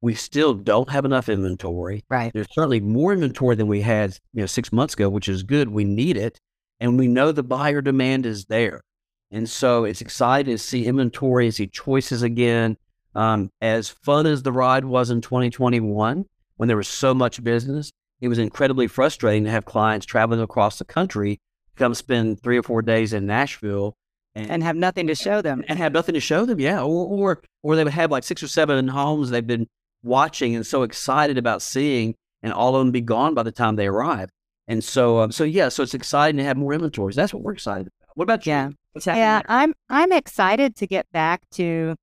we 0.00 0.14
still 0.14 0.54
don't 0.54 0.90
have 0.90 1.04
enough 1.04 1.28
inventory. 1.28 2.04
Right. 2.08 2.32
There's 2.32 2.52
certainly 2.52 2.80
more 2.80 3.12
inventory 3.12 3.56
than 3.56 3.66
we 3.66 3.82
had, 3.82 4.18
you 4.32 4.40
know, 4.40 4.46
six 4.46 4.72
months 4.72 4.94
ago, 4.94 5.08
which 5.08 5.28
is 5.28 5.42
good. 5.42 5.68
We 5.68 5.84
need 5.84 6.16
it, 6.16 6.40
and 6.78 6.98
we 6.98 7.06
know 7.06 7.32
the 7.32 7.42
buyer 7.42 7.82
demand 7.82 8.26
is 8.26 8.46
there, 8.46 8.82
and 9.30 9.48
so 9.48 9.84
it's 9.84 10.00
exciting 10.00 10.54
to 10.54 10.58
see 10.58 10.86
inventory, 10.86 11.50
see 11.50 11.66
choices 11.66 12.22
again. 12.22 12.76
Um, 13.14 13.50
as 13.60 13.88
fun 13.88 14.26
as 14.26 14.44
the 14.44 14.52
ride 14.52 14.84
was 14.84 15.10
in 15.10 15.20
2021, 15.20 16.26
when 16.56 16.68
there 16.68 16.76
was 16.76 16.86
so 16.86 17.12
much 17.12 17.42
business, 17.42 17.90
it 18.20 18.28
was 18.28 18.38
incredibly 18.38 18.86
frustrating 18.86 19.44
to 19.44 19.50
have 19.50 19.64
clients 19.64 20.06
traveling 20.06 20.40
across 20.40 20.78
the 20.78 20.84
country 20.84 21.40
come 21.80 21.94
spend 21.94 22.40
three 22.42 22.58
or 22.58 22.62
four 22.62 22.82
days 22.82 23.12
in 23.12 23.26
Nashville 23.26 23.96
and, 24.34 24.50
and, 24.50 24.62
have 24.62 24.76
nothing 24.76 25.06
to 25.06 25.14
show 25.14 25.40
them 25.40 25.64
and 25.66 25.78
have 25.78 25.92
nothing 25.92 26.12
to 26.12 26.20
show 26.20 26.44
them 26.44 26.60
yeah 26.60 26.80
or 26.80 27.06
or 27.06 27.42
or 27.62 27.74
they 27.74 27.82
would 27.82 27.92
have 27.92 28.10
like 28.10 28.22
six 28.22 28.42
or 28.42 28.48
seven 28.48 28.86
homes 28.86 29.30
they've 29.30 29.46
been 29.46 29.66
watching 30.02 30.54
and 30.56 30.66
so 30.66 30.82
excited 30.82 31.38
about 31.38 31.62
seeing, 31.62 32.14
and 32.42 32.52
all 32.52 32.74
of 32.74 32.80
them 32.80 32.90
be 32.90 33.00
gone 33.00 33.34
by 33.34 33.42
the 33.42 33.52
time 33.52 33.76
they 33.76 33.86
arrive. 33.86 34.30
And 34.68 34.84
so, 34.84 35.20
um, 35.20 35.32
so 35.32 35.44
yeah, 35.44 35.68
so 35.68 35.82
it's 35.82 35.94
exciting 35.94 36.38
to 36.38 36.44
have 36.44 36.56
more 36.56 36.72
inventories. 36.72 37.16
That's 37.16 37.34
what 37.34 37.42
we're 37.42 37.52
excited 37.52 37.88
about. 37.88 38.14
What 38.14 38.24
about 38.24 38.46
you? 38.46 38.52
Yeah, 38.52 38.72
yeah, 39.06 39.42
I'm 39.46 39.74
I'm 39.88 40.12
excited 40.12 40.76
to 40.76 40.86
get 40.86 41.10
back 41.12 41.42
to 41.52 41.96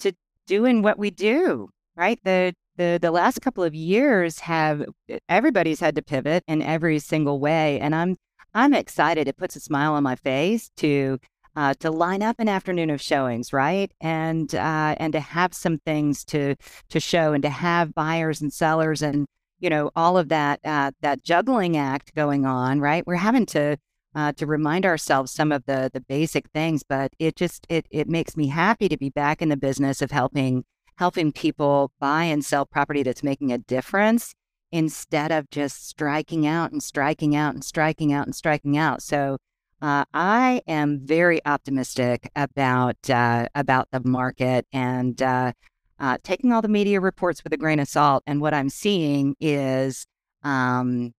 to 0.00 0.12
doing 0.46 0.82
what 0.82 0.98
we 0.98 1.10
do. 1.10 1.68
Right, 1.96 2.18
the 2.24 2.54
the 2.76 2.98
the 3.00 3.10
last 3.10 3.40
couple 3.40 3.64
of 3.64 3.74
years 3.74 4.40
have 4.40 4.84
everybody's 5.28 5.80
had 5.80 5.96
to 5.96 6.02
pivot 6.02 6.44
in 6.46 6.62
every 6.62 6.98
single 6.98 7.40
way, 7.40 7.78
and 7.80 7.94
I'm 7.94 8.16
I'm 8.54 8.74
excited. 8.74 9.28
It 9.28 9.36
puts 9.36 9.56
a 9.56 9.60
smile 9.60 9.94
on 9.94 10.02
my 10.02 10.16
face 10.16 10.70
to 10.76 11.18
uh, 11.58 11.74
to 11.74 11.90
line 11.90 12.22
up 12.22 12.36
an 12.38 12.48
afternoon 12.48 12.88
of 12.88 13.02
showings, 13.02 13.52
right? 13.52 13.90
And 14.00 14.54
uh, 14.54 14.94
and 14.98 15.12
to 15.12 15.18
have 15.18 15.52
some 15.52 15.78
things 15.78 16.24
to 16.26 16.54
to 16.88 17.00
show 17.00 17.32
and 17.32 17.42
to 17.42 17.50
have 17.50 17.94
buyers 17.94 18.40
and 18.40 18.52
sellers 18.52 19.02
and 19.02 19.26
you 19.58 19.68
know 19.68 19.90
all 19.96 20.16
of 20.16 20.28
that 20.28 20.60
uh, 20.64 20.92
that 21.00 21.24
juggling 21.24 21.76
act 21.76 22.14
going 22.14 22.46
on, 22.46 22.80
right? 22.80 23.04
We're 23.04 23.16
having 23.16 23.44
to 23.46 23.76
uh, 24.14 24.32
to 24.34 24.46
remind 24.46 24.86
ourselves 24.86 25.32
some 25.32 25.50
of 25.50 25.64
the 25.66 25.90
the 25.92 26.00
basic 26.00 26.48
things, 26.50 26.84
but 26.88 27.12
it 27.18 27.34
just 27.34 27.66
it 27.68 27.86
it 27.90 28.08
makes 28.08 28.36
me 28.36 28.46
happy 28.46 28.88
to 28.88 28.96
be 28.96 29.10
back 29.10 29.42
in 29.42 29.48
the 29.48 29.56
business 29.56 30.00
of 30.00 30.12
helping 30.12 30.64
helping 30.98 31.32
people 31.32 31.90
buy 31.98 32.22
and 32.22 32.44
sell 32.44 32.66
property 32.66 33.02
that's 33.02 33.24
making 33.24 33.50
a 33.50 33.58
difference 33.58 34.32
instead 34.70 35.32
of 35.32 35.50
just 35.50 35.88
striking 35.88 36.46
out 36.46 36.70
and 36.70 36.84
striking 36.84 37.34
out 37.34 37.54
and 37.54 37.64
striking 37.64 38.12
out 38.12 38.26
and 38.26 38.36
striking 38.36 38.78
out. 38.78 39.02
So 39.02 39.38
uh, 39.80 40.04
I 40.12 40.62
am 40.66 41.00
very 41.04 41.40
optimistic 41.46 42.30
about 42.34 43.08
uh, 43.08 43.46
about 43.54 43.88
the 43.92 44.00
market 44.04 44.66
and 44.72 45.20
uh, 45.22 45.52
uh, 46.00 46.18
taking 46.22 46.52
all 46.52 46.62
the 46.62 46.68
media 46.68 47.00
reports 47.00 47.44
with 47.44 47.52
a 47.52 47.56
grain 47.56 47.78
of 47.78 47.88
salt. 47.88 48.24
And 48.26 48.40
what 48.40 48.54
I'm 48.54 48.70
seeing 48.70 49.36
is 49.40 50.06
um, 50.42 51.12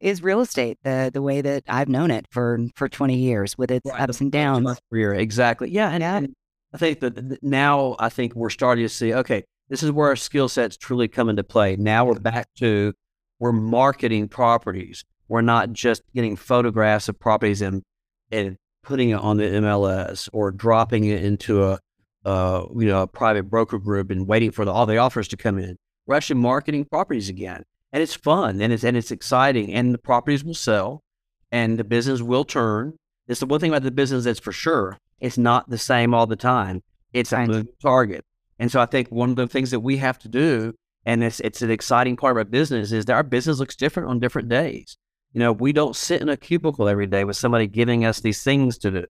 is 0.00 0.22
real 0.22 0.40
estate 0.40 0.78
the 0.82 1.10
the 1.12 1.20
way 1.20 1.42
that 1.42 1.64
I've 1.68 1.88
known 1.88 2.10
it 2.10 2.26
for 2.30 2.58
for 2.74 2.88
20 2.88 3.16
years 3.16 3.58
with 3.58 3.70
its 3.70 3.90
right. 3.90 4.00
ups 4.00 4.20
and 4.20 4.32
downs. 4.32 4.80
Career 4.90 5.14
exactly, 5.14 5.70
yeah, 5.70 5.90
and, 5.90 6.00
yeah. 6.00 6.16
and 6.16 6.34
I 6.72 6.78
think 6.78 7.00
that 7.00 7.42
now 7.42 7.96
I 7.98 8.08
think 8.08 8.34
we're 8.34 8.50
starting 8.50 8.84
to 8.84 8.88
see 8.88 9.12
okay, 9.12 9.44
this 9.68 9.82
is 9.82 9.90
where 9.90 10.08
our 10.08 10.16
skill 10.16 10.48
sets 10.48 10.78
truly 10.78 11.06
come 11.06 11.28
into 11.28 11.44
play. 11.44 11.76
Now 11.76 12.06
we're 12.06 12.18
back 12.18 12.48
to 12.58 12.94
we're 13.38 13.52
marketing 13.52 14.28
properties. 14.28 15.04
We're 15.28 15.42
not 15.42 15.72
just 15.72 16.02
getting 16.14 16.34
photographs 16.34 17.08
of 17.08 17.18
properties 17.18 17.62
and 17.62 17.82
and 18.30 18.56
putting 18.82 19.10
it 19.10 19.20
on 19.20 19.36
the 19.36 19.44
MLS 19.44 20.28
or 20.32 20.50
dropping 20.50 21.04
it 21.04 21.24
into 21.24 21.64
a 21.64 21.78
uh, 22.24 22.66
you 22.76 22.86
know 22.86 23.02
a 23.02 23.06
private 23.06 23.44
broker 23.44 23.78
group 23.78 24.10
and 24.10 24.26
waiting 24.26 24.50
for 24.50 24.64
the, 24.64 24.70
all 24.70 24.86
the 24.86 24.98
offers 24.98 25.28
to 25.28 25.36
come 25.36 25.58
in. 25.58 25.76
We're 26.06 26.16
actually 26.16 26.40
marketing 26.40 26.86
properties 26.86 27.28
again, 27.28 27.64
and 27.92 28.02
it's 28.02 28.14
fun 28.14 28.60
and 28.60 28.72
it's 28.72 28.84
and 28.84 28.96
it's 28.96 29.10
exciting, 29.10 29.72
and 29.72 29.94
the 29.94 29.98
properties 29.98 30.44
will 30.44 30.54
sell, 30.54 31.02
and 31.50 31.78
the 31.78 31.84
business 31.84 32.20
will 32.20 32.44
turn. 32.44 32.96
It's 33.26 33.40
the 33.40 33.46
one 33.46 33.60
thing 33.60 33.70
about 33.70 33.84
the 33.84 33.90
business 33.90 34.24
that's 34.24 34.40
for 34.40 34.52
sure. 34.52 34.98
It's 35.20 35.38
not 35.38 35.70
the 35.70 35.78
same 35.78 36.14
all 36.14 36.26
the 36.26 36.36
time. 36.36 36.82
It's 37.12 37.32
a 37.32 37.46
moving 37.46 37.68
target, 37.80 38.24
and 38.58 38.70
so 38.70 38.80
I 38.80 38.86
think 38.86 39.08
one 39.08 39.30
of 39.30 39.36
the 39.36 39.46
things 39.46 39.70
that 39.70 39.80
we 39.80 39.96
have 39.98 40.18
to 40.20 40.28
do, 40.28 40.74
and 41.04 41.24
it's 41.24 41.40
it's 41.40 41.62
an 41.62 41.70
exciting 41.70 42.16
part 42.16 42.32
of 42.32 42.38
our 42.38 42.44
business, 42.44 42.92
is 42.92 43.04
that 43.06 43.14
our 43.14 43.22
business 43.22 43.58
looks 43.58 43.76
different 43.76 44.08
on 44.08 44.20
different 44.20 44.48
days. 44.48 44.96
You 45.32 45.38
know, 45.40 45.52
we 45.52 45.72
don't 45.72 45.94
sit 45.94 46.22
in 46.22 46.28
a 46.28 46.36
cubicle 46.36 46.88
every 46.88 47.06
day 47.06 47.24
with 47.24 47.36
somebody 47.36 47.66
giving 47.66 48.04
us 48.04 48.20
these 48.20 48.42
things 48.42 48.78
to 48.78 48.90
do. 48.90 49.04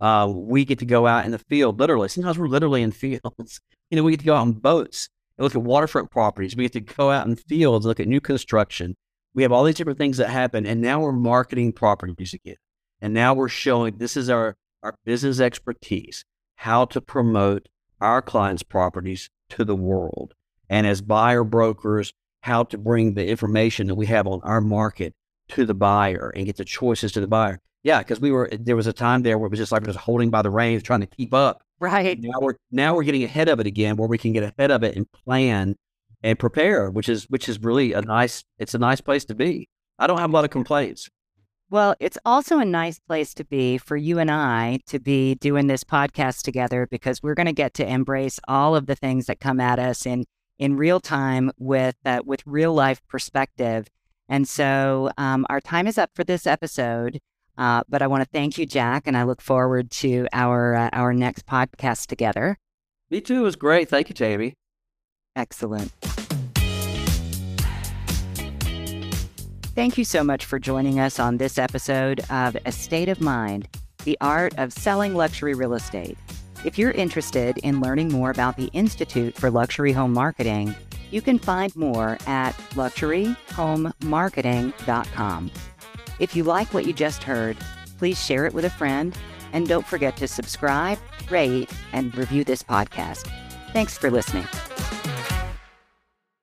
Uh, 0.00 0.30
we 0.34 0.64
get 0.64 0.78
to 0.80 0.84
go 0.84 1.06
out 1.06 1.24
in 1.24 1.30
the 1.30 1.38
field, 1.38 1.80
literally. 1.80 2.08
Sometimes 2.08 2.38
we're 2.38 2.48
literally 2.48 2.82
in 2.82 2.92
fields. 2.92 3.60
You 3.90 3.96
know, 3.96 4.02
we 4.02 4.12
get 4.12 4.20
to 4.20 4.26
go 4.26 4.34
out 4.34 4.40
on 4.40 4.52
boats 4.54 5.10
and 5.36 5.44
look 5.44 5.54
at 5.54 5.62
waterfront 5.62 6.10
properties. 6.10 6.56
We 6.56 6.64
get 6.64 6.72
to 6.72 6.80
go 6.80 7.10
out 7.10 7.26
in 7.26 7.36
fields, 7.36 7.84
look 7.84 8.00
at 8.00 8.08
new 8.08 8.20
construction. 8.20 8.96
We 9.34 9.42
have 9.42 9.52
all 9.52 9.62
these 9.62 9.74
different 9.74 9.98
things 9.98 10.16
that 10.16 10.30
happen, 10.30 10.66
and 10.66 10.80
now 10.80 11.00
we're 11.00 11.12
marketing 11.12 11.74
properties 11.74 12.32
again. 12.32 12.56
And 13.00 13.12
now 13.12 13.34
we're 13.34 13.50
showing 13.50 13.98
this 13.98 14.16
is 14.16 14.30
our 14.30 14.56
our 14.82 14.96
business 15.04 15.38
expertise, 15.38 16.24
how 16.56 16.86
to 16.86 17.00
promote 17.00 17.68
our 18.00 18.22
clients' 18.22 18.62
properties 18.62 19.30
to 19.50 19.64
the 19.64 19.76
world. 19.76 20.34
And 20.68 20.86
as 20.86 21.02
buyer 21.02 21.44
brokers, 21.44 22.12
how 22.42 22.64
to 22.64 22.78
bring 22.78 23.14
the 23.14 23.26
information 23.26 23.86
that 23.88 23.94
we 23.94 24.06
have 24.06 24.26
on 24.26 24.40
our 24.42 24.60
market 24.60 25.14
to 25.48 25.66
the 25.66 25.74
buyer 25.74 26.32
and 26.34 26.46
get 26.46 26.56
the 26.56 26.64
choices 26.64 27.12
to 27.12 27.20
the 27.20 27.26
buyer. 27.26 27.60
Yeah, 27.82 27.98
because 27.98 28.18
we 28.20 28.32
were 28.32 28.48
there 28.52 28.76
was 28.76 28.86
a 28.86 28.92
time 28.92 29.22
there 29.22 29.38
where 29.38 29.46
it 29.46 29.50
was 29.50 29.58
just 29.58 29.72
like 29.72 29.84
just 29.84 29.98
holding 29.98 30.30
by 30.30 30.42
the 30.42 30.50
reins, 30.50 30.82
trying 30.82 31.00
to 31.00 31.06
keep 31.06 31.34
up. 31.34 31.62
Right. 31.80 32.18
Now 32.20 32.40
we're 32.40 32.54
now 32.70 32.94
we're 32.94 33.02
getting 33.02 33.24
ahead 33.24 33.48
of 33.48 33.60
it 33.60 33.66
again, 33.66 33.96
where 33.96 34.08
we 34.08 34.16
can 34.16 34.32
get 34.32 34.42
ahead 34.42 34.70
of 34.70 34.82
it 34.82 34.96
and 34.96 35.10
plan 35.12 35.76
and 36.22 36.38
prepare, 36.38 36.90
which 36.90 37.08
is 37.08 37.24
which 37.24 37.48
is 37.48 37.60
really 37.60 37.92
a 37.92 38.00
nice. 38.00 38.42
It's 38.58 38.74
a 38.74 38.78
nice 38.78 39.02
place 39.02 39.24
to 39.26 39.34
be. 39.34 39.68
I 39.98 40.06
don't 40.06 40.18
have 40.18 40.30
a 40.30 40.32
lot 40.32 40.44
of 40.44 40.50
complaints. 40.50 41.10
Well, 41.70 41.94
it's 41.98 42.18
also 42.24 42.58
a 42.58 42.64
nice 42.64 42.98
place 42.98 43.34
to 43.34 43.44
be 43.44 43.78
for 43.78 43.96
you 43.96 44.18
and 44.18 44.30
I 44.30 44.78
to 44.86 44.98
be 44.98 45.34
doing 45.34 45.66
this 45.66 45.82
podcast 45.82 46.42
together 46.42 46.86
because 46.90 47.22
we're 47.22 47.34
going 47.34 47.46
to 47.46 47.52
get 47.52 47.74
to 47.74 47.86
embrace 47.86 48.38
all 48.46 48.76
of 48.76 48.86
the 48.86 48.94
things 48.94 49.26
that 49.26 49.40
come 49.40 49.60
at 49.60 49.78
us 49.78 50.06
in 50.06 50.24
in 50.58 50.76
real 50.76 51.00
time 51.00 51.50
with 51.58 51.96
uh, 52.04 52.20
with 52.24 52.42
real 52.46 52.72
life 52.72 53.02
perspective. 53.08 53.88
And 54.28 54.48
so 54.48 55.10
um, 55.18 55.46
our 55.48 55.60
time 55.60 55.86
is 55.86 55.98
up 55.98 56.10
for 56.14 56.24
this 56.24 56.46
episode. 56.46 57.20
Uh, 57.56 57.82
but 57.88 58.02
I 58.02 58.06
want 58.06 58.22
to 58.22 58.28
thank 58.30 58.58
you, 58.58 58.66
Jack, 58.66 59.06
and 59.06 59.16
I 59.16 59.22
look 59.22 59.40
forward 59.40 59.90
to 59.92 60.26
our 60.32 60.74
uh, 60.74 60.90
our 60.92 61.14
next 61.14 61.46
podcast 61.46 62.06
together. 62.06 62.58
Me 63.10 63.20
too. 63.20 63.40
It 63.40 63.42
was 63.42 63.56
great. 63.56 63.88
Thank 63.88 64.08
you, 64.08 64.14
Tammy. 64.14 64.54
Excellent. 65.36 65.92
Thank 69.74 69.98
you 69.98 70.04
so 70.04 70.22
much 70.22 70.44
for 70.44 70.60
joining 70.60 71.00
us 71.00 71.18
on 71.18 71.36
this 71.36 71.58
episode 71.58 72.20
of 72.30 72.56
A 72.64 72.70
State 72.70 73.08
of 73.08 73.20
Mind 73.20 73.68
The 74.04 74.16
Art 74.20 74.54
of 74.56 74.72
Selling 74.72 75.14
Luxury 75.14 75.54
Real 75.54 75.74
Estate. 75.74 76.16
If 76.64 76.78
you're 76.78 76.92
interested 76.92 77.58
in 77.58 77.80
learning 77.80 78.12
more 78.12 78.30
about 78.30 78.56
the 78.56 78.66
Institute 78.72 79.34
for 79.34 79.50
Luxury 79.50 79.92
Home 79.92 80.12
Marketing, 80.12 80.74
you 81.10 81.22
can 81.22 81.38
find 81.38 81.74
more 81.76 82.18
at 82.26 82.52
luxuryhomemarketing.com. 82.74 85.50
If 86.20 86.36
you 86.36 86.44
like 86.44 86.72
what 86.72 86.86
you 86.86 86.92
just 86.92 87.24
heard, 87.24 87.56
please 87.98 88.22
share 88.22 88.46
it 88.46 88.54
with 88.54 88.64
a 88.64 88.70
friend 88.70 89.16
and 89.52 89.66
don't 89.68 89.86
forget 89.86 90.16
to 90.18 90.28
subscribe, 90.28 90.98
rate, 91.30 91.70
and 91.92 92.16
review 92.16 92.44
this 92.44 92.62
podcast. 92.62 93.28
Thanks 93.72 93.98
for 93.98 94.08
listening. 94.10 94.46